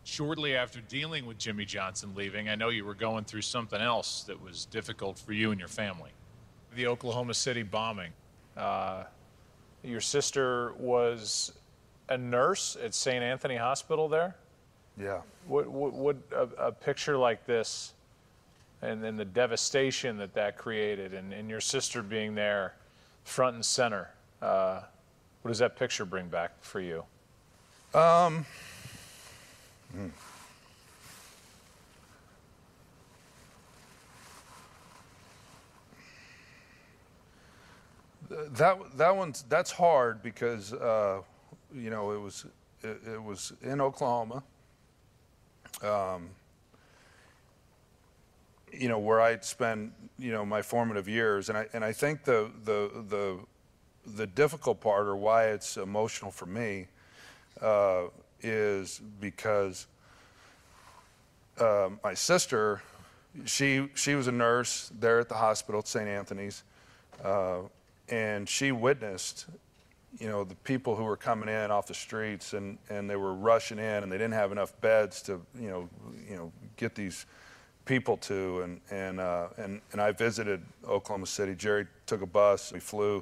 Shortly 0.04 0.56
after 0.56 0.82
dealing 0.82 1.26
with 1.26 1.38
Jimmy 1.38 1.64
Johnson 1.64 2.14
leaving, 2.16 2.50
I 2.50 2.56
know 2.56 2.70
you 2.70 2.86
were 2.86 2.96
going 2.96 3.24
through 3.24 3.44
something 3.44 3.80
else 3.80 4.24
that 4.24 4.42
was 4.42 4.66
difficult 4.66 5.20
for 5.20 5.32
you 5.32 5.52
and 5.52 5.60
your 5.60 5.70
family. 5.70 6.10
The 6.76 6.88
Oklahoma 6.88 7.34
City 7.34 7.64
bombing. 7.64 8.12
Uh, 8.58 9.04
your 9.84 10.02
sister 10.02 10.74
was 10.80 11.54
a 12.10 12.18
nurse 12.18 12.78
at 12.84 12.94
St. 12.94 13.24
Anthony 13.24 13.56
Hospital 13.56 14.10
there? 14.10 14.36
Yeah. 15.00 15.22
Would, 15.48 15.68
would, 15.68 16.22
a, 16.36 16.68
a 16.68 16.72
picture 16.72 17.18
like 17.18 17.46
this 17.46 17.94
and 18.82 19.04
then 19.04 19.16
the 19.16 19.26
devastation 19.26 20.18
that 20.18 20.34
that 20.34 20.58
created, 20.58 21.14
and, 21.14 21.34
and 21.34 21.50
your 21.50 21.62
sister 21.62 22.02
being 22.02 22.36
there 22.36 22.74
front 23.24 23.56
and 23.56 23.66
center. 23.66 24.10
Uh, 24.42 24.82
what 25.42 25.50
does 25.50 25.60
that 25.60 25.76
picture 25.76 26.06
bring 26.06 26.28
back 26.28 26.52
for 26.62 26.80
you? 26.80 27.04
Um, 27.94 28.46
hmm. 29.94 30.08
That 38.54 38.78
that 38.98 39.16
one's 39.16 39.44
that's 39.50 39.72
hard 39.72 40.24
because 40.24 40.74
uh, 40.74 41.22
you 41.74 41.90
know 41.90 42.12
it 42.12 42.20
was 42.20 42.46
it, 42.82 43.02
it 43.14 43.22
was 43.22 43.52
in 43.62 43.82
Oklahoma. 43.82 44.42
Um, 45.84 46.30
you 48.74 48.88
know, 48.88 49.00
where 49.00 49.22
I'd 49.22 49.44
spend, 49.44 49.92
you 50.18 50.32
know, 50.32 50.46
my 50.46 50.62
formative 50.62 51.08
years. 51.08 51.50
And 51.50 51.58
I, 51.58 51.68
and 51.74 51.84
I 51.84 51.92
think 51.92 52.24
the, 52.24 52.52
the, 52.66 52.90
the, 53.10 53.38
the 54.16 54.28
difficult 54.28 54.82
part 54.82 55.08
or 55.08 55.16
why 55.16 55.48
it's 55.48 55.78
emotional 55.78 56.32
for 56.32 56.46
me 56.46 56.88
uh, 57.62 58.04
is 58.42 59.02
because 59.20 59.88
uh, 61.60 61.90
my 62.04 62.14
sister, 62.14 62.82
she 63.46 63.88
she 63.94 64.16
was 64.16 64.28
a 64.28 64.32
nurse 64.32 64.92
there 65.00 65.20
at 65.20 65.30
the 65.30 65.36
hospital 65.36 65.80
at 65.80 65.88
St. 65.88 66.08
Anthony's, 66.08 66.64
uh, 67.24 67.60
and 68.10 68.50
she 68.50 68.72
witnessed, 68.72 69.46
you 70.20 70.28
know, 70.28 70.44
the 70.44 70.56
people 70.56 70.96
who 70.96 71.04
were 71.04 71.18
coming 71.18 71.48
in 71.48 71.72
off 71.72 71.88
the 71.88 71.94
streets 71.94 72.54
and, 72.54 72.78
and 72.90 73.10
they 73.10 73.16
were 73.16 73.34
rushing 73.34 73.78
in 73.80 74.04
and 74.04 74.12
they 74.12 74.18
didn't 74.18 74.34
have 74.34 74.52
enough 74.52 74.80
beds 74.82 75.22
to 75.24 75.40
you 75.60 75.70
know 75.70 75.90
you 76.30 76.36
know 76.36 76.52
get 76.78 76.96
these 76.96 77.26
people 77.92 78.16
to 78.16 78.62
and 78.62 78.80
and 78.90 79.20
uh, 79.20 79.48
and 79.58 79.82
and 79.92 80.00
I 80.00 80.14
visited 80.14 80.62
Oklahoma 80.88 81.26
City. 81.26 81.56
Jerry 81.56 81.88
took 82.06 82.22
a 82.22 82.26
bus. 82.26 82.72
We 82.72 82.80
flew 82.80 83.22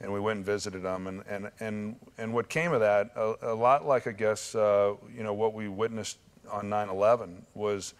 and 0.00 0.12
we 0.12 0.20
went 0.20 0.36
and 0.36 0.46
visited 0.46 0.82
them. 0.82 1.08
And, 1.08 1.22
and, 1.28 1.50
and, 1.60 1.96
and 2.18 2.32
what 2.32 2.48
came 2.48 2.72
of 2.72 2.80
that, 2.80 3.10
a, 3.16 3.34
a 3.42 3.54
lot 3.54 3.86
like 3.86 4.06
I 4.06 4.12
guess, 4.12 4.54
uh, 4.54 4.94
you 5.16 5.24
know, 5.24 5.32
what 5.32 5.52
we 5.52 5.66
witnessed 5.66 6.18
on 6.48 6.66
9/11 6.66 7.42
was 7.54 7.94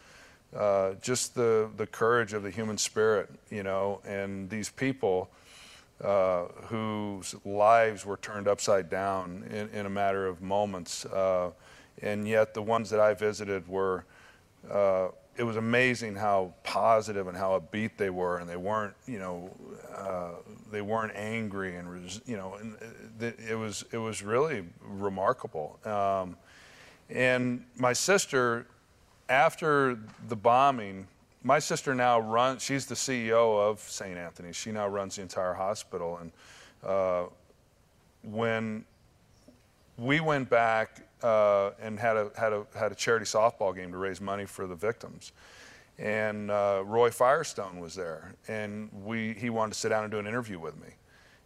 uh, 0.55 0.93
just 1.03 1.35
the 1.35 1.69
the 1.77 1.87
courage 1.87 2.33
of 2.33 2.45
the 2.45 2.51
human 2.51 2.79
spirit, 2.79 3.29
you 3.51 3.65
know, 3.65 4.01
and 4.07 4.49
these 4.49 4.71
people 4.71 5.29
uh, 6.01 6.45
whose 6.69 7.35
lives 7.45 8.07
were 8.07 8.19
turned 8.19 8.47
upside 8.47 8.89
down 8.89 9.45
in, 9.51 9.69
in 9.71 9.87
a 9.87 9.91
matter 9.91 10.29
of 10.29 10.43
moments, 10.43 11.07
uh, 11.07 11.51
and 12.03 12.29
yet 12.29 12.55
the 12.55 12.63
ones 12.63 12.89
that 12.91 13.01
I 13.01 13.15
visited 13.15 13.67
were. 13.67 14.05
Uh, 15.37 15.41
it 15.41 15.45
was 15.45 15.57
amazing 15.57 16.15
how 16.15 16.53
positive 16.63 17.29
and 17.29 17.37
how 17.37 17.59
upbeat 17.59 17.93
they 17.97 18.11
were, 18.11 18.39
and 18.39 18.49
they 18.49 18.57
weren't, 18.57 18.95
you 19.07 19.19
know, 19.19 19.51
uh, 19.95 20.31
they 20.71 20.83
weren't 20.83 21.15
angry, 21.15 21.77
and 21.77 22.21
you 22.27 22.37
know, 22.37 22.55
and 22.55 22.77
it 23.21 23.57
was 23.59 23.85
it 23.93 23.99
was 23.99 24.23
really 24.23 24.65
remarkable. 24.83 25.79
Um, 25.85 26.37
and 27.11 27.65
my 27.77 27.93
sister, 27.93 28.67
after 29.29 29.99
the 30.29 30.37
bombing, 30.37 31.07
my 31.45 31.59
sister 31.59 31.95
now 31.95 32.19
runs, 32.19 32.63
she's 32.63 32.87
the 32.87 32.95
CEO 32.95 33.59
of 33.61 33.79
St. 33.81 34.17
Anthony's. 34.17 34.57
She 34.57 34.73
now 34.73 34.89
runs 34.89 35.17
the 35.17 35.23
entire 35.23 35.53
hospital. 35.53 36.19
And 36.19 36.33
uh, 36.83 37.25
when 38.23 38.85
we 39.99 40.21
went 40.21 40.49
back 40.49 41.04
uh, 41.25 41.73
and 41.81 41.99
had 41.99 42.17
a, 42.17 42.31
had, 42.37 42.53
a, 42.53 42.67
had 42.79 42.93
a 42.93 42.95
charity 42.95 43.25
softball 43.25 43.75
game 43.75 43.91
to 43.91 43.99
raise 43.99 44.21
money 44.21 44.47
for 44.47 44.67
the 44.67 44.75
victims, 44.75 45.33
and 45.99 46.51
uh, 46.51 46.83
Roy 46.85 47.11
Firestone 47.11 47.81
was 47.81 47.95
there, 47.95 48.35
and 48.49 48.91
we, 49.05 49.35
he 49.35 49.51
wanted 49.51 49.73
to 49.73 49.79
sit 49.79 49.89
down 49.89 50.05
and 50.05 50.13
do 50.13 50.19
an 50.19 50.27
interview 50.27 50.59
with 50.59 50.77
me, 50.81 50.89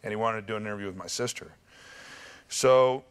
and 0.02 0.10
he 0.10 0.16
wanted 0.16 0.42
to 0.42 0.46
do 0.46 0.56
an 0.56 0.62
interview 0.62 0.86
with 0.86 0.96
my 0.96 1.06
sister. 1.06 1.52
So 2.48 3.04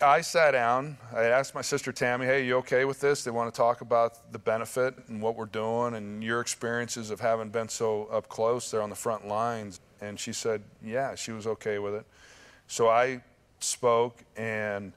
I 0.00 0.20
sat 0.20 0.52
down. 0.52 0.96
I 1.12 1.24
asked 1.24 1.54
my 1.54 1.62
sister 1.62 1.92
Tammy, 1.92 2.24
hey, 2.24 2.46
you 2.46 2.56
okay 2.58 2.84
with 2.84 3.00
this? 3.00 3.24
They 3.24 3.32
want 3.32 3.52
to 3.52 3.56
talk 3.56 3.80
about 3.80 4.32
the 4.32 4.38
benefit 4.38 4.94
and 5.08 5.20
what 5.20 5.34
we're 5.34 5.46
doing 5.46 5.94
and 5.94 6.22
your 6.22 6.40
experiences 6.40 7.10
of 7.10 7.20
having 7.20 7.48
been 7.48 7.68
so 7.68 8.04
up 8.04 8.28
close 8.28 8.70
there 8.70 8.80
on 8.80 8.90
the 8.90 8.96
front 8.96 9.26
lines. 9.26 9.80
And 10.00 10.18
she 10.18 10.32
said, 10.32 10.62
yeah, 10.84 11.16
she 11.16 11.32
was 11.32 11.48
okay 11.48 11.80
with 11.80 11.94
it. 11.94 12.06
So 12.68 12.88
I 12.88 13.20
spoke, 13.58 14.22
and, 14.36 14.92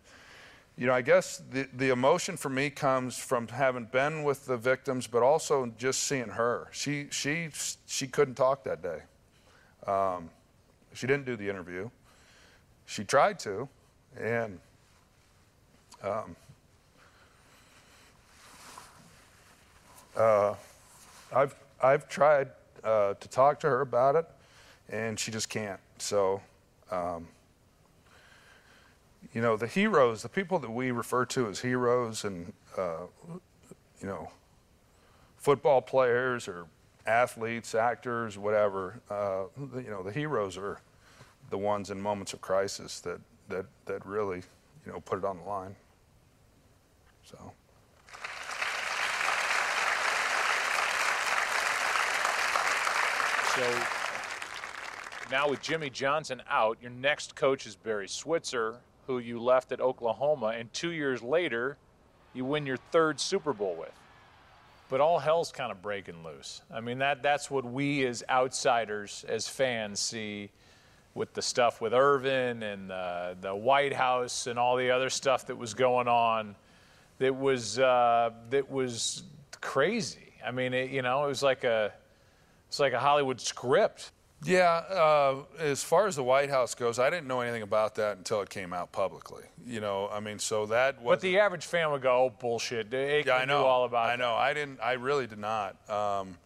you 0.82 0.88
know, 0.88 0.96
I 0.96 1.04
guess 1.04 1.44
the, 1.52 1.68
the 1.78 1.90
emotion 1.90 2.38
for 2.38 2.50
me 2.50 2.72
comes 2.72 3.16
from 3.16 3.48
having 3.50 3.86
been 3.86 4.24
with 4.24 4.48
the 4.48 4.58
victims, 4.58 5.06
but 5.06 5.22
also 5.22 5.72
just 5.78 6.06
seeing 6.06 6.30
her. 6.30 6.70
She, 6.72 7.06
she, 7.12 7.50
she 7.86 8.08
couldn't 8.08 8.34
talk 8.34 8.64
that 8.64 8.82
day. 8.82 9.02
Um, 9.86 10.32
she 10.96 11.06
didn't 11.06 11.28
do 11.28 11.36
the 11.36 11.48
interview. 11.48 11.88
She 12.88 13.04
tried 13.04 13.38
to, 13.42 13.70
and 14.20 14.60
um, 16.04 16.36
uh, 20.18 20.56
I've 21.32 21.56
I've 21.84 22.10
tried 22.10 22.50
uh, 22.84 23.14
to 23.14 23.28
talk 23.28 23.60
to 23.60 23.68
her 23.68 23.82
about 23.82 24.16
it, 24.16 24.26
and 24.90 25.20
she 25.20 25.30
just 25.30 25.48
can't. 25.48 25.80
So, 26.00 26.42
um, 26.90 27.28
you 29.34 29.42
know, 29.42 29.56
the 29.56 29.68
heroes, 29.68 30.24
the 30.24 30.30
people 30.30 30.60
that 30.60 30.72
we 30.72 30.92
refer 30.92 31.26
to 31.26 31.48
as 31.48 31.60
heroes, 31.60 32.26
and 32.26 32.52
uh, 32.78 33.06
you 34.02 34.08
know, 34.08 34.30
football 35.38 35.82
players 35.82 36.48
or 36.48 36.68
athletes, 37.06 37.74
actors, 37.74 38.38
whatever. 38.38 39.00
Uh, 39.10 39.44
you 39.76 39.90
know, 39.90 40.04
the 40.04 40.12
heroes 40.12 40.58
are 40.58 40.80
the 41.50 41.58
ones 41.58 41.90
in 41.90 42.02
moments 42.02 42.34
of 42.34 42.42
crisis 42.42 43.00
that 43.02 43.22
that 43.50 43.66
that 43.86 44.06
really, 44.06 44.42
you 44.86 44.92
know, 44.92 45.00
put 45.02 45.18
it 45.18 45.26
on 45.26 45.38
the 45.38 45.44
line. 45.44 45.76
So. 47.24 47.54
So 53.56 53.84
now 55.30 55.50
with 55.50 55.62
Jimmy 55.62 55.90
Johnson 55.90 56.42
out, 56.50 56.78
your 56.82 56.92
next 56.92 57.36
coach 57.36 57.66
is 57.66 57.76
Barry 57.76 58.08
Switzer, 58.08 58.78
who 59.08 59.20
you 59.20 59.42
left 59.42 59.72
at 59.72 59.82
Oklahoma, 59.82 60.54
and 60.58 60.72
two 60.74 60.92
years 60.92 61.22
later, 61.22 61.78
you 62.34 62.46
win 62.46 62.66
your 62.66 62.78
third 62.78 63.20
Super 63.20 63.54
Bowl 63.54 63.76
with. 63.76 63.92
But 64.90 65.02
all 65.02 65.20
hell's 65.20 65.52
kind 65.52 65.72
of 65.72 65.82
breaking 65.82 66.24
loose. 66.24 66.62
I 66.74 66.82
mean, 66.82 67.00
that, 67.00 67.24
that's 67.24 67.50
what 67.50 67.64
we 67.64 68.06
as 68.06 68.24
outsiders, 68.30 69.26
as 69.28 69.48
fans, 69.48 70.00
see 70.00 70.50
with 71.14 71.34
the 71.34 71.42
stuff 71.42 71.82
with 71.82 71.94
Irvin 71.94 72.64
and 72.64 72.92
uh, 72.92 73.36
the 73.40 73.56
White 73.56 73.94
House 73.94 74.48
and 74.48 74.58
all 74.58 74.78
the 74.78 74.92
other 74.92 75.10
stuff 75.10 75.48
that 75.48 75.58
was 75.58 75.74
going 75.74 76.08
on 76.08 76.56
that 77.20 77.36
was 77.36 77.80
uh, 77.80 78.32
that 78.50 78.70
was 78.70 79.24
crazy. 79.60 80.34
I 80.46 80.52
mean, 80.52 80.74
it, 80.74 80.92
you 80.92 81.02
know, 81.02 81.26
it 81.26 81.28
was 81.28 81.44
like 81.44 81.64
a 81.64 81.94
it's 82.68 82.80
like 82.80 82.94
a 82.94 83.00
Hollywood 83.00 83.42
script. 83.42 84.12
Yeah, 84.44 84.72
uh, 84.90 85.44
as 85.60 85.84
far 85.84 86.08
as 86.08 86.16
the 86.16 86.24
White 86.24 86.50
House 86.50 86.74
goes, 86.74 86.98
I 86.98 87.12
didn't 87.12 87.28
know 87.28 87.42
anything 87.42 87.62
about 87.62 87.96
that 87.96 88.18
until 88.18 88.42
it 88.42 88.50
came 88.50 88.74
out 88.74 88.92
publicly. 88.92 89.44
You 89.68 89.82
know, 89.82 90.10
I 90.12 90.20
mean, 90.20 90.40
so 90.40 90.66
that 90.68 91.00
was. 91.02 91.18
But 91.18 91.22
the 91.22 91.38
average 91.40 91.66
fan 91.66 91.92
would 91.92 92.02
go, 92.02 92.26
"Oh, 92.26 92.30
bullshit!" 92.40 92.90
They 92.90 93.24
yeah, 93.24 93.36
I 93.36 93.46
know 93.46 93.66
all 93.66 93.86
about. 93.86 94.10
I 94.10 94.16
know. 94.16 94.34
I 94.34 94.54
didn't. 94.54 94.80
I 94.82 94.94
really 94.94 95.28
did 95.28 95.38
not. 95.38 95.78
Um, 95.90 96.38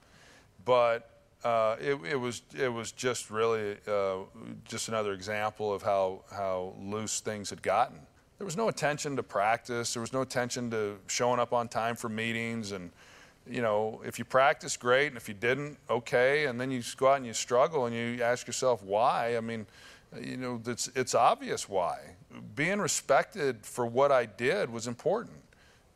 but 0.65 1.09
uh, 1.45 1.77
it, 1.79 1.97
it, 2.03 2.15
was 2.15 2.41
it 2.57 2.67
was 2.67 2.91
just 2.91 3.31
really 3.31 3.77
uh, 3.87 4.17
just 4.65 4.89
another 4.89 5.13
example 5.13 5.73
of 5.73 5.81
how 5.81 6.21
how 6.31 6.73
loose 6.81 7.21
things 7.21 7.49
had 7.49 7.61
gotten 7.61 7.99
there 8.37 8.45
was 8.45 8.57
no 8.57 8.67
attention 8.67 9.15
to 9.15 9.23
practice. 9.23 9.93
There 9.93 10.01
was 10.01 10.11
no 10.11 10.21
attention 10.21 10.69
to 10.71 10.97
showing 11.07 11.39
up 11.39 11.53
on 11.53 11.67
time 11.67 11.95
for 11.95 12.09
meetings. 12.09 12.71
And, 12.73 12.91
you 13.49 13.61
know, 13.61 14.01
if 14.05 14.17
you 14.17 14.25
practice, 14.25 14.75
great. 14.77 15.07
And 15.07 15.17
if 15.17 15.27
you 15.27 15.35
didn't, 15.35 15.77
okay. 15.89 16.45
And 16.45 16.59
then 16.59 16.71
you 16.71 16.81
go 16.97 17.09
out 17.09 17.17
and 17.17 17.25
you 17.25 17.33
struggle 17.33 17.85
and 17.85 17.95
you 17.95 18.21
ask 18.23 18.47
yourself 18.47 18.83
why. 18.83 19.37
I 19.37 19.41
mean, 19.41 19.65
you 20.19 20.37
know, 20.37 20.61
it's, 20.65 20.89
it's 20.95 21.13
obvious 21.13 21.69
why. 21.69 21.99
Being 22.55 22.79
respected 22.79 23.65
for 23.65 23.85
what 23.85 24.11
I 24.11 24.25
did 24.25 24.69
was 24.69 24.87
important. 24.87 25.37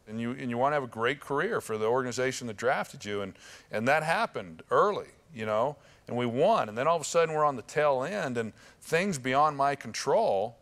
And 0.07 0.19
you, 0.19 0.31
and 0.31 0.49
you 0.49 0.57
want 0.57 0.71
to 0.71 0.75
have 0.75 0.83
a 0.83 0.87
great 0.87 1.19
career 1.19 1.61
for 1.61 1.77
the 1.77 1.85
organization 1.85 2.47
that 2.47 2.57
drafted 2.57 3.05
you. 3.05 3.21
And, 3.21 3.33
and 3.71 3.87
that 3.87 4.03
happened 4.03 4.63
early, 4.71 5.09
you 5.33 5.45
know, 5.45 5.75
and 6.07 6.17
we 6.17 6.25
won. 6.25 6.69
And 6.69 6.77
then 6.77 6.87
all 6.87 6.95
of 6.95 7.01
a 7.01 7.05
sudden 7.05 7.33
we're 7.33 7.45
on 7.45 7.55
the 7.55 7.61
tail 7.63 8.03
end 8.03 8.37
and 8.37 8.53
things 8.81 9.17
beyond 9.17 9.55
my 9.55 9.75
control 9.75 10.57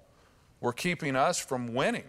were 0.59 0.73
keeping 0.73 1.15
us 1.15 1.39
from 1.39 1.73
winning. 1.73 2.03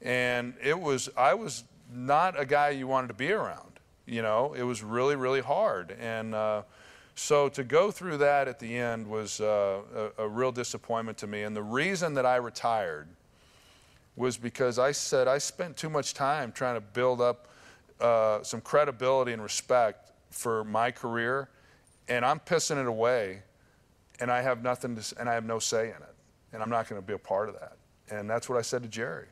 And 0.00 0.54
it 0.62 0.78
was, 0.78 1.08
I 1.16 1.34
was 1.34 1.64
not 1.92 2.38
a 2.38 2.44
guy 2.44 2.70
you 2.70 2.86
wanted 2.86 3.08
to 3.08 3.14
be 3.14 3.32
around. 3.32 3.73
You 4.06 4.22
know, 4.22 4.54
it 4.54 4.62
was 4.62 4.82
really, 4.82 5.16
really 5.16 5.40
hard. 5.40 5.96
And 5.98 6.34
uh, 6.34 6.62
so 7.14 7.48
to 7.50 7.64
go 7.64 7.90
through 7.90 8.18
that 8.18 8.48
at 8.48 8.58
the 8.58 8.76
end 8.76 9.06
was 9.06 9.40
uh, 9.40 10.10
a, 10.18 10.24
a 10.24 10.28
real 10.28 10.52
disappointment 10.52 11.18
to 11.18 11.26
me. 11.26 11.42
And 11.42 11.56
the 11.56 11.62
reason 11.62 12.14
that 12.14 12.26
I 12.26 12.36
retired 12.36 13.08
was 14.16 14.36
because 14.36 14.78
I 14.78 14.92
said 14.92 15.26
I 15.26 15.38
spent 15.38 15.76
too 15.76 15.90
much 15.90 16.14
time 16.14 16.52
trying 16.52 16.76
to 16.76 16.80
build 16.80 17.20
up 17.20 17.48
uh, 18.00 18.42
some 18.42 18.60
credibility 18.60 19.32
and 19.32 19.42
respect 19.42 20.12
for 20.30 20.64
my 20.64 20.90
career, 20.90 21.48
and 22.08 22.24
I'm 22.24 22.40
pissing 22.40 22.80
it 22.80 22.86
away, 22.86 23.42
and 24.20 24.30
I 24.30 24.42
have 24.42 24.62
nothing 24.62 24.96
to, 24.96 25.20
and 25.20 25.28
I 25.28 25.34
have 25.34 25.44
no 25.44 25.58
say 25.58 25.86
in 25.86 25.96
it 25.96 26.14
and 26.54 26.62
I'm 26.62 26.70
not 26.70 26.88
going 26.88 27.02
to 27.02 27.06
be 27.06 27.12
a 27.12 27.18
part 27.18 27.48
of 27.48 27.56
that. 27.56 27.76
And 28.10 28.30
that's 28.30 28.48
what 28.48 28.56
I 28.56 28.62
said 28.62 28.84
to 28.84 28.88
Jerry. 28.88 29.26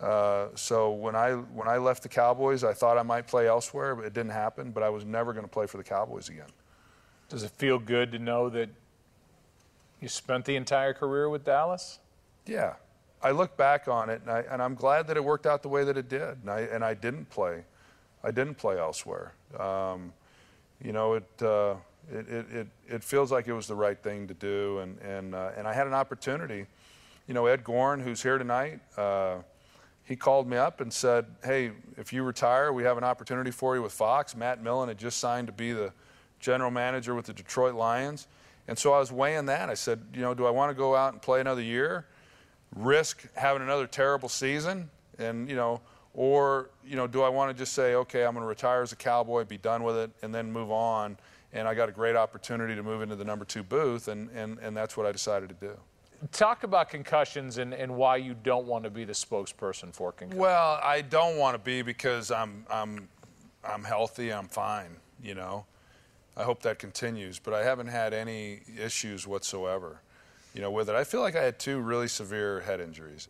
Uh, 0.00 0.48
so 0.54 0.90
when 0.90 1.16
I 1.16 1.32
when 1.32 1.68
I 1.68 1.78
left 1.78 2.02
the 2.02 2.08
Cowboys, 2.08 2.64
I 2.64 2.74
thought 2.74 2.98
I 2.98 3.02
might 3.02 3.26
play 3.26 3.48
elsewhere, 3.48 3.94
but 3.94 4.04
it 4.04 4.12
didn't 4.12 4.32
happen. 4.32 4.70
But 4.70 4.82
I 4.82 4.90
was 4.90 5.04
never 5.04 5.32
going 5.32 5.44
to 5.44 5.50
play 5.50 5.66
for 5.66 5.78
the 5.78 5.84
Cowboys 5.84 6.28
again. 6.28 6.50
Does 7.28 7.42
it 7.42 7.50
feel 7.52 7.78
good 7.78 8.12
to 8.12 8.18
know 8.18 8.48
that 8.50 8.68
you 10.00 10.08
spent 10.08 10.44
the 10.44 10.56
entire 10.56 10.92
career 10.92 11.28
with 11.28 11.44
Dallas? 11.44 11.98
Yeah, 12.46 12.74
I 13.22 13.30
look 13.30 13.56
back 13.56 13.88
on 13.88 14.10
it, 14.10 14.20
and, 14.20 14.30
I, 14.30 14.40
and 14.50 14.62
I'm 14.62 14.74
glad 14.74 15.08
that 15.08 15.16
it 15.16 15.24
worked 15.24 15.46
out 15.46 15.62
the 15.62 15.68
way 15.68 15.82
that 15.82 15.96
it 15.96 16.08
did. 16.08 16.38
And 16.42 16.50
I 16.50 16.60
and 16.60 16.84
I 16.84 16.94
didn't 16.94 17.30
play, 17.30 17.64
I 18.22 18.30
didn't 18.30 18.56
play 18.56 18.78
elsewhere. 18.78 19.32
Um, 19.58 20.12
you 20.82 20.92
know, 20.92 21.14
it, 21.14 21.42
uh, 21.42 21.74
it, 22.12 22.28
it, 22.28 22.46
it, 22.52 22.66
it, 22.88 23.04
feels 23.04 23.32
like 23.32 23.48
it 23.48 23.52
was 23.52 23.66
the 23.66 23.74
right 23.74 24.00
thing 24.00 24.28
to 24.28 24.34
do. 24.34 24.78
And, 24.80 24.98
and, 25.00 25.34
uh, 25.34 25.50
and 25.56 25.66
I 25.66 25.72
had 25.72 25.86
an 25.86 25.94
opportunity. 25.94 26.66
You 27.26 27.34
know, 27.34 27.46
Ed 27.46 27.64
Goren, 27.64 28.00
who's 28.00 28.22
here 28.22 28.38
tonight, 28.38 28.80
uh, 28.96 29.36
he 30.06 30.14
called 30.14 30.48
me 30.48 30.56
up 30.56 30.80
and 30.80 30.92
said, 30.92 31.26
Hey, 31.44 31.72
if 31.96 32.12
you 32.12 32.22
retire, 32.22 32.72
we 32.72 32.84
have 32.84 32.96
an 32.96 33.04
opportunity 33.04 33.50
for 33.50 33.74
you 33.74 33.82
with 33.82 33.92
Fox. 33.92 34.36
Matt 34.36 34.62
Millen 34.62 34.88
had 34.88 34.98
just 34.98 35.18
signed 35.18 35.48
to 35.48 35.52
be 35.52 35.72
the 35.72 35.92
general 36.38 36.70
manager 36.70 37.14
with 37.14 37.26
the 37.26 37.32
Detroit 37.32 37.74
Lions. 37.74 38.28
And 38.68 38.78
so 38.78 38.92
I 38.92 38.98
was 38.98 39.12
weighing 39.12 39.46
that. 39.46 39.68
I 39.68 39.74
said, 39.74 40.00
You 40.14 40.22
know, 40.22 40.32
do 40.32 40.46
I 40.46 40.50
want 40.50 40.70
to 40.70 40.74
go 40.74 40.94
out 40.94 41.12
and 41.12 41.20
play 41.20 41.40
another 41.40 41.62
year, 41.62 42.06
risk 42.74 43.26
having 43.34 43.62
another 43.62 43.86
terrible 43.86 44.28
season, 44.28 44.90
and, 45.18 45.48
you 45.48 45.56
know, 45.56 45.80
or, 46.14 46.70
you 46.86 46.96
know, 46.96 47.06
do 47.06 47.22
I 47.22 47.28
want 47.28 47.50
to 47.50 47.58
just 47.58 47.74
say, 47.74 47.94
okay, 47.94 48.24
I'm 48.24 48.32
going 48.32 48.42
to 48.42 48.48
retire 48.48 48.82
as 48.82 48.92
a 48.92 48.96
Cowboy, 48.96 49.44
be 49.44 49.58
done 49.58 49.82
with 49.82 49.96
it, 49.96 50.10
and 50.22 50.34
then 50.34 50.50
move 50.50 50.70
on? 50.70 51.18
And 51.52 51.68
I 51.68 51.74
got 51.74 51.88
a 51.88 51.92
great 51.92 52.16
opportunity 52.16 52.74
to 52.74 52.82
move 52.82 53.02
into 53.02 53.16
the 53.16 53.24
number 53.24 53.44
two 53.44 53.62
booth, 53.62 54.08
and, 54.08 54.30
and, 54.30 54.58
and 54.60 54.76
that's 54.76 54.96
what 54.96 55.04
I 55.04 55.12
decided 55.12 55.48
to 55.48 55.54
do. 55.54 55.76
Talk 56.32 56.62
about 56.62 56.88
concussions 56.88 57.58
and, 57.58 57.74
and 57.74 57.94
why 57.94 58.16
you 58.16 58.34
don't 58.34 58.66
want 58.66 58.84
to 58.84 58.90
be 58.90 59.04
the 59.04 59.12
spokesperson 59.12 59.94
for 59.94 60.12
concussions. 60.12 60.40
Well, 60.40 60.80
I 60.82 61.02
don't 61.02 61.36
want 61.36 61.54
to 61.54 61.58
be 61.58 61.82
because 61.82 62.30
I'm, 62.30 62.64
I'm, 62.70 63.08
I'm 63.64 63.84
healthy, 63.84 64.32
I'm 64.32 64.48
fine, 64.48 64.96
you 65.22 65.34
know. 65.34 65.66
I 66.36 66.42
hope 66.42 66.62
that 66.62 66.78
continues, 66.78 67.38
but 67.38 67.54
I 67.54 67.64
haven't 67.64 67.88
had 67.88 68.12
any 68.12 68.60
issues 68.78 69.26
whatsoever, 69.26 70.00
you 70.54 70.60
know, 70.60 70.70
with 70.70 70.88
it. 70.88 70.94
I 70.94 71.04
feel 71.04 71.20
like 71.20 71.36
I 71.36 71.42
had 71.42 71.58
two 71.58 71.80
really 71.80 72.08
severe 72.08 72.60
head 72.60 72.80
injuries. 72.80 73.28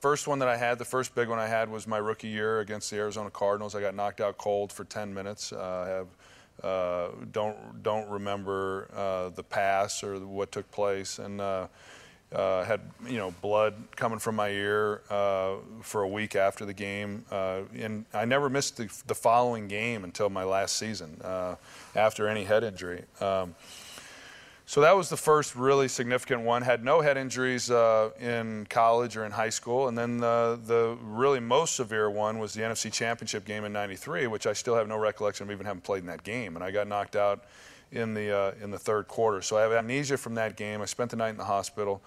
First 0.00 0.26
one 0.26 0.38
that 0.38 0.48
I 0.48 0.56
had, 0.56 0.78
the 0.78 0.84
first 0.84 1.14
big 1.14 1.28
one 1.28 1.38
I 1.38 1.46
had 1.46 1.68
was 1.68 1.86
my 1.86 1.98
rookie 1.98 2.28
year 2.28 2.60
against 2.60 2.90
the 2.90 2.96
Arizona 2.96 3.30
Cardinals. 3.30 3.74
I 3.74 3.80
got 3.80 3.94
knocked 3.94 4.20
out 4.20 4.38
cold 4.38 4.72
for 4.72 4.84
10 4.84 5.12
minutes. 5.12 5.52
Uh, 5.52 5.84
I 5.86 5.88
have 5.88 6.06
uh, 6.62 7.08
don't 7.32 7.82
don't 7.82 8.08
remember 8.10 8.88
uh, 8.94 9.30
the 9.30 9.42
pass 9.42 10.02
or 10.02 10.18
what 10.18 10.52
took 10.52 10.70
place, 10.70 11.18
and 11.18 11.40
uh, 12.34 12.64
had 12.64 12.80
you 13.06 13.18
know 13.18 13.32
blood 13.42 13.74
coming 13.96 14.18
from 14.18 14.36
my 14.36 14.50
ear 14.50 15.02
uh, 15.10 15.54
for 15.82 16.02
a 16.02 16.08
week 16.08 16.36
after 16.36 16.64
the 16.64 16.72
game, 16.72 17.24
uh, 17.30 17.62
and 17.76 18.04
I 18.14 18.24
never 18.24 18.48
missed 18.48 18.76
the, 18.76 18.88
the, 19.06 19.14
following 19.14 19.66
game 19.66 20.04
until 20.04 20.30
my 20.30 20.44
last 20.44 20.76
season 20.76 21.20
uh, 21.24 21.56
after 21.96 22.28
any 22.28 22.44
head 22.44 22.62
injury. 22.62 23.04
Um, 23.20 23.54
so 24.64 24.82
that 24.82 24.96
was 24.96 25.08
the 25.08 25.16
first 25.16 25.56
really 25.56 25.88
significant 25.88 26.42
one. 26.42 26.62
Had 26.62 26.84
no 26.84 27.00
head 27.00 27.16
injuries 27.16 27.72
uh, 27.72 28.10
in 28.20 28.68
college 28.70 29.16
or 29.16 29.24
in 29.24 29.32
high 29.32 29.48
school, 29.48 29.88
and 29.88 29.98
then 29.98 30.18
the, 30.18 30.60
the 30.64 30.96
really 31.02 31.40
most 31.40 31.74
severe 31.74 32.08
one 32.08 32.38
was 32.38 32.54
the 32.54 32.62
NFC 32.62 32.92
Championship 32.92 33.44
game 33.44 33.64
in 33.64 33.72
'93, 33.72 34.28
which 34.28 34.46
I 34.46 34.52
still 34.52 34.76
have 34.76 34.86
no 34.86 34.96
recollection 34.96 35.48
of 35.48 35.50
even 35.50 35.66
having 35.66 35.80
played 35.80 36.02
in 36.02 36.06
that 36.06 36.22
game, 36.22 36.54
and 36.54 36.64
I 36.64 36.70
got 36.70 36.86
knocked 36.86 37.16
out 37.16 37.42
in 37.92 38.14
the 38.14 38.36
uh, 38.36 38.52
in 38.62 38.70
the 38.70 38.78
third 38.78 39.08
quarter. 39.08 39.42
So 39.42 39.56
I 39.56 39.62
have 39.62 39.72
amnesia 39.72 40.16
from 40.16 40.34
that 40.36 40.56
game. 40.56 40.80
I 40.82 40.86
spent 40.86 41.10
the 41.10 41.16
night 41.16 41.30
in 41.30 41.36
the 41.36 41.44
hospital. 41.44 42.02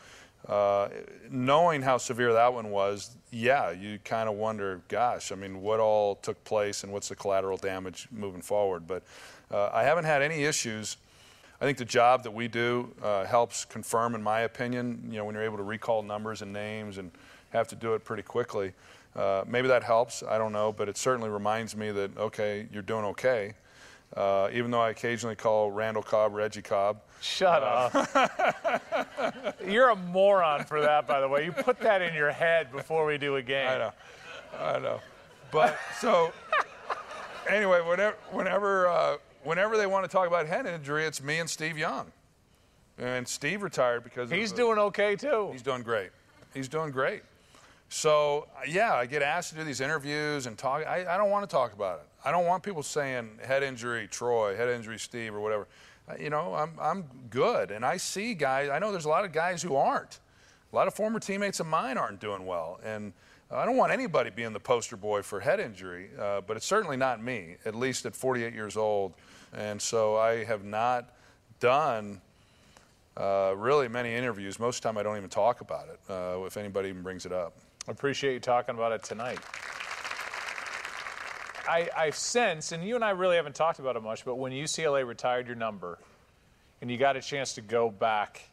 Uh, 0.47 0.89
knowing 1.29 1.81
how 1.81 1.97
severe 1.97 2.33
that 2.33 2.53
one 2.53 2.69
was, 2.69 3.11
yeah, 3.31 3.71
you 3.71 3.97
kind 4.03 4.27
of 4.27 4.35
wonder, 4.35 4.81
gosh, 4.89 5.31
I 5.31 5.35
mean, 5.35 5.61
what 5.61 5.79
all 5.79 6.15
took 6.15 6.43
place 6.43 6.83
and 6.83 6.91
what's 6.91 7.07
the 7.07 7.15
collateral 7.15 7.55
damage 7.55 8.09
moving 8.11 8.41
forward? 8.41 8.85
But 8.85 9.03
uh, 9.49 9.69
I 9.71 9.83
haven't 9.83 10.03
had 10.03 10.21
any 10.21 10.43
issues. 10.43 10.97
I 11.61 11.65
think 11.65 11.77
the 11.77 11.85
job 11.85 12.23
that 12.23 12.31
we 12.31 12.49
do 12.49 12.93
uh, 13.01 13.23
helps 13.23 13.63
confirm, 13.63 14.15
in 14.15 14.21
my 14.21 14.41
opinion, 14.41 15.01
you 15.09 15.17
know, 15.17 15.23
when 15.23 15.33
you're 15.33 15.45
able 15.45 15.55
to 15.57 15.63
recall 15.63 16.03
numbers 16.03 16.41
and 16.41 16.51
names 16.51 16.97
and 16.97 17.09
have 17.51 17.69
to 17.69 17.75
do 17.75 17.93
it 17.93 18.03
pretty 18.03 18.23
quickly. 18.23 18.73
Uh, 19.15 19.45
maybe 19.47 19.69
that 19.69 19.83
helps. 19.83 20.23
I 20.23 20.37
don't 20.37 20.51
know, 20.51 20.73
but 20.73 20.89
it 20.89 20.97
certainly 20.97 21.29
reminds 21.29 21.73
me 21.75 21.91
that 21.91 22.17
okay, 22.17 22.67
you're 22.73 22.81
doing 22.81 23.05
okay. 23.05 23.53
Uh, 24.15 24.47
even 24.53 24.69
though 24.69 24.81
I 24.81 24.91
occasionally 24.91 25.35
call 25.35 25.71
Randall 25.71 26.03
Cobb 26.03 26.35
Reggie 26.35 26.61
Cobb. 26.61 27.01
Shut 27.19 27.63
uh, 27.63 27.89
up. 28.13 29.55
You're 29.67 29.89
a 29.89 29.95
moron 29.95 30.65
for 30.65 30.81
that, 30.81 31.07
by 31.07 31.19
the 31.19 31.27
way. 31.27 31.45
You 31.45 31.51
put 31.51 31.79
that 31.79 32.01
in 32.01 32.13
your 32.13 32.31
head 32.31 32.71
before 32.71 33.05
we 33.05 33.17
do 33.17 33.37
a 33.37 33.41
game. 33.41 33.67
I 33.67 33.77
know. 33.77 33.93
I 34.59 34.79
know. 34.79 34.99
But 35.51 35.77
so, 35.99 36.31
anyway, 37.49 37.81
whenever, 37.81 38.17
whenever, 38.31 38.87
uh, 38.87 39.17
whenever 39.43 39.77
they 39.77 39.87
want 39.87 40.05
to 40.05 40.11
talk 40.11 40.27
about 40.27 40.45
head 40.45 40.67
injury, 40.67 41.05
it's 41.05 41.21
me 41.21 41.39
and 41.39 41.49
Steve 41.49 41.77
Young. 41.77 42.11
And 42.99 43.27
Steve 43.27 43.63
retired 43.63 44.03
because 44.03 44.29
he's 44.29 44.51
doing 44.51 44.77
okay 44.77 45.15
too. 45.15 45.49
He's 45.51 45.63
doing 45.63 45.81
great. 45.81 46.11
He's 46.53 46.67
doing 46.67 46.91
great. 46.91 47.23
So 47.93 48.47
yeah, 48.67 48.95
I 48.95 49.05
get 49.05 49.21
asked 49.21 49.51
to 49.51 49.55
do 49.55 49.63
these 49.63 49.79
interviews 49.79 50.47
and 50.47 50.57
talk. 50.57 50.83
I, 50.83 51.05
I 51.07 51.15
don't 51.15 51.29
want 51.29 51.47
to 51.47 51.55
talk 51.55 51.73
about 51.73 51.99
it. 51.99 52.07
I 52.25 52.31
don't 52.31 52.47
want 52.47 52.63
people 52.63 52.81
saying 52.81 53.39
head 53.45 53.61
injury 53.61 54.07
Troy, 54.07 54.57
head 54.57 54.67
injury 54.67 54.97
Steve, 54.97 55.35
or 55.35 55.39
whatever. 55.39 55.67
You 56.19 56.31
know, 56.31 56.55
I'm, 56.55 56.71
I'm 56.81 57.05
good. 57.29 57.69
And 57.69 57.85
I 57.85 57.97
see 57.97 58.33
guys, 58.33 58.69
I 58.69 58.79
know 58.79 58.91
there's 58.91 59.05
a 59.05 59.09
lot 59.09 59.25
of 59.25 59.31
guys 59.31 59.61
who 59.61 59.75
aren't. 59.75 60.19
A 60.71 60.75
lot 60.75 60.87
of 60.87 60.95
former 60.95 61.19
teammates 61.19 61.59
of 61.59 61.67
mine 61.67 61.99
aren't 61.99 62.19
doing 62.19 62.47
well. 62.47 62.79
And 62.83 63.13
I 63.51 63.63
don't 63.63 63.77
want 63.77 63.91
anybody 63.91 64.31
being 64.31 64.53
the 64.53 64.59
poster 64.59 64.97
boy 64.97 65.21
for 65.21 65.39
head 65.39 65.59
injury, 65.59 66.09
uh, 66.19 66.41
but 66.41 66.57
it's 66.57 66.65
certainly 66.65 66.97
not 66.97 67.23
me, 67.23 67.57
at 67.63 67.75
least 67.75 68.07
at 68.07 68.15
48 68.15 68.55
years 68.55 68.75
old. 68.75 69.13
And 69.55 69.79
so 69.79 70.17
I 70.17 70.45
have 70.45 70.63
not 70.63 71.13
done 71.59 72.21
uh, 73.15 73.53
really 73.55 73.87
many 73.87 74.15
interviews. 74.15 74.59
Most 74.59 74.77
of 74.77 74.81
the 74.81 74.89
time, 74.89 74.97
I 74.97 75.03
don't 75.03 75.17
even 75.17 75.29
talk 75.29 75.61
about 75.61 75.89
it 75.89 75.99
uh, 76.09 76.43
if 76.43 76.57
anybody 76.57 76.89
even 76.89 77.03
brings 77.03 77.27
it 77.27 77.31
up. 77.31 77.53
I 77.87 77.91
appreciate 77.91 78.33
you 78.33 78.39
talking 78.39 78.75
about 78.75 78.93
it 78.93 79.03
tonight. 79.03 79.39
I, 81.67 81.89
I 81.95 82.09
sense, 82.11 82.71
and 82.71 82.83
you 82.83 82.95
and 82.95 83.03
I 83.03 83.11
really 83.11 83.35
haven't 83.35 83.55
talked 83.55 83.79
about 83.79 83.95
it 83.95 84.03
much, 84.03 84.23
but 84.25 84.35
when 84.35 84.51
UCLA 84.51 85.05
retired 85.05 85.47
your 85.47 85.55
number 85.55 85.97
and 86.81 86.91
you 86.91 86.97
got 86.97 87.15
a 87.15 87.21
chance 87.21 87.53
to 87.53 87.61
go 87.61 87.89
back 87.89 88.49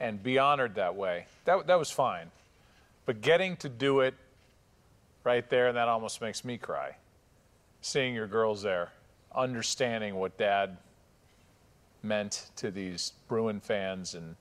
and 0.00 0.22
be 0.22 0.38
honored 0.38 0.76
that 0.76 0.96
way, 0.96 1.26
that, 1.44 1.66
that 1.66 1.78
was 1.78 1.90
fine. 1.90 2.30
But 3.06 3.20
getting 3.20 3.56
to 3.58 3.68
do 3.68 4.00
it 4.00 4.14
right 5.24 5.48
there, 5.48 5.68
and 5.68 5.76
that 5.76 5.88
almost 5.88 6.20
makes 6.20 6.44
me 6.44 6.58
cry. 6.58 6.96
Seeing 7.82 8.14
your 8.14 8.26
girls 8.26 8.62
there, 8.62 8.90
understanding 9.34 10.16
what 10.16 10.36
dad 10.38 10.76
meant 12.02 12.50
to 12.56 12.70
these 12.70 13.12
Bruin 13.28 13.60
fans, 13.60 14.14
and 14.14 14.36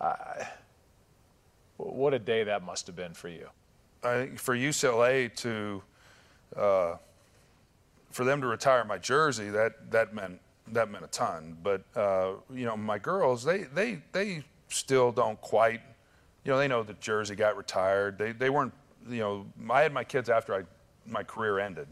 uh, 0.00 0.44
what 1.76 2.14
a 2.14 2.18
day 2.18 2.44
that 2.44 2.62
must 2.62 2.86
have 2.86 2.96
been 2.96 3.14
for 3.14 3.28
you. 3.28 3.48
I 4.02 4.14
think 4.14 4.38
for 4.38 4.56
UCLA 4.56 5.34
to 5.36 5.82
uh, 6.56 6.96
for 8.10 8.24
them 8.24 8.40
to 8.40 8.46
retire 8.46 8.84
my 8.84 8.98
jersey, 8.98 9.50
that 9.50 9.90
that 9.90 10.14
meant 10.14 10.40
that 10.68 10.90
meant 10.90 11.04
a 11.04 11.08
ton. 11.08 11.56
But 11.62 11.82
uh, 11.94 12.32
you 12.52 12.64
know, 12.64 12.76
my 12.76 12.98
girls, 12.98 13.44
they 13.44 13.64
they 13.64 14.02
they 14.12 14.44
still 14.68 15.12
don't 15.12 15.40
quite, 15.40 15.80
you 16.44 16.52
know, 16.52 16.58
they 16.58 16.68
know 16.68 16.82
that 16.82 17.00
jersey 17.00 17.34
got 17.34 17.56
retired. 17.56 18.18
They 18.18 18.32
they 18.32 18.50
weren't, 18.50 18.74
you 19.08 19.20
know, 19.20 19.46
I 19.70 19.82
had 19.82 19.92
my 19.92 20.04
kids 20.04 20.28
after 20.28 20.54
I 20.54 20.62
my 21.06 21.22
career 21.22 21.58
ended. 21.58 21.88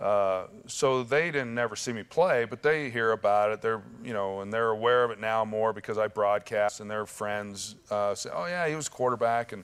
Uh, 0.00 0.46
so 0.66 1.02
they 1.02 1.30
didn't 1.30 1.54
never 1.54 1.76
see 1.76 1.92
me 1.92 2.02
play, 2.02 2.46
but 2.46 2.62
they 2.62 2.88
hear 2.88 3.12
about 3.12 3.52
it. 3.52 3.60
They're, 3.60 3.82
you 4.02 4.14
know, 4.14 4.40
and 4.40 4.50
they're 4.50 4.70
aware 4.70 5.04
of 5.04 5.10
it 5.10 5.20
now 5.20 5.44
more 5.44 5.74
because 5.74 5.98
I 5.98 6.08
broadcast, 6.08 6.80
and 6.80 6.90
their 6.90 7.04
friends 7.04 7.76
uh, 7.90 8.14
say, 8.14 8.30
"Oh 8.32 8.46
yeah, 8.46 8.66
he 8.66 8.74
was 8.74 8.88
quarterback," 8.88 9.52
and 9.52 9.62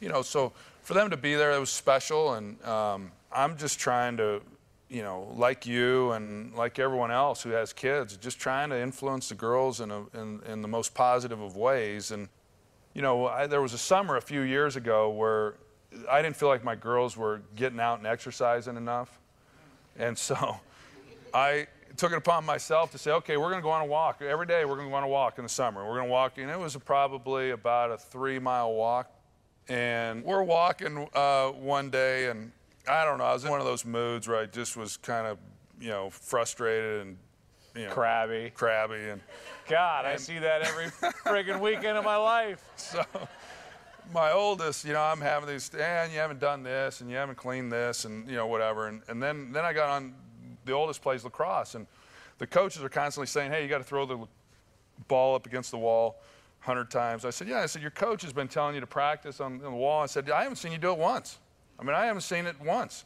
you 0.00 0.08
know, 0.08 0.22
so 0.22 0.52
for 0.82 0.94
them 0.94 1.10
to 1.10 1.16
be 1.16 1.34
there, 1.34 1.52
it 1.52 1.58
was 1.58 1.70
special. 1.70 2.34
And 2.34 2.62
um, 2.64 3.10
I'm 3.32 3.56
just 3.56 3.78
trying 3.78 4.16
to, 4.18 4.40
you 4.88 5.02
know, 5.02 5.32
like 5.36 5.66
you 5.66 6.12
and 6.12 6.54
like 6.54 6.78
everyone 6.78 7.10
else 7.10 7.42
who 7.42 7.50
has 7.50 7.72
kids, 7.72 8.16
just 8.16 8.38
trying 8.38 8.70
to 8.70 8.80
influence 8.80 9.28
the 9.28 9.34
girls 9.34 9.80
in, 9.80 9.90
a, 9.90 10.04
in, 10.14 10.40
in 10.46 10.62
the 10.62 10.68
most 10.68 10.94
positive 10.94 11.40
of 11.40 11.56
ways. 11.56 12.10
And, 12.10 12.28
you 12.94 13.02
know, 13.02 13.26
I, 13.26 13.46
there 13.46 13.62
was 13.62 13.72
a 13.72 13.78
summer 13.78 14.16
a 14.16 14.22
few 14.22 14.42
years 14.42 14.76
ago 14.76 15.10
where 15.10 15.54
I 16.10 16.22
didn't 16.22 16.36
feel 16.36 16.48
like 16.48 16.62
my 16.62 16.76
girls 16.76 17.16
were 17.16 17.42
getting 17.56 17.80
out 17.80 17.98
and 17.98 18.06
exercising 18.06 18.76
enough. 18.76 19.18
And 19.98 20.16
so 20.16 20.60
I 21.32 21.66
took 21.96 22.12
it 22.12 22.18
upon 22.18 22.44
myself 22.44 22.90
to 22.92 22.98
say, 22.98 23.10
okay, 23.10 23.36
we're 23.36 23.50
going 23.50 23.60
to 23.60 23.62
go 23.62 23.70
on 23.70 23.82
a 23.82 23.86
walk. 23.86 24.20
Every 24.22 24.46
day 24.46 24.64
we're 24.64 24.76
going 24.76 24.88
to 24.88 24.90
go 24.90 24.96
on 24.96 25.02
a 25.02 25.08
walk 25.08 25.38
in 25.38 25.44
the 25.44 25.48
summer. 25.48 25.86
We're 25.86 25.96
going 25.96 26.08
to 26.08 26.12
walk, 26.12 26.38
and 26.38 26.50
it 26.50 26.58
was 26.58 26.76
probably 26.76 27.50
about 27.50 27.90
a 27.90 27.98
three 27.98 28.38
mile 28.38 28.72
walk. 28.72 29.10
And 29.68 30.24
we're 30.24 30.44
walking 30.44 31.08
uh, 31.14 31.48
one 31.48 31.90
day, 31.90 32.28
and 32.28 32.52
I 32.88 33.04
don't 33.04 33.18
know. 33.18 33.24
I 33.24 33.32
was 33.32 33.44
in 33.44 33.50
one 33.50 33.60
of 33.60 33.66
those 33.66 33.84
moods 33.84 34.28
where 34.28 34.38
I 34.38 34.46
just 34.46 34.76
was 34.76 34.96
kind 34.96 35.26
of, 35.26 35.38
you 35.80 35.88
know, 35.88 36.10
frustrated 36.10 37.06
and, 37.06 37.16
you 37.74 37.86
know, 37.86 37.92
crabby, 37.92 38.52
crabby, 38.54 39.08
and 39.08 39.20
God, 39.68 40.04
and, 40.04 40.14
I 40.14 40.16
see 40.16 40.38
that 40.38 40.62
every 40.62 40.86
friggin' 40.86 41.60
weekend 41.60 41.98
of 41.98 42.04
my 42.04 42.16
life. 42.16 42.64
So, 42.76 43.02
my 44.12 44.32
oldest, 44.32 44.84
you 44.84 44.92
know, 44.92 45.02
I'm 45.02 45.20
having 45.20 45.48
these, 45.48 45.70
and 45.74 46.12
you 46.12 46.18
haven't 46.18 46.40
done 46.40 46.62
this, 46.62 47.00
and 47.00 47.10
you 47.10 47.16
haven't 47.16 47.36
cleaned 47.36 47.72
this, 47.72 48.04
and 48.04 48.28
you 48.28 48.36
know, 48.36 48.46
whatever. 48.46 48.88
And, 48.88 49.02
and 49.08 49.22
then 49.22 49.52
then 49.52 49.64
I 49.64 49.72
got 49.72 49.88
on. 49.90 50.14
The 50.64 50.72
oldest 50.72 51.00
plays 51.00 51.22
lacrosse, 51.22 51.76
and 51.76 51.86
the 52.38 52.46
coaches 52.46 52.82
are 52.82 52.88
constantly 52.88 53.28
saying, 53.28 53.52
"Hey, 53.52 53.62
you 53.62 53.68
got 53.68 53.78
to 53.78 53.84
throw 53.84 54.06
the 54.06 54.18
ball 55.08 55.34
up 55.34 55.46
against 55.46 55.70
the 55.70 55.78
wall." 55.78 56.16
hundred 56.66 56.90
times. 56.90 57.24
I 57.24 57.30
said, 57.30 57.46
yeah. 57.46 57.60
I 57.60 57.66
said, 57.66 57.80
your 57.80 57.92
coach 57.92 58.22
has 58.22 58.32
been 58.32 58.48
telling 58.48 58.74
you 58.74 58.80
to 58.80 58.88
practice 58.88 59.40
on, 59.40 59.54
on 59.64 59.70
the 59.70 59.70
wall. 59.70 60.02
I 60.02 60.06
said, 60.06 60.28
I 60.28 60.42
haven't 60.42 60.56
seen 60.56 60.72
you 60.72 60.78
do 60.78 60.90
it 60.90 60.98
once. 60.98 61.38
I 61.78 61.84
mean, 61.84 61.94
I 61.94 62.06
haven't 62.06 62.22
seen 62.22 62.44
it 62.44 62.60
once. 62.60 63.04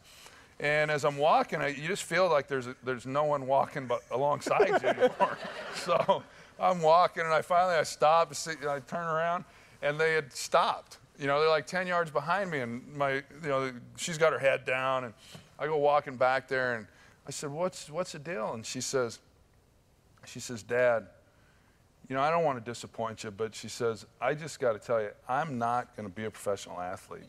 And 0.59 0.91
as 0.91 1.05
I'm 1.05 1.17
walking, 1.17 1.61
I, 1.61 1.69
you 1.69 1.87
just 1.87 2.05
feel 2.05 2.29
like 2.29 2.49
there's, 2.49 2.67
a, 2.67 2.75
there's 2.83 3.07
no 3.07 3.25
one 3.25 3.47
walking 3.47 3.87
but 3.87 4.03
alongside 4.11 4.69
you 4.83 4.89
anymore. 4.89 5.39
so 5.75 6.23
I'm 6.59 6.81
walking, 6.81 7.25
and 7.25 7.33
I 7.33 7.43
finally 7.43 7.75
I 7.75 7.83
stop, 7.83 8.33
and 8.47 8.69
I 8.69 8.81
turn 8.81 9.07
around, 9.07 9.45
and 9.83 9.99
they 9.99 10.15
had 10.15 10.33
stopped. 10.33 10.99
You 11.19 11.27
know, 11.27 11.41
they're 11.41 11.51
like 11.51 11.67
10 11.67 11.87
yards 11.87 12.11
behind 12.11 12.51
me, 12.51 12.61
and 12.61 12.83
my, 12.95 13.15
you 13.15 13.23
know, 13.45 13.73
she's 13.97 14.19
got 14.19 14.33
her 14.33 14.39
head 14.39 14.65
down, 14.65 15.05
and 15.05 15.15
I 15.59 15.67
go 15.67 15.77
walking 15.77 16.17
back 16.17 16.49
there, 16.49 16.77
and 16.77 16.87
I 17.27 17.31
said, 17.31 17.51
"What's 17.51 17.91
what's 17.91 18.13
the 18.13 18.19
deal?" 18.19 18.55
And 18.55 18.65
she 18.65 18.81
says, 18.81 19.19
she 20.25 20.41
says, 20.41 20.63
"Dad, 20.63 21.07
you 22.09 22.17
know, 22.17 22.23
I 22.23 22.31
don't 22.31 22.45
want 22.45 22.59
to 22.59 22.65
disappoint 22.65 23.23
you, 23.23 23.31
but 23.31 23.55
she 23.55 23.69
says, 23.69 24.07
I 24.21 24.35
just 24.35 24.59
got 24.59 24.73
to 24.73 24.79
tell 24.79 25.01
you, 25.01 25.11
I'm 25.29 25.59
not 25.59 25.95
going 25.97 26.09
to 26.09 26.15
be 26.15 26.25
a 26.25 26.31
professional 26.31 26.81
athlete." 26.81 27.25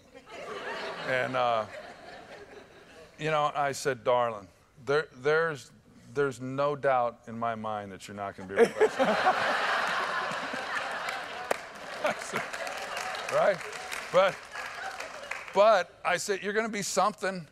and 1.10 1.36
uh, 1.36 1.66
you 3.20 3.32
know, 3.32 3.52
I 3.54 3.74
said, 3.74 4.06
"Darling, 4.06 4.48
there, 4.86 5.08
there's 5.22 5.72
there's 6.14 6.40
no 6.40 6.78
doubt 6.78 7.20
in 7.28 7.38
my 7.38 7.56
mind 7.56 7.92
that 7.92 8.08
you're 8.08 8.16
not 8.16 8.38
going 8.38 8.48
to 8.48 8.56
be 8.56 8.62
a 8.62 8.68
professional." 8.68 9.16
right? 13.34 13.58
But, 14.12 14.36
but 15.54 16.00
I 16.06 16.18
said, 16.18 16.44
you're 16.44 16.54
going 16.54 16.66
to 16.66 16.72
be 16.72 16.82
something. 16.82 17.48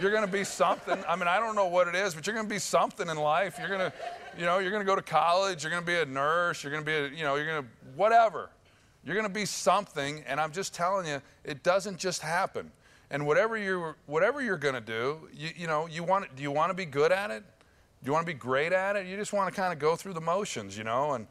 You're 0.00 0.10
going 0.10 0.24
to 0.24 0.32
be 0.32 0.44
something. 0.44 1.02
I 1.08 1.16
mean, 1.16 1.28
I 1.28 1.38
don't 1.38 1.54
know 1.54 1.66
what 1.66 1.88
it 1.88 1.94
is, 1.94 2.14
but 2.14 2.26
you're 2.26 2.34
going 2.34 2.46
to 2.46 2.54
be 2.54 2.58
something 2.58 3.08
in 3.08 3.16
life. 3.16 3.56
You're 3.58 3.68
going 3.68 3.80
to, 3.80 3.92
you 4.38 4.44
know, 4.44 4.58
you're 4.58 4.70
going 4.70 4.82
to 4.82 4.86
go 4.86 4.96
to 4.96 5.02
college. 5.02 5.62
You're 5.62 5.70
going 5.70 5.82
to 5.82 5.86
be 5.86 5.96
a 5.96 6.06
nurse. 6.06 6.62
You're 6.62 6.72
going 6.72 6.84
to 6.84 6.86
be, 6.86 6.96
a, 6.96 7.08
you 7.08 7.24
know, 7.24 7.36
you're 7.36 7.46
going 7.46 7.62
to, 7.62 7.68
whatever. 7.96 8.50
You're 9.04 9.14
going 9.14 9.26
to 9.26 9.32
be 9.32 9.44
something. 9.46 10.24
And 10.26 10.40
I'm 10.40 10.52
just 10.52 10.74
telling 10.74 11.06
you, 11.06 11.20
it 11.44 11.62
doesn't 11.62 11.98
just 11.98 12.22
happen. 12.22 12.70
And 13.10 13.26
whatever 13.26 13.56
you're, 13.56 13.96
whatever 14.06 14.40
you're 14.40 14.56
going 14.56 14.74
to 14.74 14.80
do, 14.80 15.28
you, 15.34 15.50
you 15.56 15.66
know, 15.66 15.86
you 15.86 16.04
want, 16.04 16.34
do 16.36 16.42
you 16.42 16.50
want 16.52 16.70
to 16.70 16.74
be 16.74 16.84
good 16.84 17.10
at 17.10 17.30
it? 17.30 17.42
Do 18.02 18.06
you 18.06 18.12
want 18.12 18.26
to 18.26 18.32
be 18.32 18.38
great 18.38 18.72
at 18.72 18.96
it? 18.96 19.06
You 19.06 19.16
just 19.16 19.32
want 19.32 19.52
to 19.52 19.60
kind 19.60 19.72
of 19.72 19.78
go 19.78 19.96
through 19.96 20.14
the 20.14 20.20
motions, 20.20 20.78
you 20.78 20.84
know, 20.84 21.12
and, 21.12 21.26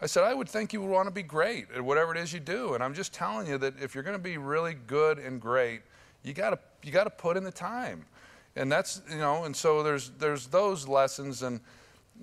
I 0.00 0.06
said, 0.06 0.24
I 0.24 0.32
would 0.32 0.48
think 0.48 0.72
you 0.72 0.80
would 0.80 0.90
want 0.90 1.08
to 1.08 1.14
be 1.14 1.22
great 1.22 1.66
at 1.74 1.82
whatever 1.82 2.14
it 2.14 2.18
is 2.18 2.32
you 2.32 2.40
do. 2.40 2.74
And 2.74 2.82
I'm 2.82 2.94
just 2.94 3.12
telling 3.12 3.46
you 3.46 3.58
that 3.58 3.74
if 3.80 3.94
you're 3.94 4.02
going 4.02 4.16
to 4.16 4.22
be 4.22 4.38
really 4.38 4.74
good 4.86 5.18
and 5.18 5.40
great, 5.40 5.82
you 6.22 6.32
got 6.32 6.50
to 6.50 6.58
you 6.82 6.90
got 6.90 7.04
to 7.04 7.10
put 7.10 7.36
in 7.36 7.44
the 7.44 7.52
time. 7.52 8.06
And 8.56 8.72
that's, 8.72 9.02
you 9.10 9.18
know, 9.18 9.44
and 9.44 9.54
so 9.54 9.82
there's 9.82 10.10
there's 10.18 10.46
those 10.46 10.88
lessons 10.88 11.42
and 11.42 11.60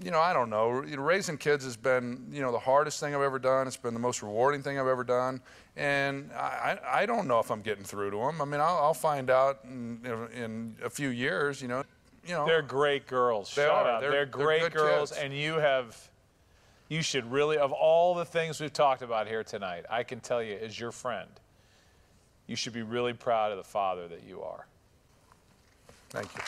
you 0.04 0.12
know, 0.12 0.20
I 0.20 0.34
don't 0.34 0.50
know. 0.50 0.70
Raising 0.70 1.38
kids 1.38 1.66
has 1.66 1.76
been, 1.76 2.28
you 2.32 2.42
know, 2.42 2.52
the 2.52 2.60
hardest 2.60 3.00
thing 3.00 3.16
I've 3.16 3.22
ever 3.22 3.40
done. 3.40 3.68
It's 3.68 3.78
been 3.78 3.96
the 3.96 4.00
most 4.00 4.22
rewarding 4.22 4.62
thing 4.62 4.80
I've 4.80 4.88
ever 4.88 5.04
done. 5.04 5.42
And 5.76 6.32
I, 6.34 6.78
I 6.86 7.06
don't 7.06 7.28
know 7.28 7.40
if 7.40 7.50
I'm 7.50 7.62
getting 7.62 7.84
through 7.84 8.12
to 8.12 8.18
them. 8.18 8.42
I 8.42 8.46
mean, 8.46 8.62
I'll, 8.62 8.78
I'll 8.78 8.94
find 8.94 9.30
out 9.32 9.60
in, 9.64 10.00
in, 10.36 10.76
a 10.84 10.90
few 10.90 11.10
years, 11.10 11.62
you 11.62 11.68
know. 11.68 11.84
You 12.28 12.34
know, 12.34 12.46
they're 12.46 12.62
great 12.62 13.08
girls. 13.08 13.56
They 13.56 13.64
Shut 13.64 13.72
are. 13.72 13.92
Up. 13.94 14.02
They're, 14.02 14.12
they're 14.12 14.26
great 14.26 14.62
they're 14.62 14.70
girls, 14.70 15.12
kids. 15.12 15.22
and 15.22 15.34
you 15.34 15.54
have 15.56 16.10
you 16.90 17.02
should 17.02 17.30
really, 17.32 17.58
of 17.58 17.72
all 17.72 18.16
the 18.16 18.26
things 18.26 18.62
we've 18.62 18.72
talked 18.72 19.02
about 19.02 19.28
here 19.28 19.44
tonight, 19.44 19.86
I 19.90 20.04
can 20.04 20.20
tell 20.20 20.42
you, 20.42 20.56
as 20.56 20.80
your 20.80 20.92
friend, 20.92 21.30
you 22.48 22.56
should 22.56 22.74
be 22.74 22.82
really 22.82 23.14
proud 23.14 23.52
of 23.52 23.58
the 23.58 23.64
father 23.64 24.08
that 24.08 24.24
you 24.24 24.42
are. 24.42 24.66
Thank 26.10 26.34
you. 26.34 26.42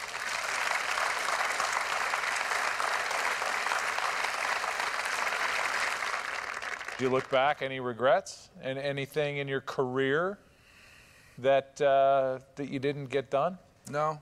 Do 6.98 7.06
you 7.06 7.12
look 7.12 7.30
back, 7.30 7.62
any 7.62 7.80
regrets, 7.80 8.50
and 8.62 8.78
anything 8.78 9.38
in 9.38 9.48
your 9.48 9.62
career 9.62 10.38
that 11.38 11.80
uh, 11.82 12.40
that 12.56 12.70
you 12.70 12.80
didn't 12.80 13.06
get 13.06 13.30
done? 13.30 13.58
No, 13.90 14.20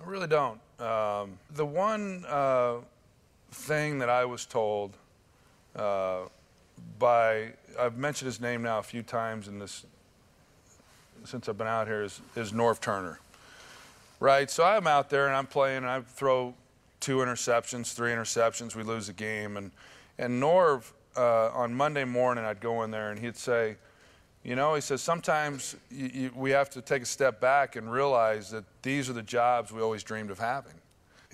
I 0.00 0.08
really 0.08 0.28
don't. 0.28 0.60
Um, 0.78 1.38
the 1.50 1.66
one 1.66 2.24
uh, 2.28 2.76
thing 3.50 3.98
that 3.98 4.08
I 4.08 4.24
was 4.26 4.46
told 4.46 4.96
uh, 5.78 6.20
by 6.98 7.52
I've 7.78 7.96
mentioned 7.96 8.26
his 8.26 8.40
name 8.40 8.62
now 8.62 8.78
a 8.78 8.82
few 8.82 9.02
times 9.02 9.48
in 9.48 9.58
this 9.58 9.86
since 11.24 11.48
I've 11.48 11.58
been 11.58 11.66
out 11.66 11.86
here 11.86 12.02
is, 12.02 12.20
is 12.36 12.52
Norv 12.52 12.80
Turner. 12.80 13.18
Right, 14.20 14.50
so 14.50 14.64
I'm 14.64 14.86
out 14.86 15.10
there 15.10 15.26
and 15.26 15.36
I'm 15.36 15.46
playing 15.46 15.78
and 15.78 15.86
I 15.86 16.00
throw 16.00 16.54
two 17.00 17.18
interceptions, 17.18 17.92
three 17.92 18.10
interceptions, 18.10 18.74
we 18.74 18.82
lose 18.82 19.06
the 19.06 19.12
game, 19.12 19.56
and 19.56 19.70
and 20.18 20.42
Norv 20.42 20.90
uh, 21.16 21.50
on 21.50 21.72
Monday 21.72 22.04
morning 22.04 22.44
I'd 22.44 22.60
go 22.60 22.82
in 22.82 22.90
there 22.90 23.10
and 23.10 23.20
he'd 23.20 23.36
say, 23.36 23.76
you 24.42 24.56
know, 24.56 24.74
he 24.74 24.80
says 24.80 25.02
sometimes 25.02 25.76
you, 25.90 26.10
you, 26.12 26.30
we 26.34 26.50
have 26.50 26.70
to 26.70 26.80
take 26.80 27.02
a 27.02 27.06
step 27.06 27.40
back 27.40 27.76
and 27.76 27.90
realize 27.90 28.50
that 28.50 28.64
these 28.82 29.08
are 29.08 29.12
the 29.12 29.22
jobs 29.22 29.70
we 29.70 29.80
always 29.80 30.02
dreamed 30.02 30.30
of 30.30 30.38
having 30.38 30.74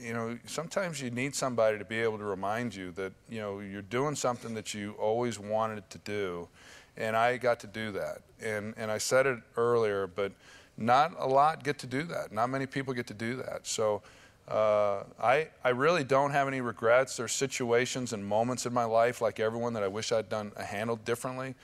you 0.01 0.13
know, 0.13 0.39
sometimes 0.47 1.01
you 1.01 1.11
need 1.11 1.35
somebody 1.35 1.79
to 1.79 1.85
be 1.85 2.01
able 2.01 2.19
to 2.19 2.25
remind 2.25 2.75
you 2.75 2.91
that, 2.93 3.13
you 3.29 3.41
know, 3.41 3.61
you're 3.61 3.83
doing 3.83 4.15
something 4.17 4.55
that 4.55 4.75
you 4.75 4.93
always 4.99 5.39
wanted 5.39 5.89
to 5.91 5.99
do. 5.99 6.49
And 6.97 7.17
I 7.17 7.37
got 7.37 7.61
to 7.61 7.67
do 7.67 7.93
that. 7.93 8.23
And, 8.43 8.75
and 8.77 8.91
I 8.91 8.99
said 8.99 9.27
it 9.27 9.39
earlier, 9.57 10.07
but 10.07 10.33
not 10.77 11.15
a 11.19 11.27
lot 11.27 11.63
get 11.63 11.79
to 11.81 11.87
do 11.87 12.03
that. 12.05 12.33
Not 12.33 12.51
many 12.51 12.67
people 12.67 12.93
get 12.93 13.07
to 13.09 13.15
do 13.15 13.37
that. 13.37 13.67
So 13.67 14.03
uh, 14.49 15.05
I, 15.21 15.49
I 15.63 15.71
really 15.71 16.05
don't 16.05 16.33
have 16.33 16.49
any 16.49 16.61
regrets. 16.61 17.17
There's 17.17 17.33
situations 17.33 18.13
and 18.13 18.25
moments 18.25 18.67
in 18.67 18.73
my 18.73 18.85
life, 18.85 19.21
like 19.21 19.39
everyone, 19.39 19.73
that 19.75 19.83
I 19.83 19.89
wish 19.89 20.11
I'd 20.13 20.29
done 20.29 20.53
handled 20.59 21.05
differently. 21.05 21.55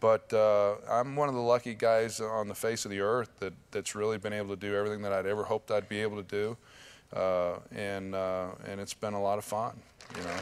But 0.00 0.32
uh, 0.32 0.76
I'm 0.90 1.14
one 1.14 1.28
of 1.28 1.34
the 1.34 1.40
lucky 1.40 1.74
guys 1.74 2.20
on 2.20 2.48
the 2.48 2.54
face 2.54 2.84
of 2.84 2.90
the 2.90 3.00
earth 3.00 3.30
that, 3.38 3.52
that's 3.70 3.94
really 3.94 4.18
been 4.18 4.32
able 4.32 4.48
to 4.48 4.56
do 4.56 4.74
everything 4.74 5.02
that 5.02 5.12
I'd 5.12 5.26
ever 5.26 5.44
hoped 5.44 5.70
I'd 5.70 5.88
be 5.88 6.00
able 6.00 6.16
to 6.16 6.28
do 6.28 6.56
uh, 7.12 7.54
and 7.74 8.14
uh, 8.14 8.48
and 8.66 8.80
it's 8.80 8.94
been 8.94 9.14
a 9.14 9.22
lot 9.22 9.38
of 9.38 9.44
fun. 9.44 9.78
You 10.16 10.24
know. 10.24 10.36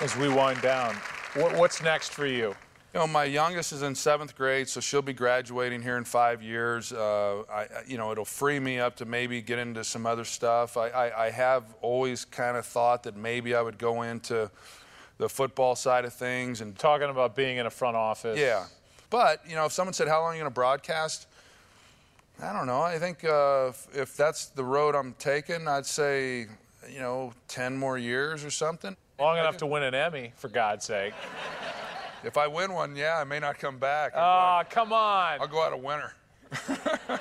As 0.00 0.16
we 0.16 0.28
wind 0.28 0.62
down, 0.62 0.94
what, 1.34 1.56
what's 1.56 1.82
next 1.82 2.12
for 2.12 2.26
you? 2.26 2.54
You 2.92 2.98
know, 2.98 3.06
my 3.06 3.24
youngest 3.24 3.72
is 3.72 3.82
in 3.82 3.94
seventh 3.94 4.34
grade, 4.34 4.68
so 4.68 4.80
she'll 4.80 5.00
be 5.00 5.12
graduating 5.12 5.80
here 5.80 5.96
in 5.96 6.02
five 6.02 6.42
years. 6.42 6.92
Uh, 6.92 7.42
I, 7.48 7.68
you 7.86 7.96
know, 7.96 8.10
it'll 8.10 8.24
free 8.24 8.58
me 8.58 8.80
up 8.80 8.96
to 8.96 9.04
maybe 9.04 9.40
get 9.42 9.60
into 9.60 9.84
some 9.84 10.06
other 10.06 10.24
stuff. 10.24 10.76
I, 10.76 10.88
I, 10.88 11.26
I 11.26 11.30
have 11.30 11.62
always 11.82 12.24
kind 12.24 12.56
of 12.56 12.66
thought 12.66 13.04
that 13.04 13.16
maybe 13.16 13.54
I 13.54 13.62
would 13.62 13.78
go 13.78 14.02
into 14.02 14.50
the 15.18 15.28
football 15.28 15.76
side 15.76 16.04
of 16.04 16.12
things 16.12 16.62
and 16.62 16.76
talking 16.76 17.10
about 17.10 17.36
being 17.36 17.58
in 17.58 17.66
a 17.66 17.70
front 17.70 17.96
office. 17.96 18.36
Yeah, 18.36 18.64
but 19.08 19.40
you 19.48 19.54
know, 19.54 19.66
if 19.66 19.72
someone 19.72 19.94
said, 19.94 20.08
"How 20.08 20.20
long 20.20 20.30
are 20.30 20.34
you 20.34 20.40
going 20.40 20.50
to 20.50 20.54
broadcast?" 20.54 21.28
I 22.42 22.52
don't 22.52 22.66
know. 22.66 22.80
I 22.80 22.98
think 22.98 23.24
uh, 23.24 23.68
if, 23.68 23.88
if, 23.94 24.16
that's 24.16 24.46
the 24.46 24.64
road 24.64 24.94
I'm 24.94 25.14
taking, 25.18 25.68
I'd 25.68 25.84
say, 25.84 26.46
you 26.90 26.98
know, 26.98 27.32
10 27.48 27.76
more 27.76 27.98
years 27.98 28.44
or 28.44 28.50
something. 28.50 28.96
Long 29.18 29.36
enough 29.36 29.58
to 29.58 29.66
win 29.66 29.82
an 29.82 29.94
Emmy, 29.94 30.32
for 30.36 30.48
God's 30.48 30.86
sake. 30.86 31.12
If 32.24 32.36
I 32.36 32.46
win 32.46 32.72
one, 32.72 32.96
yeah, 32.96 33.18
I 33.18 33.24
may 33.24 33.38
not 33.38 33.58
come 33.58 33.78
back. 33.78 34.12
Oh, 34.14 34.62
come 34.70 34.92
on. 34.92 35.40
I'll 35.40 35.48
go 35.48 35.62
out 35.62 35.72
a 35.72 35.76
winner. 35.76 36.14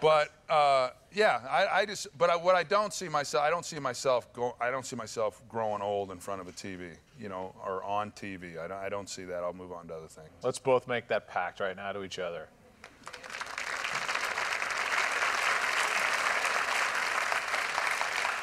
but 0.00 0.28
uh, 0.48 0.90
yeah, 1.12 1.40
I, 1.48 1.80
I, 1.80 1.86
just. 1.86 2.06
But 2.16 2.30
I, 2.30 2.36
what 2.36 2.54
I 2.54 2.62
don't 2.62 2.92
see 2.92 3.08
myself, 3.08 3.44
I 3.44 3.50
don't 3.50 3.64
see 3.64 3.78
myself 3.78 4.32
go. 4.32 4.56
I 4.60 4.70
don't 4.70 4.86
see 4.86 4.96
myself 4.96 5.42
growing 5.48 5.82
old 5.82 6.10
in 6.10 6.18
front 6.18 6.40
of 6.40 6.48
a 6.48 6.52
TV, 6.52 6.96
you 7.18 7.28
know, 7.28 7.54
or 7.64 7.82
on 7.84 8.10
TV. 8.12 8.58
I 8.58 8.68
don't, 8.68 8.78
I 8.78 8.88
don't 8.88 9.08
see 9.08 9.24
that. 9.24 9.42
I'll 9.42 9.52
move 9.52 9.72
on 9.72 9.86
to 9.88 9.94
other 9.94 10.08
things. 10.08 10.30
Let's 10.42 10.58
both 10.58 10.88
make 10.88 11.08
that 11.08 11.28
pact 11.28 11.60
right 11.60 11.76
now 11.76 11.92
to 11.92 12.04
each 12.04 12.18
other. 12.18 12.48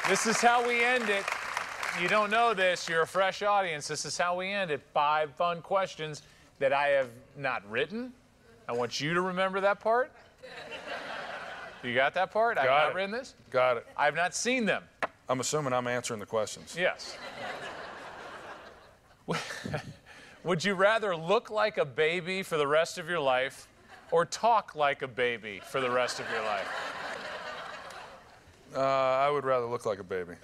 This 0.08 0.24
is 0.26 0.40
how 0.40 0.64
we 0.64 0.84
end 0.84 1.10
it. 1.10 1.24
You 2.00 2.06
don't 2.06 2.30
know 2.30 2.54
this, 2.54 2.88
you're 2.88 3.02
a 3.02 3.06
fresh 3.06 3.42
audience. 3.42 3.88
This 3.88 4.04
is 4.04 4.16
how 4.16 4.36
we 4.36 4.52
end 4.52 4.70
it. 4.70 4.80
Five 4.94 5.32
fun 5.34 5.60
questions 5.62 6.22
that 6.60 6.72
I 6.72 6.88
have 6.88 7.08
not 7.36 7.68
written. 7.68 8.12
I 8.68 8.72
want 8.72 9.00
you 9.00 9.14
to 9.14 9.20
remember 9.20 9.60
that 9.62 9.80
part. 9.80 10.12
You 11.82 11.92
got 11.92 12.14
that 12.14 12.30
part? 12.30 12.56
I've 12.56 12.66
not 12.66 12.90
it. 12.90 12.94
written 12.94 13.10
this? 13.10 13.34
Got 13.50 13.78
it. 13.78 13.86
I've 13.96 14.14
not 14.14 14.32
seen 14.32 14.64
them. 14.64 14.84
I'm 15.28 15.40
assuming 15.40 15.72
I'm 15.72 15.88
answering 15.88 16.20
the 16.20 16.26
questions. 16.26 16.76
Yes. 16.78 17.16
Would 20.44 20.64
you 20.64 20.74
rather 20.74 21.16
look 21.16 21.50
like 21.50 21.78
a 21.78 21.84
baby 21.84 22.44
for 22.44 22.56
the 22.56 22.66
rest 22.66 22.98
of 22.98 23.08
your 23.08 23.18
life 23.18 23.66
or 24.12 24.24
talk 24.24 24.76
like 24.76 25.02
a 25.02 25.08
baby 25.08 25.60
for 25.66 25.80
the 25.80 25.90
rest 25.90 26.20
of 26.20 26.30
your 26.30 26.42
life? 26.42 26.95
Uh, 28.76 28.80
I 28.80 29.30
would 29.30 29.44
rather 29.44 29.66
look 29.66 29.86
like 29.86 29.98
a 29.98 30.04
baby. 30.04 30.34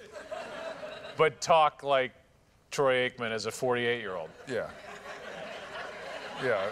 But 1.17 1.39
talk 1.39 1.83
like 1.83 2.11
Troy 2.71 3.07
Aikman 3.07 3.31
as 3.31 3.45
a 3.45 3.51
48 3.51 3.99
year 3.99 4.15
old. 4.15 4.29
Yeah. 4.47 4.69
Yeah. 6.43 6.65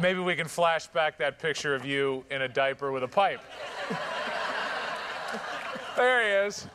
Maybe 0.00 0.20
we 0.20 0.34
can 0.34 0.48
flash 0.48 0.86
back 0.86 1.18
that 1.18 1.38
picture 1.38 1.74
of 1.74 1.84
you 1.84 2.24
in 2.30 2.42
a 2.42 2.48
diaper 2.48 2.90
with 2.90 3.02
a 3.02 3.08
pipe. 3.08 3.42
there 5.96 6.22
he 6.22 6.46
is. 6.48 6.66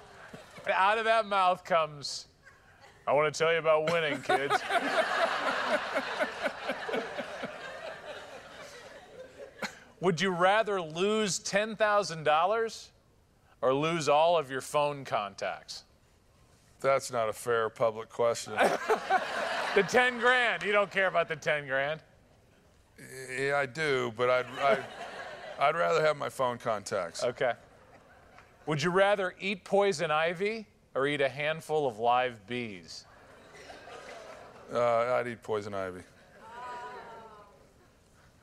And 0.66 0.74
Out 0.74 1.00
of 1.00 1.06
that 1.06 1.26
mouth 1.26 1.64
comes, 1.64 2.28
I 3.08 3.14
want 3.14 3.34
to 3.34 3.38
tell 3.38 3.52
you 3.52 3.58
about 3.60 3.92
winning, 3.92 4.22
kids. 4.22 4.54
Would 10.02 10.22
you 10.22 10.30
rather 10.30 10.80
lose 10.82 11.40
$10,000 11.40 12.88
or 13.66 13.74
lose 13.74 14.08
all 14.08 14.38
of 14.38 14.52
your 14.52 14.62
phone 14.62 15.04
contacts? 15.04 15.86
That's 16.82 17.12
not 17.12 17.30
a 17.30 17.34
fair 17.34 17.68
public 17.68 18.10
question. 18.10 18.54
the 19.76 19.82
10 19.82 20.20
grand. 20.20 20.62
You 20.62 20.72
don't 20.72 20.92
care 20.92 21.08
about 21.08 21.28
the 21.28 21.36
10 21.36 21.66
grand? 21.66 22.00
Yeah, 23.36 23.58
I 23.58 23.66
do, 23.66 24.14
but 24.16 24.30
I'd, 24.30 24.46
I'd, 24.62 24.86
I'd 25.60 25.76
rather 25.76 26.06
have 26.06 26.16
my 26.16 26.30
phone 26.30 26.60
contacts. 26.60 27.24
Okay. 27.24 27.54
Would 28.68 28.84
you 28.84 28.92
rather 28.92 29.34
eat 29.40 29.64
poison 29.64 30.12
ivy 30.12 30.68
or 30.94 31.08
eat 31.08 31.22
a 31.22 31.30
handful 31.30 31.88
of 31.88 31.98
live 31.98 32.46
bees? 32.46 33.06
Uh, 34.72 35.16
I'd 35.16 35.28
eat 35.28 35.42
poison 35.42 35.74
ivy. 35.74 36.02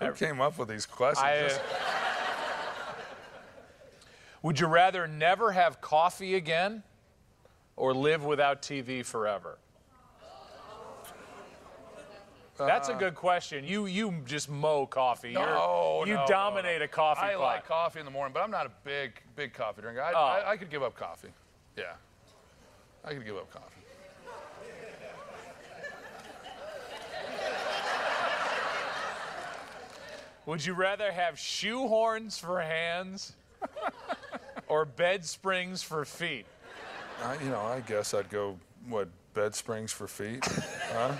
Who 0.00 0.12
came 0.14 0.40
up 0.40 0.58
with 0.58 0.68
these 0.68 0.84
questions? 0.84 1.24
I, 1.24 1.36
This- 1.42 1.60
would 4.42 4.58
you 4.58 4.66
rather 4.66 5.06
never 5.06 5.52
have 5.52 5.80
coffee 5.80 6.34
again 6.34 6.82
or 7.76 7.94
live 7.94 8.24
without 8.24 8.60
TV 8.60 9.04
forever? 9.04 9.58
That's 12.58 12.88
a 12.88 12.94
uh, 12.94 12.98
good 12.98 13.14
question. 13.14 13.64
You 13.64 13.86
you 13.86 14.22
just 14.24 14.50
mow 14.50 14.86
coffee. 14.86 15.32
No, 15.32 16.04
you 16.06 16.14
no, 16.14 16.24
dominate 16.28 16.80
no. 16.80 16.84
a 16.84 16.88
coffee 16.88 17.22
I 17.22 17.34
pot. 17.34 17.40
like 17.40 17.66
coffee 17.66 17.98
in 17.98 18.04
the 18.04 18.10
morning, 18.10 18.32
but 18.32 18.40
I'm 18.40 18.50
not 18.50 18.66
a 18.66 18.70
big, 18.84 19.20
big 19.34 19.52
coffee 19.54 19.80
drinker. 19.80 20.02
I, 20.02 20.12
Oh. 20.12 20.18
I, 20.18 20.50
I 20.50 20.56
could 20.56 20.70
give 20.70 20.82
up 20.82 20.94
coffee. 20.94 21.30
Yeah, 21.76 21.94
I 23.04 23.14
could 23.14 23.24
give 23.24 23.36
up 23.36 23.50
coffee. 23.50 23.80
Would 30.44 30.66
you 30.66 30.74
rather 30.74 31.12
have 31.12 31.38
shoe 31.38 31.86
horns 31.86 32.36
for 32.36 32.60
hands 32.60 33.34
or 34.72 34.86
bed 34.86 35.22
springs 35.22 35.82
for 35.82 36.02
feet? 36.06 36.46
I, 37.22 37.34
you 37.42 37.50
know, 37.50 37.60
I 37.60 37.80
guess 37.80 38.14
I'd 38.14 38.30
go 38.30 38.58
what 38.88 39.08
bed 39.34 39.54
springs 39.54 39.92
for 39.92 40.08
feet. 40.08 40.42
huh? 40.46 41.12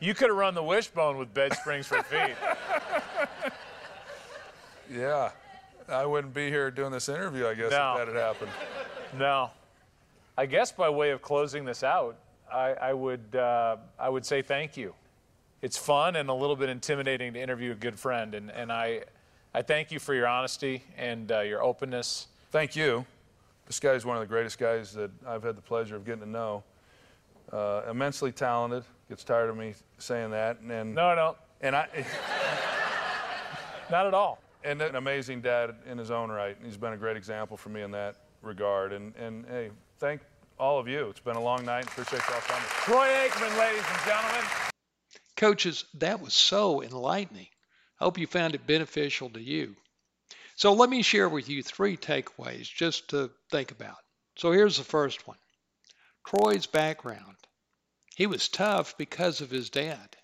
You 0.00 0.12
could 0.12 0.28
have 0.28 0.36
run 0.36 0.54
the 0.54 0.62
wishbone 0.62 1.18
with 1.18 1.32
bed 1.32 1.54
springs 1.54 1.86
for 1.86 2.02
feet. 2.02 2.34
Yeah, 4.92 5.30
I 5.88 6.04
wouldn't 6.04 6.34
be 6.34 6.48
here 6.50 6.70
doing 6.70 6.90
this 6.92 7.08
interview. 7.08 7.46
I 7.46 7.54
guess 7.54 7.70
No. 7.70 7.92
if 7.92 7.98
that 7.98 8.08
had 8.08 8.16
happened. 8.16 8.50
No. 9.16 9.50
I 10.36 10.46
guess 10.46 10.72
by 10.72 10.88
way 10.90 11.10
of 11.10 11.22
closing 11.22 11.64
this 11.64 11.82
out, 11.82 12.16
I, 12.52 12.72
I 12.74 12.92
would 12.92 13.34
uh, 13.36 13.76
I 13.98 14.08
would 14.08 14.26
say 14.26 14.42
thank 14.42 14.76
you. 14.76 14.94
It's 15.62 15.78
fun 15.78 16.16
and 16.16 16.28
a 16.28 16.34
little 16.34 16.56
bit 16.56 16.68
intimidating 16.68 17.32
to 17.34 17.40
interview 17.40 17.72
a 17.72 17.74
good 17.76 17.98
friend, 17.98 18.34
and, 18.34 18.50
and 18.50 18.70
I 18.70 19.02
I 19.56 19.62
thank 19.62 19.90
you 19.90 19.98
for 19.98 20.12
your 20.12 20.26
honesty 20.26 20.82
and 20.98 21.32
uh, 21.32 21.40
your 21.40 21.62
openness. 21.62 22.26
Thank 22.50 22.76
you. 22.76 23.06
This 23.66 23.80
guy 23.80 23.92
is 23.92 24.04
one 24.04 24.14
of 24.14 24.20
the 24.20 24.26
greatest 24.26 24.58
guys 24.58 24.92
that 24.92 25.10
I've 25.26 25.42
had 25.42 25.56
the 25.56 25.62
pleasure 25.62 25.96
of 25.96 26.04
getting 26.04 26.20
to 26.20 26.28
know. 26.28 26.62
Uh, 27.50 27.80
immensely 27.88 28.32
talented. 28.32 28.84
Gets 29.08 29.24
tired 29.24 29.48
of 29.48 29.56
me 29.56 29.72
saying 29.96 30.30
that, 30.32 30.60
and 30.60 30.70
and, 30.70 30.94
No, 30.94 31.14
no, 31.14 31.36
and 31.62 31.74
I. 31.74 31.88
not 33.90 34.06
at 34.06 34.12
all. 34.12 34.42
and 34.62 34.82
an 34.82 34.96
amazing 34.96 35.40
dad 35.40 35.74
in 35.90 35.96
his 35.96 36.10
own 36.10 36.30
right. 36.30 36.58
He's 36.62 36.76
been 36.76 36.92
a 36.92 36.98
great 36.98 37.16
example 37.16 37.56
for 37.56 37.70
me 37.70 37.80
in 37.80 37.90
that 37.92 38.16
regard. 38.42 38.92
And, 38.92 39.16
and 39.16 39.46
hey, 39.46 39.70
thank 39.98 40.20
all 40.58 40.78
of 40.78 40.86
you. 40.86 41.08
It's 41.08 41.20
been 41.20 41.36
a 41.36 41.42
long 41.42 41.64
night. 41.64 41.84
Appreciate 41.84 42.20
y'all 42.28 42.42
coming. 42.42 42.62
Troy 42.82 43.06
Aikman, 43.06 43.58
ladies 43.58 43.84
and 43.90 44.00
gentlemen. 44.04 44.44
Coaches, 45.34 45.86
that 45.94 46.20
was 46.20 46.34
so 46.34 46.82
enlightening. 46.82 47.46
I 47.98 48.04
hope 48.04 48.18
you 48.18 48.26
found 48.26 48.54
it 48.54 48.66
beneficial 48.66 49.30
to 49.30 49.40
you. 49.40 49.76
So 50.54 50.72
let 50.72 50.90
me 50.90 51.02
share 51.02 51.28
with 51.28 51.48
you 51.48 51.62
three 51.62 51.96
takeaways 51.96 52.62
just 52.62 53.08
to 53.10 53.30
think 53.50 53.70
about. 53.70 53.98
So 54.36 54.52
here's 54.52 54.76
the 54.76 54.84
first 54.84 55.26
one 55.26 55.38
Troy's 56.26 56.66
background. 56.66 57.36
He 58.14 58.26
was 58.26 58.48
tough 58.48 58.96
because 58.96 59.40
of 59.40 59.50
his 59.50 59.70
dad. 59.70 60.16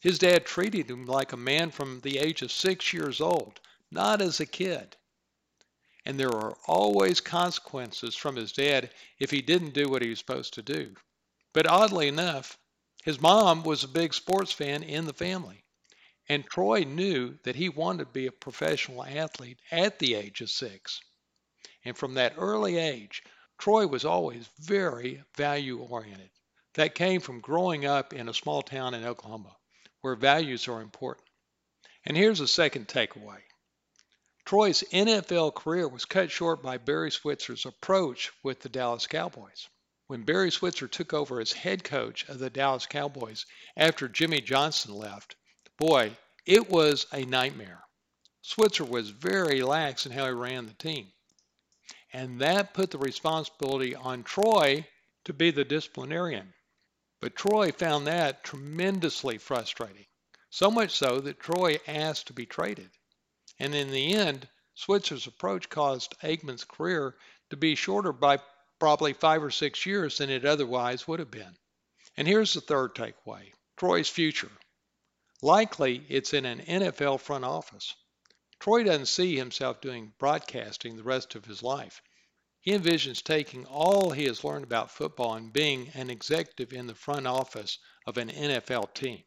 His 0.00 0.18
dad 0.18 0.46
treated 0.46 0.90
him 0.90 1.06
like 1.06 1.32
a 1.32 1.36
man 1.36 1.70
from 1.70 2.00
the 2.00 2.18
age 2.18 2.42
of 2.42 2.52
six 2.52 2.92
years 2.92 3.20
old, 3.20 3.60
not 3.90 4.20
as 4.20 4.40
a 4.40 4.46
kid. 4.46 4.96
And 6.06 6.20
there 6.20 6.34
are 6.34 6.56
always 6.66 7.20
consequences 7.20 8.14
from 8.14 8.36
his 8.36 8.52
dad 8.52 8.90
if 9.18 9.30
he 9.30 9.40
didn't 9.40 9.72
do 9.72 9.88
what 9.88 10.02
he 10.02 10.10
was 10.10 10.18
supposed 10.18 10.54
to 10.54 10.62
do. 10.62 10.94
But 11.54 11.66
oddly 11.66 12.08
enough, 12.08 12.58
his 13.02 13.20
mom 13.20 13.62
was 13.62 13.84
a 13.84 13.88
big 13.88 14.12
sports 14.12 14.52
fan 14.52 14.82
in 14.82 15.06
the 15.06 15.14
family. 15.14 15.63
And 16.28 16.46
Troy 16.46 16.84
knew 16.84 17.38
that 17.42 17.56
he 17.56 17.68
wanted 17.68 18.04
to 18.04 18.10
be 18.10 18.26
a 18.26 18.32
professional 18.32 19.04
athlete 19.04 19.58
at 19.70 19.98
the 19.98 20.14
age 20.14 20.40
of 20.40 20.50
six. 20.50 21.00
And 21.84 21.96
from 21.96 22.14
that 22.14 22.34
early 22.38 22.78
age, 22.78 23.22
Troy 23.58 23.86
was 23.86 24.04
always 24.04 24.48
very 24.58 25.22
value 25.36 25.80
oriented. 25.80 26.30
That 26.74 26.94
came 26.94 27.20
from 27.20 27.40
growing 27.40 27.84
up 27.84 28.12
in 28.12 28.28
a 28.28 28.34
small 28.34 28.62
town 28.62 28.94
in 28.94 29.04
Oklahoma 29.04 29.56
where 30.00 30.16
values 30.16 30.66
are 30.66 30.80
important. 30.80 31.28
And 32.04 32.16
here's 32.16 32.40
a 32.40 32.48
second 32.48 32.88
takeaway 32.88 33.42
Troy's 34.44 34.82
NFL 34.92 35.54
career 35.54 35.88
was 35.88 36.04
cut 36.04 36.30
short 36.30 36.62
by 36.62 36.76
Barry 36.76 37.10
Switzer's 37.10 37.64
approach 37.64 38.30
with 38.42 38.60
the 38.60 38.68
Dallas 38.68 39.06
Cowboys. 39.06 39.68
When 40.06 40.24
Barry 40.24 40.50
Switzer 40.50 40.88
took 40.88 41.14
over 41.14 41.40
as 41.40 41.52
head 41.52 41.84
coach 41.84 42.28
of 42.28 42.38
the 42.38 42.50
Dallas 42.50 42.84
Cowboys 42.84 43.46
after 43.76 44.08
Jimmy 44.08 44.42
Johnson 44.42 44.92
left, 44.92 45.36
boy, 45.78 46.16
it 46.46 46.68
was 46.68 47.06
a 47.12 47.24
nightmare. 47.24 47.82
Switzer 48.42 48.84
was 48.84 49.08
very 49.08 49.62
lax 49.62 50.06
in 50.06 50.12
how 50.12 50.26
he 50.26 50.32
ran 50.32 50.66
the 50.66 50.74
team. 50.74 51.12
And 52.12 52.40
that 52.40 52.74
put 52.74 52.90
the 52.90 52.98
responsibility 52.98 53.94
on 53.94 54.22
Troy 54.22 54.86
to 55.24 55.32
be 55.32 55.50
the 55.50 55.64
disciplinarian. 55.64 56.52
But 57.20 57.36
Troy 57.36 57.72
found 57.72 58.06
that 58.06 58.44
tremendously 58.44 59.38
frustrating, 59.38 60.06
so 60.50 60.70
much 60.70 60.90
so 60.90 61.20
that 61.20 61.40
Troy 61.40 61.80
asked 61.86 62.26
to 62.26 62.32
be 62.34 62.46
traded. 62.46 62.90
And 63.58 63.74
in 63.74 63.90
the 63.90 64.14
end, 64.14 64.48
Switzer's 64.74 65.26
approach 65.26 65.70
caused 65.70 66.14
Aikman's 66.20 66.64
career 66.64 67.16
to 67.50 67.56
be 67.56 67.74
shorter 67.74 68.12
by 68.12 68.38
probably 68.78 69.12
five 69.12 69.42
or 69.42 69.50
six 69.50 69.86
years 69.86 70.18
than 70.18 70.28
it 70.28 70.44
otherwise 70.44 71.08
would 71.08 71.20
have 71.20 71.30
been. 71.30 71.56
And 72.16 72.28
here's 72.28 72.52
the 72.52 72.60
third 72.60 72.94
takeaway 72.94 73.52
Troy's 73.76 74.08
future. 74.08 74.50
Likely 75.42 76.06
it's 76.08 76.32
in 76.32 76.44
an 76.44 76.60
NFL 76.60 77.20
front 77.20 77.44
office. 77.44 77.94
Troy 78.60 78.84
doesn't 78.84 79.06
see 79.06 79.36
himself 79.36 79.80
doing 79.80 80.14
broadcasting 80.18 80.96
the 80.96 81.02
rest 81.02 81.34
of 81.34 81.44
his 81.44 81.62
life. 81.62 82.00
He 82.60 82.70
envisions 82.70 83.22
taking 83.22 83.66
all 83.66 84.12
he 84.12 84.24
has 84.24 84.42
learned 84.42 84.64
about 84.64 84.90
football 84.90 85.34
and 85.34 85.52
being 85.52 85.90
an 85.94 86.08
executive 86.08 86.72
in 86.72 86.86
the 86.86 86.94
front 86.94 87.26
office 87.26 87.78
of 88.06 88.16
an 88.16 88.30
NFL 88.30 88.94
team. 88.94 89.24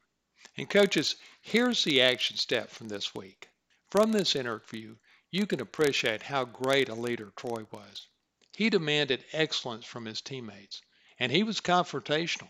And 0.56 0.70
coaches, 0.70 1.18
here's 1.42 1.84
the 1.84 2.02
action 2.02 2.38
step 2.38 2.72
from 2.72 2.88
this 2.88 3.14
week. 3.14 3.50
From 3.92 4.12
this 4.12 4.36
interview, 4.36 4.96
you 5.30 5.46
can 5.46 5.60
appreciate 5.60 6.24
how 6.24 6.46
great 6.46 6.90
a 6.90 6.96
leader 6.96 7.32
Troy 7.36 7.68
was. 7.70 8.08
He 8.56 8.72
demanded 8.72 9.24
excellence 9.34 9.86
from 9.86 10.06
his 10.06 10.22
teammates, 10.22 10.82
and 11.20 11.32
he 11.32 11.44
was 11.44 11.62
confrontational. 11.62 12.50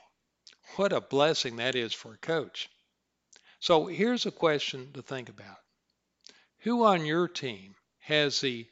What 0.77 0.93
a 0.93 1.01
blessing 1.01 1.57
that 1.57 1.75
is 1.75 1.93
for 1.93 2.13
a 2.13 2.17
coach. 2.17 2.69
So 3.59 3.87
here's 3.87 4.25
a 4.25 4.31
question 4.31 4.93
to 4.93 5.01
think 5.01 5.29
about 5.29 5.57
Who 6.59 6.83
on 6.83 7.05
your 7.05 7.27
team 7.27 7.75
has 7.99 8.39
the 8.39 8.67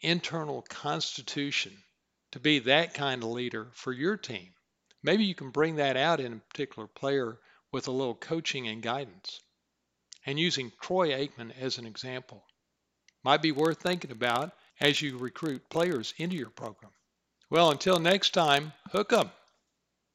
internal 0.00 0.62
constitution 0.62 1.84
to 2.32 2.40
be 2.40 2.60
that 2.60 2.94
kind 2.94 3.22
of 3.22 3.30
leader 3.30 3.70
for 3.74 3.92
your 3.92 4.16
team? 4.16 4.54
Maybe 5.02 5.24
you 5.24 5.34
can 5.34 5.50
bring 5.50 5.76
that 5.76 5.96
out 5.96 6.20
in 6.20 6.32
a 6.32 6.40
particular 6.50 6.88
player 6.88 7.38
with 7.72 7.88
a 7.88 7.92
little 7.92 8.14
coaching 8.14 8.66
and 8.68 8.82
guidance. 8.82 9.40
And 10.26 10.38
using 10.38 10.72
Troy 10.80 11.10
Aikman 11.10 11.56
as 11.58 11.78
an 11.78 11.86
example 11.86 12.44
might 13.22 13.42
be 13.42 13.52
worth 13.52 13.80
thinking 13.80 14.10
about 14.10 14.52
as 14.80 15.00
you 15.00 15.18
recruit 15.18 15.68
players 15.68 16.14
into 16.16 16.36
your 16.36 16.50
program. 16.50 16.92
Well, 17.50 17.70
until 17.70 17.98
next 17.98 18.30
time, 18.30 18.72
hook 18.90 19.12
'em. 19.12 19.30